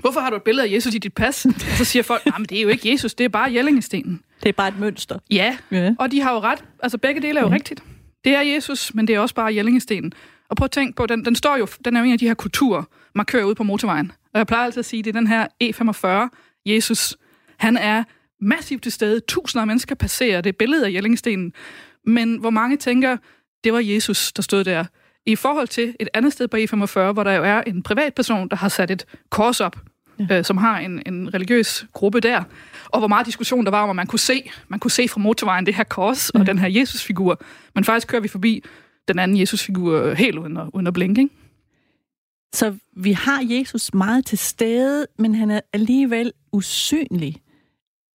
Hvorfor 0.00 0.20
har 0.20 0.30
du 0.30 0.36
et 0.36 0.42
billede 0.42 0.66
af 0.68 0.72
Jesus 0.72 0.94
i 0.94 0.98
dit 0.98 1.14
pas? 1.14 1.46
Og 1.46 1.52
så 1.76 1.84
siger 1.84 2.02
folk, 2.02 2.26
nej, 2.26 2.38
men 2.38 2.46
det 2.46 2.58
er 2.58 2.62
jo 2.62 2.68
ikke 2.68 2.90
Jesus, 2.92 3.14
det 3.14 3.24
er 3.24 3.28
bare 3.28 3.52
Jellingestenen. 3.54 4.20
det 4.42 4.48
er 4.48 4.52
bare 4.52 4.68
et 4.68 4.78
mønster. 4.78 5.18
Ja, 5.30 5.56
Ja. 5.70 5.94
og 5.98 6.12
de 6.12 6.20
har 6.20 6.32
jo 6.32 6.40
ret. 6.40 6.64
Altså 6.82 6.98
begge 6.98 7.22
dele 7.22 7.38
er 7.40 7.42
jo 7.44 7.48
ja. 7.48 7.54
rigtigt. 7.54 7.82
Det 8.24 8.34
er 8.34 8.40
Jesus, 8.40 8.94
men 8.94 9.06
det 9.08 9.14
er 9.14 9.20
også 9.20 9.34
bare 9.34 9.54
Jellingestenen. 9.54 10.12
Og 10.50 10.56
prøv 10.56 10.64
at 10.64 10.70
tænke 10.70 10.96
på, 10.96 11.06
den, 11.06 11.24
den 11.24 11.34
står 11.34 11.56
jo, 11.56 11.68
den 11.84 11.96
er 11.96 12.00
jo 12.00 12.06
en 12.06 12.12
af 12.12 12.18
de 12.18 12.26
her 12.26 12.34
kulturmarkører 12.34 13.44
ude 13.44 13.54
på 13.54 13.62
motorvejen. 13.62 14.12
Og 14.34 14.38
jeg 14.38 14.46
plejer 14.46 14.64
altid 14.64 14.78
at 14.78 14.84
sige, 14.84 15.02
det 15.02 15.16
er 15.16 15.20
den 15.20 15.26
her 15.26 15.46
E45, 15.64 16.28
Jesus. 16.66 17.16
Han 17.56 17.76
er 17.76 18.04
massivt 18.40 18.82
til 18.82 18.92
stede. 18.92 19.20
Tusinder 19.20 19.60
af 19.60 19.66
mennesker 19.66 19.94
passerer 19.94 20.40
det 20.40 20.56
billede 20.56 20.86
af 20.86 20.92
Jellingstenen. 20.92 21.52
Men 22.06 22.36
hvor 22.36 22.50
mange 22.50 22.76
tænker, 22.76 23.16
det 23.64 23.72
var 23.72 23.78
Jesus, 23.78 24.32
der 24.32 24.42
stod 24.42 24.64
der. 24.64 24.84
I 25.26 25.36
forhold 25.36 25.68
til 25.68 25.96
et 26.00 26.08
andet 26.14 26.32
sted 26.32 26.48
på 26.48 26.56
E45, 26.56 27.12
hvor 27.12 27.24
der 27.24 27.32
jo 27.32 27.44
er 27.44 27.60
en 27.60 27.82
privatperson, 27.82 28.48
der 28.48 28.56
har 28.56 28.68
sat 28.68 28.90
et 28.90 29.04
kors 29.30 29.60
op, 29.60 29.76
ja. 30.18 30.38
øh, 30.38 30.44
som 30.44 30.56
har 30.56 30.78
en, 30.78 31.02
en 31.06 31.34
religiøs 31.34 31.86
gruppe 31.92 32.20
der. 32.20 32.42
Og 32.86 32.98
hvor 32.98 33.08
meget 33.08 33.26
diskussion 33.26 33.64
der 33.64 33.70
var 33.70 33.82
om, 33.82 33.90
at 33.90 33.96
man 33.96 34.06
kunne 34.06 34.18
se, 34.18 34.50
man 34.68 34.80
kunne 34.80 34.90
se 34.90 35.08
fra 35.08 35.20
motorvejen 35.20 35.66
det 35.66 35.74
her 35.74 35.84
kors 35.84 36.30
og 36.30 36.46
den 36.46 36.58
her 36.58 36.68
Jesus-figur. 36.68 37.40
Men 37.74 37.84
faktisk 37.84 38.08
kører 38.08 38.22
vi 38.22 38.28
forbi 38.28 38.64
den 39.12 39.18
anden 39.18 39.40
Jesus-figur 39.40 40.14
helt 40.14 40.38
uden 40.38 40.56
at, 40.56 40.68
uden 40.74 40.86
at 40.86 40.92
blinke, 40.92 41.20
ikke? 41.20 41.34
Så 42.52 42.74
vi 42.96 43.12
har 43.12 43.46
Jesus 43.50 43.94
meget 43.94 44.26
til 44.26 44.38
stede, 44.38 45.06
men 45.18 45.34
han 45.34 45.50
er 45.50 45.60
alligevel 45.72 46.32
usynlig. 46.52 47.36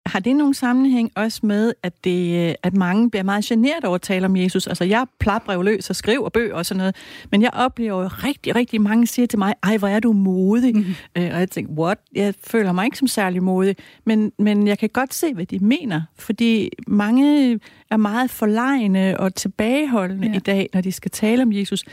Har 0.05 0.19
det 0.19 0.35
nogen 0.35 0.53
sammenhæng 0.53 1.11
også 1.15 1.39
med, 1.43 1.73
at, 1.83 2.03
det, 2.03 2.55
at 2.63 2.73
mange 2.73 3.09
bliver 3.09 3.23
meget 3.23 3.45
generet 3.45 3.85
over 3.85 3.95
at 3.95 4.01
tale 4.01 4.25
om 4.25 4.35
Jesus? 4.35 4.67
Altså, 4.67 4.83
jeg 4.83 5.05
plapper 5.19 5.63
løs 5.63 5.89
og 5.89 5.95
skriver 5.95 6.29
bøger 6.29 6.55
og 6.55 6.65
sådan 6.65 6.77
noget, 6.77 6.95
men 7.31 7.41
jeg 7.41 7.49
oplever 7.53 8.01
jo 8.01 8.07
rigtig, 8.07 8.55
rigtig 8.55 8.81
mange 8.81 9.07
siger 9.07 9.25
til 9.25 9.39
mig, 9.39 9.53
ej, 9.63 9.77
hvor 9.77 9.87
er 9.87 9.99
du 9.99 10.13
modig. 10.13 10.75
Mm. 10.75 10.85
Øh, 11.17 11.29
og 11.33 11.39
jeg 11.39 11.51
tænker, 11.51 11.73
what? 11.73 11.97
Jeg 12.15 12.33
føler 12.43 12.71
mig 12.71 12.85
ikke 12.85 12.97
som 12.97 13.07
særlig 13.07 13.43
modig, 13.43 13.75
men, 14.05 14.31
men 14.39 14.67
jeg 14.67 14.79
kan 14.79 14.89
godt 14.89 15.13
se, 15.13 15.33
hvad 15.33 15.45
de 15.45 15.59
mener, 15.59 16.01
fordi 16.17 16.69
mange 16.87 17.59
er 17.91 17.97
meget 17.97 18.29
forlegne 18.29 19.19
og 19.19 19.35
tilbageholdende 19.35 20.27
ja. 20.27 20.31
Ja. 20.31 20.37
i 20.37 20.39
dag, 20.39 20.69
når 20.73 20.81
de 20.81 20.91
skal 20.91 21.11
tale 21.11 21.43
om 21.43 21.53
Jesus. 21.53 21.83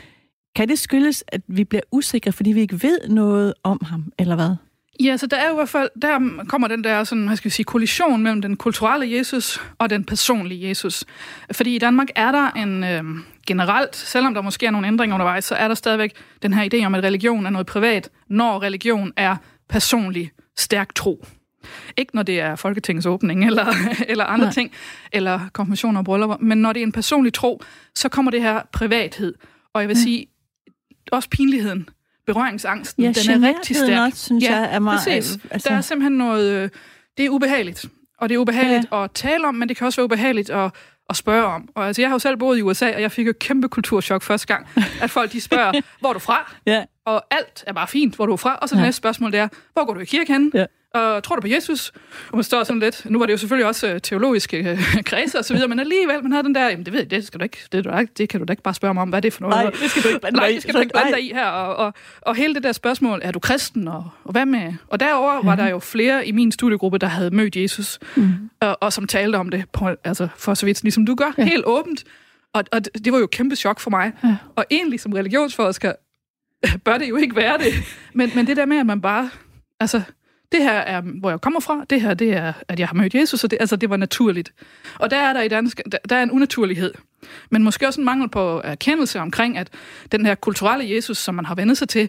Kan 0.55 0.69
det 0.69 0.79
skyldes, 0.79 1.25
at 1.29 1.41
vi 1.47 1.65
bliver 1.65 1.83
usikre, 1.93 2.33
fordi 2.33 2.53
vi 2.53 2.61
ikke 2.61 2.83
ved 2.83 3.09
noget 3.09 3.55
om 3.63 3.81
ham, 3.85 4.13
eller 4.19 4.35
hvad? 4.35 4.55
Ja, 5.01 5.17
så 5.17 5.27
der 5.27 5.37
er 5.37 5.53
i 5.53 5.55
hvert 5.55 5.69
fald, 5.69 5.91
der 6.03 6.45
kommer 6.49 6.69
den 6.69 6.85
der 6.85 7.05
sådan, 7.05 7.27
hvad 7.27 7.37
skal 7.37 7.45
vi 7.45 7.51
sige, 7.51 7.65
kollision 7.65 8.23
mellem 8.23 8.43
den 8.43 8.57
kulturelle 8.57 9.17
Jesus 9.17 9.61
og 9.79 9.91
den 9.91 10.05
personlige 10.05 10.69
Jesus. 10.69 11.05
Fordi 11.53 11.75
i 11.75 11.79
Danmark 11.79 12.09
er 12.15 12.33
der 12.33 12.51
en 12.51 12.85
øh, 12.85 13.05
generelt, 13.47 13.97
selvom 13.97 14.35
der 14.35 14.43
måske 14.43 14.67
er 14.67 14.71
nogle 14.71 14.87
ændringer 14.87 15.15
undervejs, 15.15 15.45
så 15.45 15.55
er 15.55 15.69
der 15.69 15.75
stadigvæk 15.75 16.13
den 16.43 16.53
her 16.53 16.69
idé 16.75 16.87
om, 16.87 16.95
at 16.95 17.05
religion 17.05 17.47
er 17.47 17.51
noget 17.51 17.67
privat, 17.67 18.11
når 18.29 18.63
religion 18.63 19.13
er 19.17 19.37
personlig, 19.69 20.31
stærk 20.57 20.95
tro. 20.95 21.27
Ikke 21.97 22.15
når 22.15 22.23
det 22.23 22.41
er 22.41 22.57
Folketingets 22.57 23.07
åbning 23.07 23.45
eller, 23.49 23.67
eller 24.09 24.25
andre 24.25 24.47
Nej. 24.47 24.53
Ting, 24.53 24.73
eller 25.13 25.41
konfirmationer 25.53 25.99
og 26.01 26.05
bryllupper, 26.05 26.37
men 26.41 26.59
når 26.59 26.73
det 26.73 26.81
er 26.81 26.87
en 26.87 26.93
personlig 26.93 27.35
tro, 27.35 27.63
så 27.95 28.09
kommer 28.09 28.31
det 28.31 28.43
her 28.43 28.63
privathed. 28.73 29.35
Og 29.75 29.81
jeg 29.81 29.89
vil 29.89 29.97
sige, 29.97 30.27
også 31.13 31.29
pinligheden, 31.29 31.89
berøringsangsten, 32.27 33.03
Ja, 33.03 33.13
den 33.13 33.45
er 33.45 33.49
rigtig 33.49 33.77
stærk. 33.77 34.07
også, 34.13 34.25
synes 34.25 34.45
jeg, 34.45 34.69
er 34.73 34.79
meget- 34.79 34.99
Præcis. 35.05 35.39
altså-. 35.51 35.69
Der 35.69 35.75
er 35.77 35.81
simpelthen 35.81 36.13
noget... 36.19 36.53
øh, 36.53 36.69
Det 37.17 37.25
er 37.25 37.31
ubehageligt. 37.31 37.85
Og 38.19 38.29
det 38.29 38.35
er 38.35 38.39
ubehageligt 38.39 38.87
ja. 38.93 39.05
at 39.05 39.11
tale 39.15 39.47
om, 39.49 39.55
men 39.55 39.69
det 39.69 39.77
kan 39.77 39.87
også 39.87 40.01
være 40.01 40.05
ubehageligt 40.05 40.51
at, 40.51 40.71
at 41.11 41.17
spørge 41.17 41.45
om. 41.45 41.69
Og 41.75 41.87
altså, 41.87 42.03
jeg 42.03 42.09
har 42.09 42.15
jo 42.15 42.19
selv 42.19 42.37
boet 42.37 42.59
i 42.59 42.63
USA, 42.63 42.95
og 42.95 43.01
jeg 43.03 43.13
fik 43.13 43.27
jo 43.27 43.31
et 43.31 43.39
kæmpe 43.39 43.69
kulturschok 43.69 44.23
første 44.23 44.47
gang, 44.47 44.67
at 45.03 45.11
folk 45.11 45.33
de 45.33 45.41
spørger, 45.41 45.73
hvor 46.01 46.09
er 46.09 46.13
du 46.13 46.19
fra? 46.19 46.53
Ja. 46.67 46.85
Og 47.07 47.25
alt 47.31 47.65
er 47.67 47.73
bare 47.73 47.89
fint, 47.89 48.17
hvor 48.17 48.27
du 48.27 48.33
er 48.33 48.37
fra. 48.37 48.55
Og 48.63 48.69
så 48.69 48.75
det 48.75 48.81
Ja. 48.81 48.87
næste 48.87 48.97
spørgsmål, 48.99 49.33
det 49.33 49.41
er, 49.41 49.49
hvor 49.73 49.85
går 49.87 49.95
du 49.95 50.01
i 50.01 50.05
kirke 50.05 50.33
henne? 50.33 50.51
Ja. 50.55 50.65
Og 50.95 51.23
tror 51.23 51.37
du 51.37 51.41
på 51.41 51.49
Jesus? 51.49 51.93
Og 52.31 52.37
man 52.37 52.45
står 52.45 52.65
sådan 52.65 52.81
lidt, 52.81 53.07
nu 53.11 53.19
var 53.19 53.27
det 53.27 53.33
jo 53.33 53.39
selvfølgelig 53.39 53.67
også 53.67 53.89
øh, 53.89 54.01
teologiske 54.01 54.71
øh, 54.71 55.03
kredse 55.11 55.39
og 55.39 55.45
så 55.45 55.55
videre, 55.55 55.69
men 55.69 55.81
alligevel, 55.81 56.23
man 56.23 56.33
havde 56.33 56.45
den 56.45 56.55
der, 56.55 56.69
jamen 56.69 56.85
det 56.85 56.93
ved 56.93 57.01
jeg, 57.01 57.11
det, 57.11 57.27
skal 57.27 57.41
du 57.41 57.45
ikke, 57.45 57.59
det, 57.73 57.85
du 57.85 57.99
ikke, 57.99 58.13
det 58.19 58.29
kan 58.29 58.41
du 58.41 58.47
da 58.47 58.53
ikke 58.53 58.63
bare 58.63 58.75
spørge 58.75 58.95
mig 58.95 59.03
om, 59.03 59.09
hvad 59.09 59.19
er 59.19 59.21
det 59.21 59.33
for 59.33 59.41
noget? 59.41 59.57
Nej, 59.57 59.71
det 59.71 59.91
skal 59.91 60.03
du 60.03 60.09
ikke 60.09 60.21
blande 60.21 60.37
Nej, 60.37 60.47
dig 60.47 60.53
i. 60.53 60.55
det 60.55 60.63
skal 60.63 60.75
du 60.75 60.81
ikke 60.81 60.93
blande 60.93 61.11
Nej. 61.11 61.19
dig 61.19 61.29
i 61.29 61.33
her. 61.33 61.47
Og, 61.47 61.77
og, 61.77 61.95
og 62.21 62.35
hele 62.35 62.55
det 62.55 62.63
der 62.63 62.73
spørgsmål, 62.73 63.21
er 63.23 63.31
du 63.33 63.39
kristen, 63.39 63.89
og, 63.89 64.11
og 64.25 64.33
hvad 64.33 64.47
med? 64.47 64.73
Og 64.89 65.01
derover 65.01 65.43
var 65.45 65.57
der 65.57 65.69
jo 65.69 65.79
flere 65.79 66.27
i 66.27 66.33
min 66.33 66.53
studiegruppe, 66.53 66.99
der 66.99 67.07
havde 67.07 67.31
mødt 67.31 67.57
Jesus, 67.57 67.99
mm. 68.17 68.51
og, 68.61 68.79
og 68.81 68.93
som 68.93 69.07
talte 69.07 69.37
om 69.37 69.49
det, 69.49 69.65
på, 69.73 69.89
altså 70.05 70.29
for 70.37 70.55
så 70.55 70.67
vidt, 70.67 70.83
ligesom 70.83 71.07
du 71.07 71.15
gør, 71.15 71.33
ja. 71.39 71.45
helt 71.45 71.65
åbent. 71.67 72.05
Og, 72.53 72.65
og 72.73 72.85
det 72.85 73.05
det 73.05 73.13
var 73.13 73.19
jo 73.19 73.27
kæmpe 73.27 73.57
chok 73.57 73.81
for 73.81 73.91
mig. 73.91 74.13
Ja. 74.25 74.37
Og 74.57 74.65
egentlig 74.71 75.01
som 75.01 75.13
religionsforsker, 75.13 75.93
bør 76.85 76.99
det 76.99 77.09
jo 77.09 77.17
ikke 77.17 77.37
være 77.37 77.59
det. 77.59 77.75
Men, 78.13 78.31
men 78.35 78.47
det 78.47 78.57
der 78.57 78.67
med, 78.67 78.77
at 78.77 78.87
man 78.87 79.01
bare, 79.01 79.31
altså, 79.81 80.03
det 80.53 80.63
her 80.63 80.73
er, 80.73 81.01
hvor 81.01 81.31
jeg 81.31 81.41
kommer 81.41 81.61
fra, 81.61 81.85
det 81.91 82.01
her, 82.01 82.15
det 82.15 82.33
er, 82.33 82.53
at 82.69 82.81
jeg 82.81 82.89
har 82.89 82.95
mødt 82.95 83.15
Jesus, 83.15 83.45
og 83.45 83.51
det, 83.51 83.57
altså, 83.61 83.77
det 83.77 83.91
var 83.91 83.97
naturligt. 83.97 84.53
Og 84.99 85.11
der 85.11 85.17
er 85.17 85.33
der 85.33 85.43
i 85.43 85.49
dansk, 85.49 85.81
der, 85.93 85.99
der 86.09 86.17
er 86.17 86.23
en 86.23 86.31
unaturlighed. 86.31 86.95
Men 87.51 87.63
måske 87.63 87.87
også 87.87 88.01
en 88.01 88.05
mangel 88.05 88.29
på 88.29 88.61
erkendelse 88.65 89.21
omkring, 89.21 89.59
at 89.59 89.71
den 90.13 90.27
her 90.27 90.35
kulturelle 90.35 90.95
Jesus, 90.95 91.19
som 91.19 91.35
man 91.35 91.45
har 91.45 91.55
vendt 91.55 91.79
sig 91.79 91.89
til, 91.89 92.09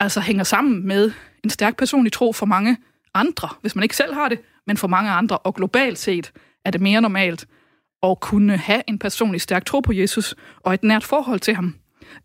altså 0.00 0.20
hænger 0.20 0.44
sammen 0.44 0.86
med 0.86 1.12
en 1.44 1.50
stærk 1.50 1.76
personlig 1.76 2.12
tro 2.12 2.32
for 2.32 2.46
mange 2.46 2.76
andre, 3.14 3.48
hvis 3.60 3.74
man 3.74 3.82
ikke 3.82 3.96
selv 3.96 4.14
har 4.14 4.28
det, 4.28 4.38
men 4.66 4.76
for 4.76 4.88
mange 4.88 5.10
andre. 5.10 5.38
Og 5.38 5.54
globalt 5.54 5.98
set 5.98 6.32
er 6.64 6.70
det 6.70 6.80
mere 6.80 7.00
normalt 7.00 7.46
at 8.02 8.20
kunne 8.20 8.56
have 8.56 8.82
en 8.88 8.98
personlig 8.98 9.40
stærk 9.40 9.64
tro 9.64 9.80
på 9.80 9.92
Jesus 9.92 10.34
og 10.62 10.74
et 10.74 10.84
nært 10.84 11.04
forhold 11.04 11.40
til 11.40 11.54
ham, 11.54 11.74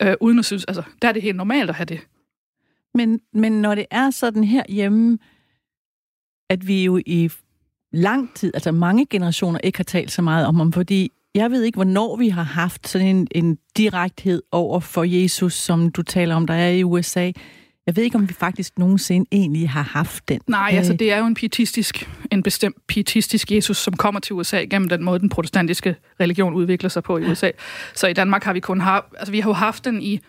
øh, 0.01 0.13
uden 0.19 0.39
at 0.39 0.45
synes, 0.45 0.65
altså, 0.65 0.83
der 1.01 1.07
er 1.07 1.11
det 1.11 1.21
helt 1.21 1.37
normalt 1.37 1.69
at 1.69 1.75
have 1.75 1.85
det. 1.85 1.99
Men, 2.93 3.21
men 3.33 3.61
når 3.61 3.75
det 3.75 3.85
er 3.91 4.09
sådan 4.09 4.43
her 4.43 4.63
hjemme, 4.69 5.17
at 6.49 6.67
vi 6.67 6.83
jo 6.83 7.01
i 7.05 7.31
lang 7.93 8.33
tid, 8.35 8.51
altså 8.53 8.71
mange 8.71 9.05
generationer, 9.05 9.59
ikke 9.63 9.79
har 9.79 9.83
talt 9.83 10.11
så 10.11 10.21
meget 10.21 10.45
om 10.45 10.55
ham, 10.55 10.73
fordi 10.73 11.11
jeg 11.35 11.51
ved 11.51 11.63
ikke, 11.63 11.75
hvornår 11.75 12.15
vi 12.15 12.29
har 12.29 12.43
haft 12.43 12.87
sådan 12.87 13.07
en, 13.07 13.27
en 13.31 13.57
direkthed 13.77 14.41
over 14.51 14.79
for 14.79 15.03
Jesus, 15.03 15.53
som 15.53 15.91
du 15.91 16.01
taler 16.01 16.35
om, 16.35 16.47
der 16.47 16.53
er 16.53 16.69
i 16.69 16.83
USA. 16.83 17.31
Jeg 17.85 17.95
ved 17.95 18.03
ikke, 18.03 18.15
om 18.15 18.29
vi 18.29 18.33
faktisk 18.33 18.79
nogensinde 18.79 19.27
egentlig 19.31 19.69
har 19.69 19.81
haft 19.81 20.29
den. 20.29 20.39
Nej, 20.47 20.71
altså 20.73 20.93
det 20.93 21.11
er 21.11 21.17
jo 21.17 21.25
en 21.25 21.33
pietistisk, 21.33 22.09
en 22.31 22.43
bestemt 22.43 22.87
pietistisk 22.87 23.51
Jesus, 23.51 23.77
som 23.77 23.93
kommer 23.93 24.19
til 24.19 24.33
USA 24.33 24.57
gennem 24.57 24.89
den 24.89 25.03
måde, 25.03 25.19
den 25.19 25.29
protestantiske 25.29 25.95
religion 26.19 26.53
udvikler 26.53 26.89
sig 26.89 27.03
på 27.03 27.17
i 27.17 27.25
USA. 27.31 27.49
Så 27.95 28.07
i 28.07 28.13
Danmark 28.13 28.43
har 28.43 28.53
vi 28.53 28.59
kun 28.59 28.81
haft, 28.81 29.05
altså 29.17 29.31
vi 29.31 29.39
har 29.39 29.49
jo 29.49 29.53
haft 29.53 29.85
den 29.85 30.01
i 30.01 30.19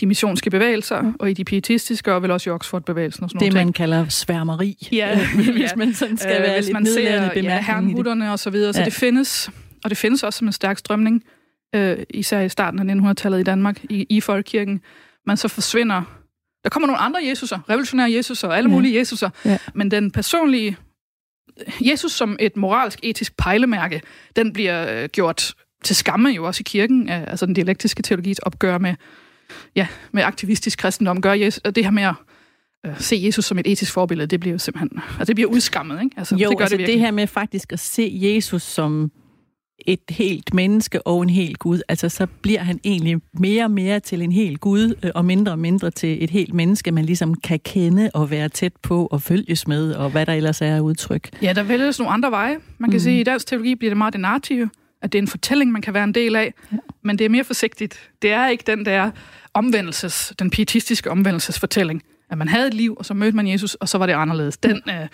de 0.00 0.06
missionske 0.06 0.50
bevægelser, 0.50 1.12
og 1.18 1.30
i 1.30 1.32
de 1.34 1.44
pietistiske, 1.44 2.14
og 2.14 2.22
vel 2.22 2.30
også 2.30 2.50
i 2.50 2.52
Oxford-bevægelsen 2.52 3.24
og 3.24 3.30
sådan 3.30 3.46
Det, 3.46 3.54
man 3.54 3.72
kalder 3.72 4.08
sværmeri, 4.08 4.88
Ja, 4.92 5.20
hvis 5.52 5.76
man 5.76 5.94
sådan 5.94 6.16
skal 6.16 6.36
Øh, 6.36 6.42
være 6.42 6.54
hvis 6.54 6.66
lidt 6.66 6.72
man 6.74 6.86
ser 6.86 7.30
ja, 7.34 7.60
herrenhutterne 7.60 8.32
og 8.32 8.38
så 8.38 8.50
videre. 8.50 8.72
Så 8.72 8.80
Ja. 8.80 8.84
det 8.84 8.92
findes, 8.92 9.50
og 9.84 9.90
det 9.90 9.98
findes 9.98 10.22
også 10.22 10.38
som 10.38 10.46
en 10.46 10.52
stærk 10.52 10.78
strømning, 10.78 11.22
øh, 11.74 11.96
især 12.10 12.40
i 12.40 12.48
starten 12.48 12.90
af 12.90 12.94
1900-tallet 13.12 13.40
i 13.40 13.42
Danmark, 13.42 13.84
i, 13.90 14.06
i 14.10 14.20
folkekirken. 14.20 14.80
Men 15.26 15.36
så 15.36 15.48
forsvinder... 15.48 16.02
Der 16.64 16.70
kommer 16.70 16.86
nogle 16.86 16.98
andre 17.00 17.20
Jesuser, 17.28 17.58
revolutionære 17.70 18.12
Jesuser, 18.12 18.48
alle 18.48 18.70
Ja. 18.70 18.74
mulige 18.74 18.98
Jesuser, 18.98 19.30
Ja. 19.44 19.58
men 19.74 19.90
den 19.90 20.10
personlige 20.10 20.76
Jesus 21.80 22.12
som 22.12 22.36
et 22.40 22.56
moralsk, 22.56 22.98
etisk 23.02 23.36
pejlemærke, 23.36 24.02
den 24.36 24.52
bliver 24.52 25.02
øh, 25.02 25.08
gjort 25.08 25.54
til 25.84 25.96
skamme 25.96 26.28
jo 26.28 26.44
også 26.46 26.60
i 26.60 26.66
kirken, 26.66 27.08
øh, 27.10 27.20
altså 27.30 27.46
den 27.46 27.54
dialektiske 27.54 28.02
teologis 28.02 28.38
opgør 28.38 28.78
med, 28.78 28.94
ja, 29.76 29.86
med 30.12 30.22
aktivistisk 30.22 30.78
kristendom, 30.78 31.20
gør 31.20 31.32
Jesus, 31.32 31.60
og 31.64 31.76
det 31.76 31.84
her 31.84 31.90
med 31.90 32.02
at 32.02 32.14
øh, 32.86 33.00
se 33.00 33.20
Jesus 33.24 33.44
som 33.44 33.58
et 33.58 33.66
etisk 33.66 33.92
forbillede, 33.92 34.26
det 34.26 34.40
bliver 34.40 34.52
jo 34.52 34.58
simpelthen, 34.58 35.00
altså 35.18 35.24
det 35.24 35.36
bliver 35.36 35.50
udskammet, 35.50 36.02
ikke? 36.02 36.14
Altså, 36.16 36.36
Jo, 36.36 36.48
det 36.48 36.58
gør 36.58 36.64
altså 36.64 36.76
det, 36.76 36.86
det, 36.86 37.00
her 37.00 37.10
med 37.10 37.26
faktisk 37.26 37.72
at 37.72 37.80
se 37.80 38.18
Jesus 38.22 38.62
som 38.62 39.10
et 39.86 40.00
helt 40.10 40.54
menneske 40.54 41.06
og 41.06 41.22
en 41.22 41.30
helt 41.30 41.58
Gud, 41.58 41.80
altså 41.88 42.08
så 42.08 42.26
bliver 42.42 42.60
han 42.60 42.80
egentlig 42.84 43.16
mere 43.32 43.64
og 43.64 43.70
mere 43.70 44.00
til 44.00 44.22
en 44.22 44.32
helt 44.32 44.60
Gud, 44.60 44.94
øh, 45.02 45.10
og 45.14 45.24
mindre 45.24 45.52
og 45.52 45.58
mindre 45.58 45.90
til 45.90 46.24
et 46.24 46.30
helt 46.30 46.54
menneske, 46.54 46.92
man 46.92 47.04
ligesom 47.04 47.34
kan 47.34 47.60
kende 47.64 48.10
og 48.14 48.30
være 48.30 48.48
tæt 48.48 48.72
på 48.82 49.06
og 49.06 49.22
følges 49.22 49.68
med, 49.68 49.92
og 49.92 50.10
hvad 50.10 50.26
der 50.26 50.32
ellers 50.32 50.62
er 50.62 50.76
af 50.76 50.80
udtryk. 50.80 51.28
Ja, 51.42 51.52
der 51.52 51.62
vælges 51.62 51.98
nogle 51.98 52.12
andre 52.12 52.30
veje. 52.30 52.56
Man 52.78 52.90
kan 52.90 52.96
mm. 52.96 53.02
sige, 53.02 53.14
at 53.14 53.20
i 53.20 53.24
dansk 53.24 53.46
teologi 53.46 53.74
bliver 53.74 53.90
det 53.90 53.98
meget 53.98 54.12
det 54.12 54.20
narrative, 54.20 54.70
at 55.02 55.12
det 55.12 55.18
er 55.18 55.22
en 55.22 55.28
fortælling, 55.28 55.72
man 55.72 55.82
kan 55.82 55.94
være 55.94 56.04
en 56.04 56.14
del 56.14 56.36
af, 56.36 56.54
ja. 56.72 56.76
men 57.02 57.18
det 57.18 57.24
er 57.24 57.28
mere 57.28 57.44
forsigtigt. 57.44 58.10
Det 58.22 58.32
er 58.32 58.48
ikke 58.48 58.64
den 58.66 58.84
der 58.84 59.10
omvendelses, 59.54 60.32
den 60.38 60.50
pietistiske 60.50 61.10
omvendelsesfortælling, 61.10 62.02
at 62.30 62.38
man 62.38 62.48
havde 62.48 62.66
et 62.66 62.74
liv, 62.74 62.96
og 62.98 63.04
så 63.04 63.14
mødte 63.14 63.36
man 63.36 63.48
Jesus, 63.48 63.74
og 63.74 63.88
så 63.88 63.98
var 63.98 64.06
det 64.06 64.12
anderledes. 64.12 64.56
Den, 64.56 64.82
øh, 64.88 65.06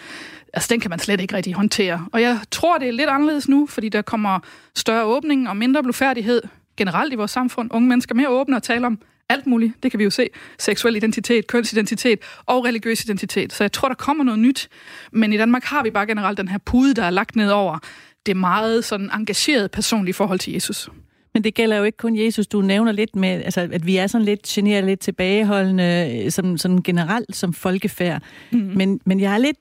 altså, 0.52 0.68
den 0.70 0.80
kan 0.80 0.90
man 0.90 0.98
slet 0.98 1.20
ikke 1.20 1.36
rigtig 1.36 1.54
håndtere. 1.54 2.06
Og 2.12 2.22
jeg 2.22 2.40
tror, 2.50 2.78
det 2.78 2.88
er 2.88 2.92
lidt 2.92 3.08
anderledes 3.08 3.48
nu, 3.48 3.66
fordi 3.66 3.88
der 3.88 4.02
kommer 4.02 4.38
større 4.76 5.04
åbning 5.04 5.48
og 5.48 5.56
mindre 5.56 5.82
blufærdighed 5.82 6.42
generelt 6.76 7.12
i 7.12 7.16
vores 7.16 7.30
samfund. 7.30 7.70
Unge 7.72 7.88
mennesker 7.88 8.14
er 8.14 8.16
mere 8.16 8.28
åbne 8.28 8.56
og 8.56 8.62
taler 8.62 8.86
om 8.86 8.98
alt 9.28 9.46
muligt. 9.46 9.82
Det 9.82 9.90
kan 9.90 9.98
vi 9.98 10.04
jo 10.04 10.10
se. 10.10 10.28
Seksuel 10.58 10.96
identitet, 10.96 11.46
kønsidentitet 11.46 12.18
og 12.46 12.64
religiøs 12.64 13.04
identitet. 13.04 13.52
Så 13.52 13.64
jeg 13.64 13.72
tror, 13.72 13.88
der 13.88 13.94
kommer 13.94 14.24
noget 14.24 14.40
nyt. 14.40 14.68
Men 15.12 15.32
i 15.32 15.36
Danmark 15.36 15.64
har 15.64 15.82
vi 15.82 15.90
bare 15.90 16.06
generelt 16.06 16.38
den 16.38 16.48
her 16.48 16.58
pude, 16.58 16.94
der 16.94 17.04
er 17.04 17.10
lagt 17.10 17.36
ned 17.36 17.50
over 17.50 17.78
det 18.26 18.36
meget 18.36 18.84
sådan 18.84 19.10
engageret 19.14 19.70
personlige 19.70 20.14
forhold 20.14 20.38
til 20.38 20.52
Jesus. 20.52 20.88
Men 21.34 21.44
det 21.44 21.54
gælder 21.54 21.76
jo 21.76 21.84
ikke 21.84 21.98
kun 21.98 22.16
Jesus. 22.18 22.46
Du 22.46 22.60
nævner 22.60 22.92
lidt 22.92 23.16
med, 23.16 23.28
altså, 23.28 23.68
at 23.72 23.86
vi 23.86 23.96
er 23.96 24.06
sådan 24.06 24.24
lidt 24.24 24.42
generet, 24.42 24.84
lidt 24.84 25.00
tilbageholdende, 25.00 26.20
øh, 26.24 26.30
som, 26.30 26.58
sådan 26.58 26.82
generelt 26.82 27.36
som 27.36 27.52
folkefærd. 27.52 28.22
Mm. 28.52 28.58
Men, 28.58 29.00
men 29.06 29.20
jeg 29.20 29.34
er 29.34 29.38
lidt 29.38 29.56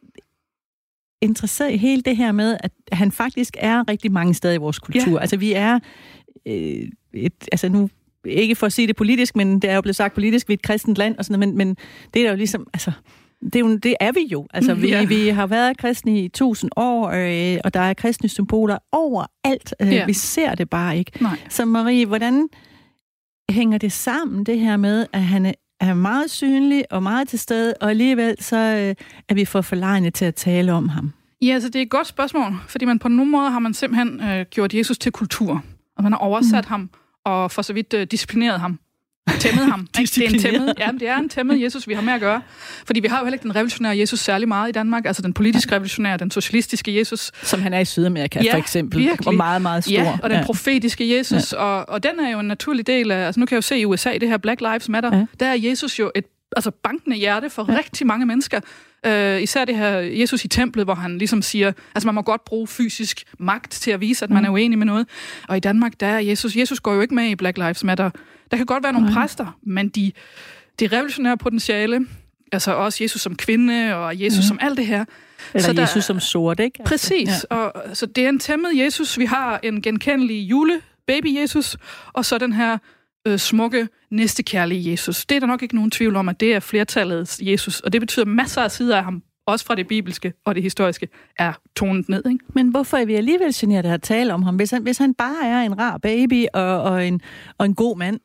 interesseret 1.21 1.71
i 1.71 1.77
hele 1.77 2.01
det 2.01 2.17
her 2.17 2.31
med, 2.31 2.57
at 2.59 2.71
han 2.91 3.11
faktisk 3.11 3.57
er 3.59 3.89
rigtig 3.89 4.11
mange 4.11 4.33
steder 4.33 4.53
i 4.53 4.57
vores 4.57 4.79
kultur. 4.79 5.11
Ja. 5.11 5.11
Ja. 5.11 5.19
Altså 5.19 5.37
vi 5.37 5.53
er 5.53 5.79
øh, 6.47 6.87
et, 7.13 7.33
altså 7.51 7.69
nu 7.69 7.89
ikke 8.25 8.55
for 8.55 8.65
at 8.65 8.73
sige 8.73 8.87
det 8.87 8.95
politisk, 8.95 9.35
men 9.35 9.59
det 9.59 9.69
er 9.69 9.75
jo 9.75 9.81
blevet 9.81 9.95
sagt 9.95 10.13
politisk, 10.13 10.47
vi 10.47 10.53
er 10.53 10.57
et 10.57 10.61
kristent 10.61 10.97
land 10.97 11.17
og 11.17 11.25
sådan 11.25 11.39
noget, 11.39 11.55
men, 11.55 11.67
men 11.67 11.77
det 12.13 12.25
er 12.25 12.29
jo 12.29 12.35
ligesom, 12.35 12.67
altså 12.73 12.91
det 13.43 13.55
er, 13.55 13.59
jo, 13.59 13.77
det 13.77 13.95
er 13.99 14.11
vi 14.11 14.27
jo. 14.31 14.47
Altså, 14.53 14.73
vi, 14.83 14.87
Ja. 14.89 15.05
vi 15.05 15.27
har 15.27 15.47
været 15.47 15.77
kristne 15.77 16.19
i 16.23 16.27
tusind 16.29 16.71
år, 16.75 17.09
øh, 17.09 17.59
og 17.63 17.73
der 17.73 17.79
er 17.79 17.93
kristne 17.93 18.29
symboler 18.29 18.77
overalt. 18.91 19.73
Øh, 19.79 19.87
Ja. 19.93 20.05
Vi 20.05 20.13
ser 20.13 20.55
det 20.55 20.69
bare 20.69 20.97
ikke. 20.97 21.11
Nej. 21.21 21.37
Så 21.49 21.65
Marie, 21.65 22.05
hvordan 22.05 22.49
hænger 23.49 23.77
det 23.77 23.91
sammen, 23.91 24.43
det 24.43 24.59
her 24.59 24.77
med, 24.77 25.05
at 25.13 25.21
han 25.23 25.45
er- 25.45 25.53
meget 25.93 26.31
synlig 26.31 26.83
og 26.91 27.03
meget 27.03 27.27
til 27.27 27.39
stede, 27.39 27.73
og 27.81 27.89
alligevel 27.89 28.35
så 28.39 28.57
øh, 28.57 28.95
er 29.29 29.33
vi 29.33 29.45
for 29.45 29.61
forlegne 29.61 30.09
til 30.09 30.25
at 30.25 30.35
tale 30.35 30.73
om 30.73 30.89
ham? 30.89 31.11
Ja, 31.41 31.53
altså 31.53 31.69
det 31.69 31.75
er 31.75 31.81
et 31.81 31.89
godt 31.89 32.07
spørgsmål, 32.07 32.53
fordi 32.67 32.85
man 32.85 32.99
på 32.99 33.07
nogle 33.07 33.31
måder 33.31 33.49
har 33.49 33.59
man 33.59 33.73
simpelthen 33.73 34.21
øh, 34.23 34.45
gjort 34.51 34.73
Jesus 34.73 34.97
til 34.97 35.11
kultur, 35.11 35.63
og 35.97 36.03
man 36.03 36.11
har 36.11 36.19
oversat 36.19 36.65
mm. 36.65 36.69
ham, 36.69 36.89
og 37.25 37.51
for 37.51 37.61
så 37.61 37.73
vidt 37.73 37.93
øh, 37.93 38.07
disciplineret 38.11 38.59
ham. 38.59 38.79
Tæmmet 39.39 39.65
ham. 39.65 39.87
ikke? 39.99 40.11
det 40.15 40.25
er 40.25 40.29
en 40.29 40.39
tæmmet, 40.39 40.73
ja, 40.77 40.89
det 40.99 41.07
er 41.07 41.17
en 41.17 41.29
tæmmet 41.29 41.61
Jesus, 41.61 41.87
vi 41.87 41.93
har 41.93 42.01
med 42.01 42.13
at 42.13 42.19
gøre. 42.19 42.41
Fordi 42.85 42.99
vi 42.99 43.07
har 43.07 43.19
jo 43.19 43.25
heller 43.25 43.35
ikke 43.35 43.43
den 43.43 43.55
revolutionære 43.55 43.97
Jesus 43.97 44.19
særlig 44.19 44.47
meget 44.47 44.69
i 44.69 44.71
Danmark, 44.71 45.05
altså 45.05 45.21
den 45.21 45.33
politisk 45.33 45.71
revolutionære, 45.71 46.17
den 46.17 46.31
socialistiske 46.31 46.97
Jesus, 46.97 47.31
Som 47.43 47.61
han 47.61 47.73
er 47.73 47.79
i 47.79 47.85
Sydamerika, 47.85 48.41
Ja, 48.43 48.53
for 48.53 48.57
eksempel. 48.57 48.99
virkelig. 48.99 49.27
Og 49.27 49.35
meget, 49.35 49.61
meget 49.61 49.83
stor. 49.83 49.93
Ja, 49.93 50.17
og 50.23 50.29
den 50.29 50.39
ja. 50.39 50.45
profetiske 50.45 51.17
Jesus, 51.17 51.53
ja. 51.53 51.57
og, 51.57 51.89
og 51.89 52.03
den 52.03 52.19
er 52.19 52.29
jo 52.29 52.39
en 52.39 52.47
naturlig 52.47 52.87
del 52.87 53.11
af, 53.11 53.25
altså 53.25 53.39
nu 53.39 53.45
kan 53.45 53.55
jeg 53.55 53.57
jo 53.57 53.61
se 53.61 53.77
i 53.79 53.85
USA, 53.85 54.17
det 54.21 54.29
her 54.29 54.37
Black 54.37 54.61
Lives 54.61 54.89
Matter, 54.89 55.17
ja. 55.17 55.25
der 55.39 55.45
er 55.45 55.53
Jesus 55.55 55.99
jo 55.99 56.11
et 56.15 56.25
altså 56.55 56.71
bankende 56.71 57.17
hjerte 57.17 57.49
for 57.49 57.71
ja. 57.71 57.77
rigtig 57.77 58.07
mange 58.07 58.25
mennesker. 58.25 58.59
Uh, 59.07 59.41
især 59.41 59.65
det 59.65 59.75
her 59.77 59.89
Jesus 59.97 60.45
i 60.45 60.47
templet, 60.47 60.85
hvor 60.85 60.93
han 60.95 61.17
ligesom 61.17 61.41
siger, 61.41 61.71
altså 61.95 62.07
man 62.07 62.15
må 62.15 62.21
godt 62.21 62.45
bruge 62.45 62.67
fysisk 62.67 63.23
magt 63.39 63.71
til 63.71 63.91
at 63.91 64.01
vise, 64.01 64.25
at 64.25 64.31
man 64.31 64.45
er 64.45 64.49
uenig 64.49 64.77
med 64.77 64.85
noget. 64.85 65.07
Og 65.47 65.57
i 65.57 65.59
Danmark, 65.59 65.99
der 65.99 66.07
er 66.07 66.19
Jesus, 66.19 66.55
Jesus 66.55 66.79
går 66.79 66.93
jo 66.93 67.01
ikke 67.01 67.15
med 67.15 67.29
i 67.29 67.35
Black 67.35 67.57
Lives 67.57 67.83
Matter. 67.83 68.09
Der 68.51 68.57
kan 68.57 68.65
godt 68.65 68.83
være 68.83 68.93
nogle 68.93 69.13
præster, 69.13 69.57
men 69.63 69.89
de, 69.89 70.11
de 70.79 70.87
revolutionære 70.87 71.37
potentiale, 71.37 72.05
altså 72.51 72.73
også 72.73 73.03
Jesus 73.03 73.21
som 73.21 73.35
kvinde, 73.35 73.95
og 73.95 74.21
Jesus 74.21 74.43
Ja. 74.43 74.47
som 74.47 74.57
alt 74.61 74.77
det 74.77 74.85
her, 74.85 75.05
Eller 75.53 75.65
så 75.67 75.73
der- 75.73 75.81
Jesus 75.81 76.03
som 76.05 76.19
sort, 76.19 76.59
ikke? 76.59 76.79
Altså, 76.79 76.91
Præcis. 76.93 77.29
Ja. 77.51 77.55
Og, 77.57 77.95
så 77.97 78.05
det 78.05 78.25
er 78.25 78.29
en 78.29 78.39
tæmmet 78.39 78.71
Jesus. 78.77 79.19
Vi 79.19 79.25
har 79.25 79.59
en 79.63 79.81
genkendelig 79.81 80.49
jule 80.49 80.81
baby 81.07 81.35
Jesus, 81.41 81.77
og 82.13 82.25
så 82.25 82.37
den 82.37 82.53
her 82.53 82.77
øh, 83.27 83.39
smukke, 83.39 83.87
næstekærlige 84.11 84.91
Jesus. 84.91 85.25
Det 85.25 85.35
er 85.35 85.39
der 85.39 85.47
nok 85.47 85.61
ikke 85.61 85.75
nogen 85.75 85.91
tvivl 85.91 86.15
om, 86.15 86.29
at 86.29 86.39
det 86.39 86.53
er 86.53 86.59
flertallets 86.59 87.39
Jesus, 87.41 87.79
og 87.79 87.93
det 87.93 88.01
betyder 88.01 88.25
masser 88.25 88.61
af 88.61 88.71
sider 88.71 88.97
af 88.97 89.03
ham, 89.03 89.23
også 89.45 89.65
fra 89.65 89.75
det 89.75 89.87
bibelske 89.87 90.33
og 90.45 90.55
det 90.55 90.63
historiske, 90.63 91.07
er 91.37 91.53
tonet 91.75 92.09
ned. 92.09 92.25
Ikke? 92.25 92.45
Men 92.53 92.67
hvorfor 92.67 92.97
er 92.97 93.05
vi 93.05 93.15
alligevel 93.15 93.53
generet 93.55 93.85
at 93.85 94.01
tale 94.01 94.33
om 94.33 94.43
ham? 94.43 94.55
Hvis 94.55 94.71
han, 94.71 94.83
hvis 94.83 94.97
han 94.97 95.13
bare 95.13 95.47
er 95.47 95.61
en 95.61 95.79
rar 95.79 95.97
baby 95.97 96.45
og, 96.53 96.81
og, 96.81 97.07
en, 97.07 97.21
og 97.57 97.65
en 97.65 97.75
god 97.75 97.97
mand, 97.97 98.19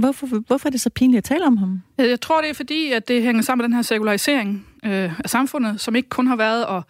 hvorfor, 0.00 0.26
hvorfor 0.26 0.68
er 0.68 0.70
det 0.70 0.80
så 0.80 0.90
pinligt 0.90 1.18
at 1.18 1.24
tale 1.24 1.44
om 1.44 1.56
ham? 1.56 1.82
Jeg 1.98 2.08
jeg 2.08 2.20
tror, 2.20 2.40
det 2.40 2.50
er 2.50 2.54
fordi, 2.54 2.92
at 2.92 3.08
det 3.08 3.22
hænger 3.22 3.42
sammen 3.42 3.62
med 3.62 3.68
den 3.68 3.74
her 3.74 3.82
sekularisering 3.82 4.66
øh, 4.84 5.20
af 5.24 5.30
samfundet, 5.30 5.80
som 5.80 5.96
ikke 5.96 6.08
kun 6.08 6.26
har 6.26 6.36
været 6.36 6.64
at 6.68 6.82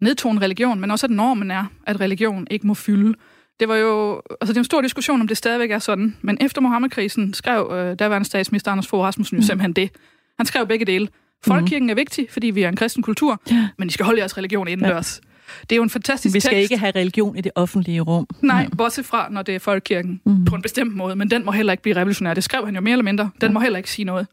nedtone 0.00 0.40
religion, 0.40 0.80
men 0.80 0.90
også 0.90 1.06
at 1.06 1.10
normen 1.10 1.50
er, 1.50 1.64
at 1.86 2.00
religion 2.00 2.46
ikke 2.50 2.66
må 2.66 2.74
fylde. 2.74 3.14
Det 3.60 3.68
var 3.68 3.76
jo, 3.76 4.22
altså 4.40 4.52
det 4.52 4.56
er 4.56 4.60
en 4.60 4.64
stor 4.64 4.80
diskussion, 4.80 5.20
om 5.20 5.28
det 5.28 5.36
stadigvæk 5.36 5.70
er 5.70 5.78
sådan, 5.78 6.16
men 6.22 6.38
efter 6.40 6.60
Mohammed-krisen 6.60 7.34
skrev 7.34 7.70
øh, 7.72 7.98
daværende 7.98 8.26
statsminister 8.26 8.72
Anders 8.72 8.86
Fogh 8.86 9.04
Rasmussen 9.04 9.36
jo 9.36 9.40
Mm. 9.40 9.42
simpelthen 9.46 9.72
det. 9.72 9.90
Han 10.38 10.46
skrev 10.46 10.66
begge 10.66 10.84
dele. 10.84 11.08
Folkekirken 11.44 11.90
er 11.90 11.94
vigtig, 11.94 12.26
fordi 12.30 12.46
vi 12.46 12.62
er 12.62 12.68
en 12.68 12.76
kristen 12.76 13.02
kultur, 13.02 13.40
Ja. 13.50 13.68
men 13.78 13.88
I 13.88 13.90
skal 13.90 14.04
holde 14.06 14.18
jeres 14.20 14.36
religion 14.38 14.68
indendørs. 14.68 15.20
Det 15.60 15.72
er 15.72 15.76
jo 15.76 15.82
en 15.82 15.90
fantastisk 15.90 16.34
Vi 16.34 16.40
skal 16.40 16.54
tekst. 16.54 16.70
ikke 16.70 16.80
have 16.80 16.92
religion 16.96 17.36
i 17.36 17.40
det 17.40 17.52
offentlige 17.54 18.00
rum. 18.00 18.26
Nej, 18.42 18.68
bortset 18.78 19.04
fra, 19.06 19.28
når 19.30 19.42
det 19.42 19.54
er 19.54 19.58
folkekirken 19.58 20.20
mm. 20.26 20.44
på 20.44 20.54
en 20.54 20.62
bestemt 20.62 20.96
måde. 20.96 21.16
Men 21.16 21.30
den 21.30 21.44
må 21.44 21.50
heller 21.50 21.72
ikke 21.72 21.82
blive 21.82 21.96
revolutionær. 21.96 22.34
Det 22.34 22.44
skrev 22.44 22.64
han 22.64 22.74
jo 22.74 22.80
mere 22.80 22.92
eller 22.92 23.04
mindre. 23.04 23.30
Den 23.40 23.52
må 23.52 23.60
heller 23.60 23.76
ikke 23.76 23.90
sige 23.90 24.04
noget. 24.06 24.26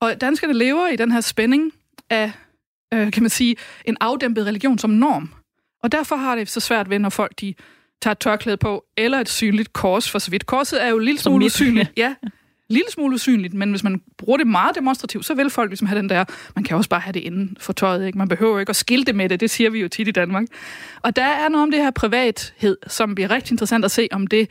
Og 0.00 0.20
danskerne 0.20 0.52
lever 0.52 0.86
i 0.88 0.96
den 0.96 1.12
her 1.12 1.20
spænding 1.20 1.72
af, 2.10 2.32
øh, 2.94 3.12
kan 3.12 3.22
man 3.22 3.30
sige, 3.30 3.56
en 3.84 3.96
afdæmpet 4.00 4.46
religion 4.46 4.78
som 4.78 4.90
norm. 4.90 5.30
Og 5.82 5.92
derfor 5.92 6.16
har 6.16 6.34
det 6.34 6.48
så 6.50 6.60
svært 6.60 6.90
ved, 6.90 6.98
når 6.98 7.08
folk 7.08 7.32
de 7.40 7.54
tager 8.02 8.12
et 8.12 8.18
tørklæde 8.18 8.56
på, 8.56 8.84
eller 8.96 9.18
et 9.18 9.28
synligt 9.28 9.72
kors 9.72 10.10
for 10.10 10.18
så 10.18 10.30
vidt. 10.30 10.46
Korset 10.46 10.84
er 10.84 10.88
jo 10.88 10.98
lille 10.98 11.20
smule 11.20 11.44
usynligt. 11.46 11.92
Ja, 11.96 12.14
lille 12.68 12.90
smule 12.90 13.14
usynligt, 13.14 13.54
men 13.54 13.70
hvis 13.70 13.84
man 13.84 14.02
bruger 14.18 14.36
det 14.36 14.46
meget 14.46 14.74
demonstrativt, 14.74 15.26
så 15.26 15.34
vil 15.34 15.50
folk 15.50 15.70
ligesom 15.70 15.86
have 15.86 15.98
den 15.98 16.08
der, 16.08 16.24
man 16.54 16.64
kan 16.64 16.76
også 16.76 16.90
bare 16.90 17.00
have 17.00 17.12
det 17.12 17.20
inden 17.20 17.56
for 17.60 17.72
tøjet, 17.72 18.06
ikke? 18.06 18.18
Man 18.18 18.28
behøver 18.28 18.60
ikke 18.60 18.70
at 18.70 18.76
skilte 18.76 19.12
med 19.12 19.28
det, 19.28 19.40
det 19.40 19.50
siger 19.50 19.70
vi 19.70 19.80
jo 19.80 19.88
tit 19.88 20.08
i 20.08 20.10
Danmark. 20.10 20.44
Og 21.02 21.16
der 21.16 21.24
er 21.24 21.48
noget 21.48 21.62
om 21.62 21.70
det 21.70 21.80
her 21.80 21.90
privathed, 21.90 22.76
som 22.86 23.14
bliver 23.14 23.30
rigtig 23.30 23.52
interessant 23.52 23.84
at 23.84 23.90
se, 23.90 24.08
om 24.12 24.26
det, 24.26 24.50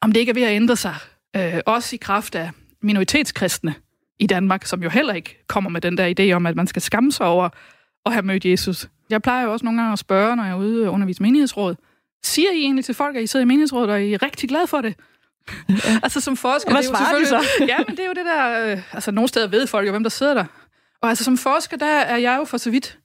om 0.00 0.12
det 0.12 0.20
ikke 0.20 0.30
er 0.30 0.34
ved 0.34 0.42
at 0.42 0.54
ændre 0.56 0.76
sig. 0.76 0.94
Øh, 1.36 1.60
også 1.66 1.96
i 1.96 1.98
kraft 2.02 2.34
af 2.34 2.50
minoritetskristne 2.82 3.74
i 4.18 4.26
Danmark, 4.26 4.64
som 4.64 4.82
jo 4.82 4.88
heller 4.88 5.14
ikke 5.14 5.44
kommer 5.46 5.70
med 5.70 5.80
den 5.80 5.98
der 5.98 6.14
idé 6.20 6.32
om, 6.32 6.46
at 6.46 6.56
man 6.56 6.66
skal 6.66 6.82
skamme 6.82 7.12
sig 7.12 7.26
over 7.26 7.48
at 8.06 8.12
have 8.12 8.22
mødt 8.22 8.44
Jesus. 8.44 8.88
Jeg 9.10 9.22
plejer 9.22 9.44
jo 9.44 9.52
også 9.52 9.64
nogle 9.64 9.80
gange 9.80 9.92
at 9.92 9.98
spørge, 9.98 10.36
når 10.36 10.44
jeg 10.44 10.52
er 10.52 10.56
ude 10.56 10.86
og 10.86 10.92
undervise 10.92 11.22
menighedsråd, 11.22 11.74
siger 12.24 12.50
I 12.50 12.58
egentlig 12.58 12.84
til 12.84 12.94
folk, 12.94 13.16
at 13.16 13.22
I 13.22 13.26
sidder 13.26 13.44
i 13.44 13.46
menighedsrådet, 13.46 13.90
og 13.90 14.02
I 14.02 14.12
er 14.12 14.22
rigtig 14.22 14.48
glade 14.48 14.66
for 14.66 14.80
det? 14.80 14.94
altså 16.04 16.20
som 16.20 16.36
forsker... 16.36 16.70
Hvad 16.70 16.82
det 16.82 16.88
er 16.88 16.92
jo 16.92 16.96
svarer 16.96 17.18
de 17.18 17.26
selvfølgelig- 17.26 17.68
ja, 17.78 17.78
men 17.88 17.96
det 17.96 18.02
er 18.02 18.06
jo 18.06 18.12
det 18.12 18.24
der... 18.24 18.72
Øh, 18.72 18.94
altså 18.94 19.10
nogle 19.10 19.28
steder 19.28 19.46
ved 19.46 19.66
folk 19.66 19.86
jo, 19.86 19.90
hvem 19.90 20.02
der 20.02 20.10
sidder 20.10 20.34
der. 20.34 20.44
Og 21.00 21.08
altså 21.08 21.24
som 21.24 21.38
forsker, 21.38 21.76
der 21.76 21.86
er 21.86 22.16
jeg 22.16 22.36
jo 22.38 22.44
for 22.44 22.56
så 22.56 22.70
vidt... 22.70 22.98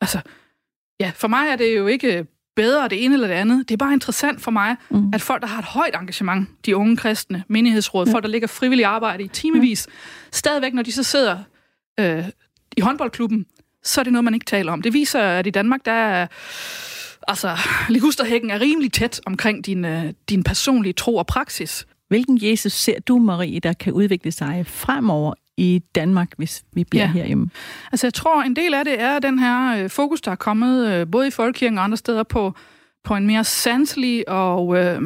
Altså, 0.00 0.20
ja, 1.00 1.12
for 1.14 1.28
mig 1.28 1.48
er 1.48 1.56
det 1.56 1.76
jo 1.76 1.86
ikke 1.86 2.26
bedre 2.56 2.88
det 2.88 3.04
ene 3.04 3.14
eller 3.14 3.26
det 3.26 3.34
andet. 3.34 3.68
Det 3.68 3.74
er 3.74 3.78
bare 3.78 3.92
interessant 3.92 4.40
for 4.40 4.50
mig, 4.50 4.76
mm. 4.90 5.10
at 5.14 5.22
folk, 5.22 5.42
der 5.42 5.48
har 5.48 5.58
et 5.58 5.64
højt 5.64 5.94
engagement, 5.94 6.48
de 6.66 6.76
unge 6.76 6.96
kristne, 6.96 7.44
menighedsråd, 7.48 8.06
ja. 8.06 8.12
folk, 8.12 8.24
der 8.24 8.30
ligger 8.30 8.48
frivillig 8.48 8.86
arbejde 8.86 9.24
i 9.24 9.28
timevis, 9.28 9.86
ja. 9.88 9.92
stadigvæk, 10.32 10.74
når 10.74 10.82
de 10.82 10.92
så 10.92 11.02
sidder 11.02 11.38
øh, 12.00 12.24
i 12.76 12.80
håndboldklubben, 12.80 13.46
så 13.84 14.00
er 14.00 14.02
det 14.02 14.12
noget, 14.12 14.24
man 14.24 14.34
ikke 14.34 14.46
taler 14.46 14.72
om. 14.72 14.82
Det 14.82 14.92
viser, 14.92 15.20
at 15.20 15.46
i 15.46 15.50
Danmark, 15.50 15.80
der 15.84 15.92
er 15.92 16.26
altså, 17.28 17.56
ligusterhækken 17.88 18.50
er 18.50 18.60
rimelig 18.60 18.92
tæt 18.92 19.20
omkring 19.26 19.66
din, 19.66 19.84
øh, 19.84 20.12
din 20.28 20.42
personlige 20.42 20.92
tro 20.92 21.16
og 21.16 21.26
praksis. 21.26 21.86
Hvilken 22.08 22.38
Jesus 22.42 22.72
ser 22.72 23.00
du, 23.00 23.18
Marie, 23.18 23.60
der 23.60 23.72
kan 23.72 23.92
udvikle 23.92 24.32
sig 24.32 24.64
fremover 24.66 25.34
i 25.56 25.82
Danmark, 25.94 26.28
hvis 26.36 26.64
vi 26.72 26.84
bliver 26.84 27.04
ja. 27.04 27.12
herhjemme? 27.12 27.50
Altså 27.92 28.06
jeg 28.06 28.14
tror, 28.14 28.42
en 28.42 28.56
del 28.56 28.74
af 28.74 28.84
det 28.84 29.00
er 29.00 29.18
den 29.18 29.38
her 29.38 29.84
øh, 29.84 29.90
fokus, 29.90 30.20
der 30.20 30.30
er 30.30 30.36
kommet 30.36 30.88
øh, 30.88 31.06
både 31.10 31.28
i 31.28 31.30
Folkekirken 31.30 31.78
og 31.78 31.84
andre 31.84 31.96
steder 31.96 32.22
på, 32.22 32.54
på 33.04 33.14
en 33.14 33.26
mere 33.26 33.44
sanselig 33.44 34.28
og 34.28 34.76
øh, 34.76 35.02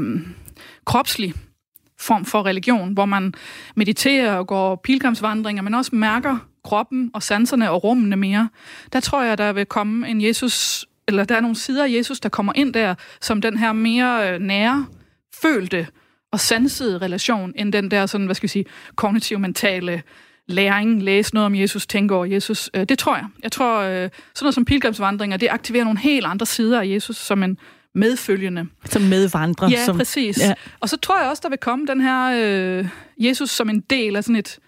kropslig 0.85 1.35
form 1.99 2.25
for 2.25 2.47
religion, 2.47 2.93
hvor 2.93 3.05
man 3.05 3.35
mediterer 3.77 4.35
og 4.35 4.47
går 4.47 4.77
pilgrimsvandringer, 4.77 5.63
men 5.63 5.75
også 5.75 5.95
mærker 5.95 6.39
kroppen 6.65 7.11
og 7.15 7.23
sanserne 7.23 7.71
og 7.71 7.85
rummene 7.85 8.17
mere. 8.17 8.49
Der 8.93 9.01
tror 9.01 9.23
jeg, 9.23 9.39
der 9.39 9.53
vil 9.53 9.67
komme 9.67 10.09
en 10.09 10.23
Jesus, 10.23 10.87
eller 11.09 11.25
der 11.25 11.37
er 11.37 11.41
nogle 11.41 11.57
sider 11.57 11.85
af 11.85 11.91
Jesus, 11.91 12.21
der 12.21 12.29
kommer 12.29 12.53
ind 12.57 12.75
der, 12.75 12.95
som 13.21 13.41
den 13.41 13.59
her 13.59 13.73
mere 13.73 14.33
øh, 14.33 14.41
nære, 14.41 14.87
følte 15.43 15.87
og 16.33 16.41
sansede 16.41 16.99
relation, 16.99 17.53
end 17.57 17.73
den 17.73 17.91
der 17.91 18.07
sådan, 18.07 18.27
hvad 18.27 18.35
skal 18.35 18.43
vi 18.43 18.49
sige, 18.49 18.65
kognitiv 18.97 19.39
mentale 19.39 20.03
læring, 20.49 21.03
læse 21.03 21.35
noget 21.35 21.47
om 21.47 21.55
Jesus, 21.55 21.87
tænke 21.87 22.15
over 22.15 22.25
Jesus. 22.25 22.71
Øh, 22.75 22.85
det 22.85 22.99
tror 22.99 23.17
jeg. 23.17 23.27
Jeg 23.43 23.53
tror, 23.53 23.81
øh, 23.81 23.95
sådan 23.95 24.11
noget 24.41 24.55
som 24.55 24.65
pilgrimsvandringer, 24.65 25.37
det 25.37 25.49
aktiverer 25.51 25.85
nogle 25.85 25.99
helt 25.99 26.27
andre 26.27 26.47
sider 26.47 26.81
af 26.81 26.87
Jesus, 26.87 27.17
som 27.17 27.43
en 27.43 27.59
medfølgende. 27.95 28.67
Som 28.85 29.03
medvandrer. 29.03 29.71
Ja, 29.71 29.85
som, 29.85 29.97
præcis. 29.97 30.39
Ja. 30.39 30.55
Og 30.81 30.89
så 30.89 30.97
tror 30.97 31.21
jeg 31.21 31.31
også, 31.31 31.41
der 31.43 31.49
vil 31.49 31.59
komme 31.59 31.87
den 31.87 32.01
her 32.01 32.33
øh, 32.35 32.89
Jesus 33.19 33.51
som 33.51 33.71
en 33.71 33.81
del 33.81 34.17
af 34.17 34.25
sådan 34.25 34.37
et 34.37 34.59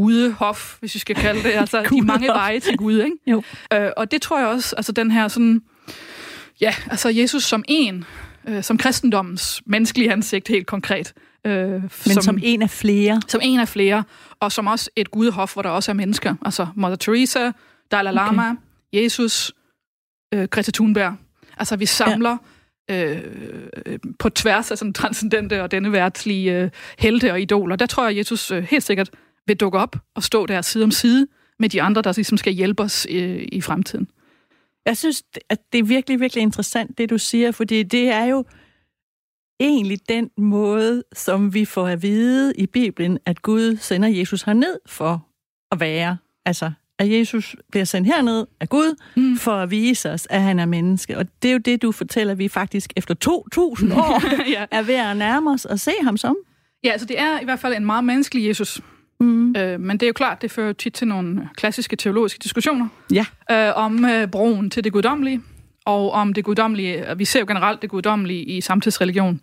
gudehof, 0.00 0.76
hvis 0.80 0.94
vi 0.94 0.98
skal 0.98 1.16
kalde 1.16 1.42
det. 1.42 1.52
Altså 1.52 1.82
de 1.90 2.02
mange 2.02 2.28
veje 2.28 2.60
til 2.60 2.76
Gud, 2.76 2.98
ikke? 2.98 3.16
Jo. 3.26 3.42
Øh, 3.72 3.90
og 3.96 4.10
det 4.10 4.22
tror 4.22 4.38
jeg 4.38 4.48
også, 4.48 4.76
altså 4.76 4.92
den 4.92 5.10
her 5.10 5.28
sådan, 5.28 5.62
ja, 6.60 6.74
altså 6.90 7.08
Jesus 7.08 7.44
som 7.44 7.64
en, 7.68 8.04
øh, 8.48 8.62
som 8.62 8.78
kristendommens 8.78 9.62
menneskelige 9.66 10.12
ansigt 10.12 10.48
helt 10.48 10.66
konkret. 10.66 11.12
Øh, 11.46 11.52
Men 11.52 11.90
som, 11.90 12.22
som 12.22 12.38
en 12.42 12.62
af 12.62 12.70
flere. 12.70 13.20
Som 13.28 13.40
en 13.44 13.60
af 13.60 13.68
flere, 13.68 14.04
og 14.40 14.52
som 14.52 14.66
også 14.66 14.90
et 14.96 15.10
gudehof, 15.10 15.52
hvor 15.52 15.62
der 15.62 15.70
også 15.70 15.90
er 15.90 15.94
mennesker. 15.94 16.34
Altså 16.44 16.66
Mother 16.76 16.96
Teresa, 16.96 17.50
Dalai 17.90 18.12
Lama, 18.12 18.50
okay. 18.50 18.56
Jesus, 19.04 19.52
øh, 20.34 20.44
Greta 20.44 20.70
Thunberg. 20.70 21.16
Altså 21.56 21.76
vi 21.76 21.86
samler 21.86 22.36
ja. 22.88 23.14
øh, 23.14 23.98
på 24.18 24.28
tværs 24.28 24.70
af 24.70 24.78
sådan 24.78 24.92
transcendente 24.92 25.62
og 25.62 25.70
denne 25.70 25.92
værtslige 25.92 26.52
øh, 26.52 26.70
helte 26.98 27.32
og 27.32 27.40
idoler. 27.40 27.76
Der 27.76 27.86
tror 27.86 28.02
jeg, 28.02 28.10
at 28.10 28.16
Jesus 28.16 28.50
øh, 28.50 28.62
helt 28.62 28.82
sikkert 28.82 29.10
vil 29.46 29.56
dukke 29.56 29.78
op 29.78 29.96
og 30.14 30.22
stå 30.22 30.46
der 30.46 30.62
side 30.62 30.84
om 30.84 30.90
side 30.90 31.26
med 31.58 31.68
de 31.68 31.82
andre, 31.82 32.02
der 32.02 32.12
ligesom 32.16 32.38
skal 32.38 32.52
hjælpe 32.52 32.82
os 32.82 33.06
øh, 33.10 33.48
i 33.52 33.60
fremtiden. 33.60 34.08
Jeg 34.86 34.96
synes, 34.96 35.22
at 35.48 35.58
det 35.72 35.78
er 35.78 35.84
virkelig, 35.84 36.20
virkelig 36.20 36.42
interessant, 36.42 36.98
det 36.98 37.10
du 37.10 37.18
siger, 37.18 37.52
fordi 37.52 37.82
det 37.82 38.08
er 38.08 38.24
jo 38.24 38.44
egentlig 39.60 40.08
den 40.08 40.30
måde, 40.38 41.04
som 41.12 41.54
vi 41.54 41.64
får 41.64 41.88
at 41.88 42.02
vide 42.02 42.52
i 42.56 42.66
Bibelen, 42.66 43.18
at 43.26 43.42
Gud 43.42 43.76
sender 43.76 44.08
Jesus 44.08 44.42
herned 44.42 44.78
for 44.86 45.26
at 45.72 45.80
være. 45.80 46.16
Altså, 46.44 46.72
at 46.98 47.10
Jesus 47.10 47.56
bliver 47.70 47.84
sendt 47.84 48.06
herned 48.06 48.46
af 48.60 48.68
Gud 48.68 48.96
mm. 49.16 49.36
for 49.36 49.52
at 49.52 49.70
vise 49.70 50.10
os, 50.10 50.26
at 50.30 50.42
han 50.42 50.58
er 50.58 50.66
menneske. 50.66 51.18
Og 51.18 51.26
det 51.42 51.48
er 51.48 51.52
jo 51.52 51.58
det, 51.58 51.82
du 51.82 51.92
fortæller, 51.92 52.34
vi 52.34 52.48
faktisk 52.48 52.92
efter 52.96 53.14
2.000 53.24 53.94
år 54.00 54.48
ja. 54.50 54.66
er 54.70 54.82
ved 54.82 54.94
at 54.94 55.16
nærme 55.16 55.50
os 55.50 55.64
og 55.64 55.80
se 55.80 55.92
ham 56.02 56.16
som. 56.16 56.36
Ja, 56.84 56.90
altså 56.90 57.06
det 57.06 57.18
er 57.18 57.40
i 57.40 57.44
hvert 57.44 57.60
fald 57.60 57.74
en 57.74 57.86
meget 57.86 58.04
menneskelig 58.04 58.48
Jesus. 58.48 58.80
Mm. 59.20 59.56
Øh, 59.56 59.80
men 59.80 59.96
det 59.96 60.02
er 60.02 60.06
jo 60.08 60.12
klart, 60.12 60.42
det 60.42 60.50
fører 60.50 60.72
tit 60.72 60.94
til 60.94 61.08
nogle 61.08 61.48
klassiske 61.56 61.96
teologiske 61.96 62.38
diskussioner 62.42 62.88
ja. 63.12 63.26
øh, 63.50 63.72
om 63.76 64.04
øh, 64.04 64.28
broen 64.28 64.70
til 64.70 64.84
det 64.84 64.92
guddommelige, 64.92 65.42
og 65.84 66.10
om 66.12 66.32
det 66.32 66.44
guddommelige, 66.44 67.04
vi 67.16 67.24
ser 67.24 67.40
jo 67.40 67.46
generelt 67.46 67.82
det 67.82 67.90
guddommelige 67.90 68.44
i 68.44 68.60
samtidsreligion, 68.60 69.42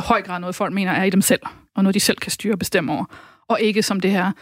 høj 0.00 0.22
grad 0.22 0.40
noget 0.40 0.54
folk 0.54 0.72
mener 0.72 0.92
er 0.92 1.04
i 1.04 1.10
dem 1.10 1.22
selv, 1.22 1.40
og 1.76 1.82
noget 1.82 1.94
de 1.94 2.00
selv 2.00 2.18
kan 2.18 2.30
styre 2.30 2.52
og 2.52 2.58
bestemme 2.58 2.92
over, 2.92 3.04
og 3.48 3.60
ikke 3.60 3.82
som 3.82 4.00
det 4.00 4.10
her 4.10 4.32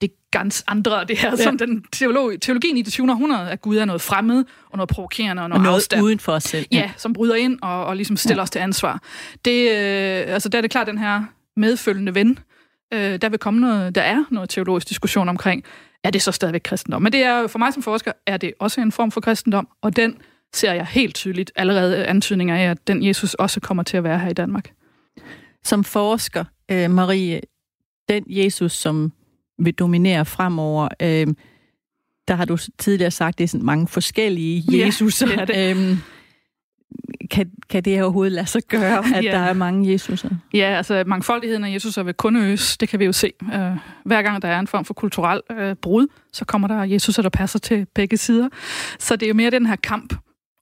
det 0.00 0.10
ganz 0.30 0.64
andre, 0.66 1.04
det 1.04 1.18
her, 1.18 1.30
ja. 1.30 1.36
som 1.36 1.58
den 1.58 1.84
teolog, 1.92 2.32
teologien 2.40 2.76
i 2.76 2.82
det 2.82 2.92
20. 2.92 3.10
århundrede, 3.10 3.50
at 3.50 3.60
Gud 3.60 3.76
er 3.76 3.84
noget 3.84 4.00
fremmed, 4.00 4.44
og 4.70 4.76
noget 4.76 4.88
provokerende, 4.88 5.42
og 5.42 5.48
noget, 5.48 5.60
og 5.60 5.64
noget 5.64 5.76
afstand. 5.76 6.02
uden 6.02 6.18
for 6.18 6.32
os 6.32 6.44
selv. 6.44 6.66
Ja. 6.72 6.76
ja, 6.76 6.90
som 6.96 7.12
bryder 7.12 7.34
ind 7.34 7.58
og, 7.62 7.86
og 7.86 7.96
ligesom 7.96 8.16
stiller 8.16 8.40
ja. 8.40 8.42
os 8.42 8.50
til 8.50 8.58
ansvar. 8.58 9.02
Det, 9.44 9.70
øh, 9.70 10.34
altså, 10.34 10.48
der 10.48 10.58
er 10.58 10.62
det 10.62 10.70
klart, 10.70 10.86
den 10.86 10.98
her 10.98 11.22
medfølgende 11.56 12.14
ven, 12.14 12.38
øh, 12.94 13.18
der 13.22 13.28
vil 13.28 13.38
komme 13.38 13.60
noget, 13.60 13.94
der 13.94 14.02
er 14.02 14.24
noget 14.30 14.50
teologisk 14.50 14.88
diskussion 14.88 15.28
omkring, 15.28 15.64
er 16.04 16.10
det 16.10 16.22
så 16.22 16.32
stadigvæk 16.32 16.60
kristendom? 16.64 17.02
Men 17.02 17.12
det 17.12 17.22
er 17.22 17.46
for 17.46 17.58
mig 17.58 17.74
som 17.74 17.82
forsker, 17.82 18.12
er 18.26 18.36
det 18.36 18.52
også 18.60 18.80
en 18.80 18.92
form 18.92 19.10
for 19.10 19.20
kristendom, 19.20 19.68
og 19.82 19.96
den 19.96 20.18
ser 20.52 20.72
jeg 20.72 20.86
helt 20.86 21.14
tydeligt 21.14 21.52
allerede 21.56 22.06
antydninger 22.06 22.56
af, 22.56 22.70
at 22.70 22.86
den 22.86 23.04
Jesus 23.04 23.34
også 23.34 23.60
kommer 23.60 23.82
til 23.82 23.96
at 23.96 24.04
være 24.04 24.18
her 24.18 24.28
i 24.28 24.34
Danmark. 24.34 24.70
Som 25.64 25.84
forsker, 25.84 26.44
øh, 26.70 26.90
Marie, 26.90 27.40
den 28.08 28.24
Jesus, 28.28 28.72
som 28.72 29.12
vil 29.58 29.74
dominere 29.74 30.24
fremover, 30.24 30.88
øh, 31.02 31.26
der 32.28 32.34
har 32.34 32.44
du 32.44 32.56
tidligere 32.78 33.10
sagt, 33.10 33.38
det 33.38 33.44
er 33.44 33.48
sådan 33.48 33.66
mange 33.66 33.88
forskellige 33.88 34.64
Jesus. 34.86 35.22
Ja, 35.22 35.26
det 35.26 35.38
er 35.38 35.44
det. 35.44 35.70
Øhm, 35.70 35.98
kan, 37.30 37.50
kan 37.70 37.84
det 37.84 38.02
overhovedet 38.02 38.32
lade 38.32 38.46
sig 38.46 38.62
gøre, 38.68 39.04
at 39.16 39.24
ja. 39.24 39.30
der 39.30 39.38
er 39.38 39.52
mange 39.52 39.92
Jesuser? 39.92 40.30
Ja, 40.54 40.76
altså 40.76 41.04
mangfoldigheden 41.06 41.64
af 41.64 41.72
Jesuser 41.72 42.02
vil 42.02 42.14
kun 42.14 42.36
øges. 42.36 42.76
Det 42.76 42.88
kan 42.88 43.00
vi 43.00 43.04
jo 43.04 43.12
se. 43.12 43.32
Uh, 43.42 43.48
hver 44.04 44.22
gang 44.22 44.42
der 44.42 44.48
er 44.48 44.60
en 44.60 44.66
form 44.66 44.84
for 44.84 44.94
kulturel 44.94 45.40
uh, 45.50 45.72
brud, 45.82 46.06
så 46.32 46.44
kommer 46.44 46.68
der 46.68 46.84
Jesuser, 46.84 47.22
der 47.22 47.28
passer 47.28 47.58
til 47.58 47.86
begge 47.94 48.16
sider. 48.16 48.48
Så 48.98 49.16
det 49.16 49.26
er 49.26 49.28
jo 49.28 49.34
mere 49.34 49.50
den 49.50 49.66
her 49.66 49.76
kamp 49.76 50.14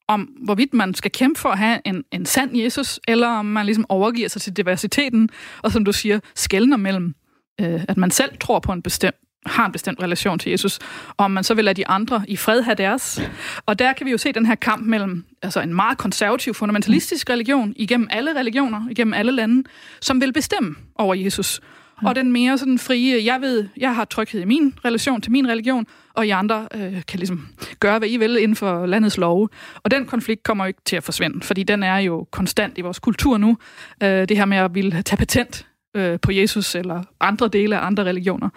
om, 0.09 0.21
hvorvidt 0.45 0.75
man 0.75 0.95
skal 0.95 1.11
kæmpe 1.11 1.41
for 1.41 1.49
at 1.49 1.59
have 1.59 1.81
en, 1.85 2.05
en 2.13 2.27
sand 2.27 2.57
Jesus, 2.57 3.01
eller 3.09 3.29
om 3.29 3.47
man 3.47 3.67
ligesom 3.67 3.87
overgiver 3.89 4.29
sig 4.29 4.43
til 4.43 4.57
diversiteten, 4.57 5.29
og 5.63 5.73
som 5.73 5.85
du 5.85 5.93
siger, 5.93 6.21
skældner 6.35 6.77
mellem, 6.77 7.15
uh, 7.63 7.81
at 7.89 7.97
man 7.97 8.11
selv 8.11 8.31
tror 8.41 8.59
på 8.59 8.73
en 8.73 8.83
bestemt 8.83 9.17
har 9.47 9.67
en 9.67 9.73
bestemt 9.73 10.03
relation 10.03 10.39
til 10.39 10.51
Jesus, 10.51 10.79
og 11.09 11.25
om 11.25 11.31
man 11.31 11.45
så 11.45 11.55
vil 11.55 11.65
lade 11.65 11.75
de 11.75 11.89
andre 11.89 12.25
i 12.29 12.37
fred 12.37 12.63
have 12.63 12.75
deres. 12.75 13.23
Og 13.67 13.79
der 13.79 13.93
kan 13.93 14.07
vi 14.07 14.11
jo 14.11 14.19
se 14.19 14.33
den 14.33 14.47
her 14.47 14.55
kamp 14.55 14.87
mellem 14.87 15.25
altså 15.43 15.61
en 15.61 15.75
meget 15.75 15.99
konservativ, 15.99 16.55
fundamentalistisk 16.55 17.31
religion, 17.31 17.73
igennem 17.77 18.09
alle 18.11 18.39
religioner, 18.39 18.89
igennem 18.91 19.15
alle 19.15 19.33
lande, 19.33 19.69
som 20.01 20.21
vil 20.21 20.33
bestemme 20.33 20.75
over 20.95 21.15
Jesus. 21.15 21.61
Og 22.03 22.15
den 22.15 22.33
mere 22.33 22.59
sådan 22.59 22.79
frie, 22.79 23.25
jeg 23.25 23.41
ved, 23.41 23.69
jeg 23.77 23.95
har 23.95 24.05
tryghed 24.05 24.41
i 24.41 24.45
min 24.45 24.75
relation 24.85 25.21
til 25.21 25.33
min 25.33 25.49
religion, 25.49 25.87
og 26.15 26.27
I 26.27 26.31
andre 26.31 26.69
øh, 26.75 27.03
kan 27.09 27.19
ligesom 27.19 27.49
gøre, 27.81 27.99
hvad 27.99 28.09
I 28.09 28.17
vil 28.17 28.37
inden 28.37 28.57
for 28.57 28.87
landets 28.87 29.17
love. 29.17 29.49
Og 29.83 29.91
den 29.91 30.07
konflikt 30.07 30.43
kommer 30.43 30.65
jo 30.65 30.69
ikke 30.69 30.81
til 30.85 30.97
at 30.97 31.03
forsvinde, 31.03 31.43
fordi 31.43 31.63
den 31.63 31.83
er 31.83 31.99
jo 31.99 32.27
konstant 32.31 32.79
i 32.79 32.81
vores 32.81 32.99
kultur 32.99 33.39
nu. 33.39 33.59
Øh, 34.03 34.29
det 34.29 34.37
her 34.37 34.45
med 34.45 34.57
at 34.57 34.75
ville 34.75 35.03
tage 35.03 35.17
patent 35.17 35.67
øh, 35.95 36.21
på 36.21 36.33
Jesus 36.33 36.75
eller 36.75 37.03
andre 37.21 37.49
dele 37.49 37.79
af 37.79 37.87
andre 37.87 38.05
religioner. 38.05 38.49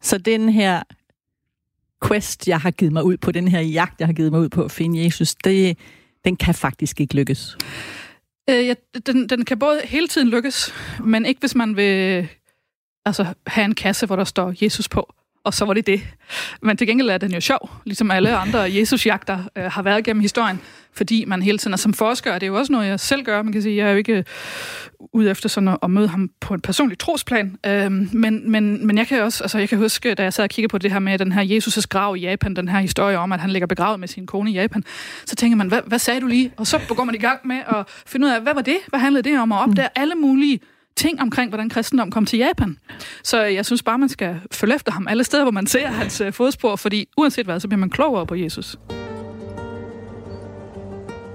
Så 0.00 0.18
den 0.18 0.48
her 0.48 0.82
quest, 2.06 2.48
jeg 2.48 2.60
har 2.60 2.70
givet 2.70 2.92
mig 2.92 3.04
ud 3.04 3.16
på, 3.16 3.32
den 3.32 3.48
her 3.48 3.60
jagt, 3.60 4.00
jeg 4.00 4.08
har 4.08 4.12
givet 4.12 4.32
mig 4.32 4.40
ud 4.40 4.48
på 4.48 4.64
at 4.64 4.70
finde 4.70 5.04
Jesus, 5.04 5.34
det, 5.34 5.78
den 6.24 6.36
kan 6.36 6.54
faktisk 6.54 7.00
ikke 7.00 7.14
lykkes. 7.14 7.56
Øh, 8.50 8.66
ja, 8.66 8.74
den, 9.06 9.28
den 9.28 9.44
kan 9.44 9.58
både 9.58 9.80
hele 9.84 10.08
tiden 10.08 10.28
lykkes, 10.28 10.74
men 11.04 11.26
ikke 11.26 11.40
hvis 11.40 11.54
man 11.54 11.76
vil 11.76 12.28
altså, 13.04 13.34
have 13.46 13.64
en 13.64 13.74
kasse, 13.74 14.06
hvor 14.06 14.16
der 14.16 14.24
står 14.24 14.54
Jesus 14.62 14.88
på 14.88 15.14
og 15.44 15.54
så 15.54 15.64
var 15.64 15.74
det 15.74 15.86
det. 15.86 16.00
Men 16.62 16.76
til 16.76 16.86
gengæld 16.86 17.10
er 17.10 17.18
den 17.18 17.34
jo 17.34 17.40
sjov, 17.40 17.70
ligesom 17.84 18.10
alle 18.10 18.36
andre 18.36 18.60
Jesus-jagter 18.60 19.38
øh, 19.56 19.64
har 19.64 19.82
været 19.82 20.04
gennem 20.04 20.20
historien, 20.20 20.60
fordi 20.92 21.24
man 21.24 21.42
hele 21.42 21.58
tiden, 21.58 21.72
er 21.72 21.76
som 21.76 21.94
forsker, 21.94 22.32
det 22.32 22.42
er 22.42 22.46
jo 22.46 22.58
også 22.58 22.72
noget, 22.72 22.86
jeg 22.86 23.00
selv 23.00 23.22
gør, 23.22 23.42
man 23.42 23.52
kan 23.52 23.62
sige, 23.62 23.76
jeg 23.76 23.86
er 23.86 23.90
jo 23.90 23.96
ikke 23.96 24.12
øh, 24.12 24.24
ude 25.12 25.30
efter 25.30 25.48
sådan 25.48 25.68
at, 25.68 25.78
at 25.82 25.90
møde 25.90 26.08
ham 26.08 26.30
på 26.40 26.54
en 26.54 26.60
personlig 26.60 26.98
trosplan, 26.98 27.56
øh, 27.66 27.92
men, 27.92 28.50
men, 28.50 28.86
men 28.86 28.98
jeg 28.98 29.06
kan 29.06 29.22
også, 29.22 29.44
altså 29.44 29.58
jeg 29.58 29.68
kan 29.68 29.78
huske, 29.78 30.14
da 30.14 30.22
jeg 30.22 30.32
sad 30.32 30.44
og 30.44 30.50
kiggede 30.50 30.70
på 30.70 30.78
det 30.78 30.92
her 30.92 30.98
med 30.98 31.18
den 31.18 31.32
her 31.32 31.58
Jesus' 31.58 31.86
grav 31.88 32.16
i 32.16 32.20
Japan, 32.20 32.56
den 32.56 32.68
her 32.68 32.80
historie 32.80 33.18
om, 33.18 33.32
at 33.32 33.40
han 33.40 33.50
ligger 33.50 33.66
begravet 33.66 34.00
med 34.00 34.08
sin 34.08 34.26
kone 34.26 34.50
i 34.50 34.54
Japan, 34.54 34.84
så 35.26 35.36
tænker 35.36 35.56
man, 35.56 35.68
hvad, 35.68 35.80
hvad 35.86 35.98
sagde 35.98 36.20
du 36.20 36.26
lige? 36.26 36.52
Og 36.56 36.66
så 36.66 36.80
går 36.88 37.04
man 37.04 37.14
i 37.14 37.18
gang 37.18 37.46
med 37.46 37.56
at 37.56 37.88
finde 38.06 38.26
ud 38.26 38.32
af, 38.32 38.40
hvad 38.40 38.54
var 38.54 38.62
det? 38.62 38.76
Hvad 38.86 39.00
handlede 39.00 39.30
det 39.30 39.40
om? 39.40 39.52
Og 39.52 39.58
opdage 39.58 39.88
alle 39.96 40.14
mulige 40.14 40.60
ting 40.96 41.20
omkring, 41.20 41.50
hvordan 41.50 41.68
kristendom 41.68 42.10
kom 42.10 42.26
til 42.26 42.38
Japan. 42.38 42.78
Så 43.24 43.42
jeg 43.42 43.66
synes 43.66 43.82
bare, 43.82 43.98
man 43.98 44.08
skal 44.08 44.40
følge 44.52 44.74
efter 44.74 44.92
ham 44.92 45.08
alle 45.08 45.24
steder, 45.24 45.44
hvor 45.44 45.50
man 45.50 45.66
ser 45.66 45.86
hans 45.86 46.20
øh, 46.20 46.32
fodspor, 46.32 46.76
fordi 46.76 47.08
uanset 47.16 47.46
hvad, 47.46 47.60
så 47.60 47.68
bliver 47.68 47.80
man 47.80 47.90
klogere 47.90 48.26
på 48.26 48.34
Jesus. 48.34 48.76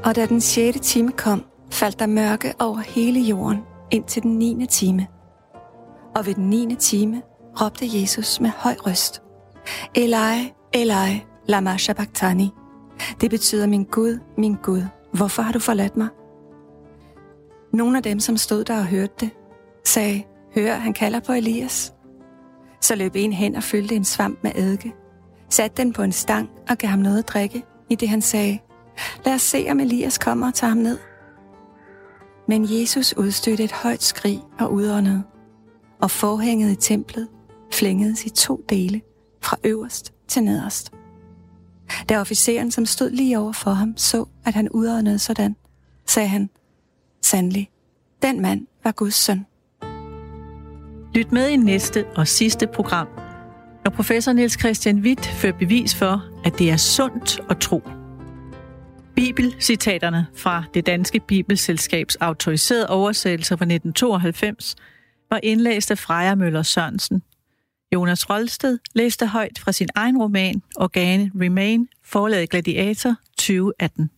Og 0.03 0.16
da 0.16 0.26
den 0.26 0.41
sjette 0.41 0.80
time 0.80 1.12
kom, 1.12 1.45
faldt 1.72 1.99
der 1.99 2.06
mørke 2.06 2.53
over 2.60 2.80
hele 2.80 3.20
jorden 3.20 3.60
indtil 3.91 4.24
den 4.24 4.38
niende 4.38 4.66
time. 4.66 5.08
Og 6.16 6.26
ved 6.26 6.34
den 6.34 6.49
niende 6.49 6.76
time 6.76 7.22
råbte 7.62 7.86
Jesus 8.01 8.39
med 8.39 8.49
høj 8.58 8.76
røst, 8.80 9.22
Eli, 9.95 10.53
Eli, 10.74 11.24
lama 11.47 11.78
sabachthani. 11.78 12.49
Det 13.22 13.30
betyder, 13.30 13.68
min 13.68 13.84
Gud, 13.84 14.20
min 14.38 14.56
Gud, 14.64 14.82
hvorfor 15.14 15.41
har 15.41 15.51
du 15.51 15.60
forladt 15.60 15.97
mig? 15.97 16.08
Nogle 17.74 17.97
af 17.97 18.03
dem, 18.03 18.20
som 18.20 18.38
stod 18.38 18.64
der 18.64 18.78
og 18.78 18.86
hørte 18.86 19.14
det, 19.20 19.30
sagde, 19.86 20.24
hør, 20.56 20.76
han 20.76 20.94
kalder 20.94 21.20
på 21.20 21.32
Elias. 21.32 21.94
Så 22.82 22.96
løb 22.96 23.12
en 23.16 23.34
hen 23.34 23.56
og 23.56 23.64
fyldte 23.64 23.96
en 23.96 24.06
svamp 24.06 24.40
med 24.44 24.52
eddike, 24.56 24.94
satte 25.50 25.78
den 25.78 25.94
på 25.94 26.04
en 26.04 26.12
stang 26.12 26.50
og 26.70 26.78
gav 26.78 26.90
ham 26.90 27.00
noget 27.00 27.20
at 27.20 27.28
drikke, 27.28 27.64
i 27.90 27.96
det 27.96 28.10
han 28.10 28.22
sagde, 28.22 28.60
lad 29.26 29.34
os 29.34 29.42
se, 29.42 29.68
om 29.72 29.80
Elias 29.80 30.18
kommer 30.18 30.48
og 30.48 30.54
tager 30.54 30.70
ham 30.70 30.78
ned. 30.78 30.98
Men 32.48 32.82
Jesus 32.82 33.14
udstødte 33.18 33.64
et 33.64 33.72
højt 33.72 34.04
skrig 34.04 34.42
og 34.60 34.74
udåndede, 34.74 35.24
og 36.02 36.12
forhænget 36.12 36.72
i 36.72 36.76
templet 36.76 37.28
flængedes 37.74 38.26
i 38.26 38.30
to 38.30 38.66
dele, 38.70 39.02
fra 39.42 39.58
øverst 39.64 40.14
til 40.28 40.44
nederst. 40.44 40.92
Da 42.10 42.20
officeren, 42.20 42.72
som 42.72 42.86
stod 42.86 43.10
lige 43.10 43.40
over 43.40 43.52
for 43.52 43.72
ham, 43.72 43.98
så, 43.98 44.26
at 44.46 44.54
han 44.54 44.70
udåndede 44.70 45.20
sådan, 45.20 45.56
sagde 46.06 46.30
han, 46.30 46.50
Sandelig, 47.22 47.70
den 48.22 48.42
mand 48.42 48.68
var 48.84 48.92
Guds 48.92 49.16
søn. 49.16 49.46
Lyt 51.16 51.32
med 51.32 51.49
i 51.49 51.55
næste 51.55 52.05
og 52.16 52.28
sidste 52.28 52.68
program, 52.68 53.07
når 53.84 53.91
professor 53.91 54.34
Niels 54.34 54.59
Christian 54.59 54.99
Witt 54.99 55.26
fører 55.26 55.57
bevis 55.57 55.95
for, 55.95 56.26
at 56.45 56.59
det 56.59 56.72
er 56.72 56.78
sundt 56.78 57.39
at 57.49 57.57
tro. 57.57 57.82
Bibelcitaterne 59.16 60.28
fra 60.36 60.63
det 60.74 60.86
danske 60.86 61.20
bibelselskabs 61.20 62.16
autoriserede 62.16 62.89
oversættelser 62.89 63.55
fra 63.55 63.66
1992 63.66 64.76
var 65.30 65.39
indlæst 65.43 65.91
af 65.91 65.97
Freja 65.97 66.36
Møller 66.36 66.63
Sørensen. 66.63 67.24
Jonas 67.93 68.30
Rolsted 68.30 68.80
læste 68.95 69.28
højt 69.28 69.59
fra 69.59 69.72
sin 69.72 69.89
egen 69.95 70.18
roman 70.18 70.61
Organe 70.76 71.32
Remain, 71.41 71.88
forlaget 72.03 72.49
Gladiator 72.49 73.16
2018. 73.38 74.09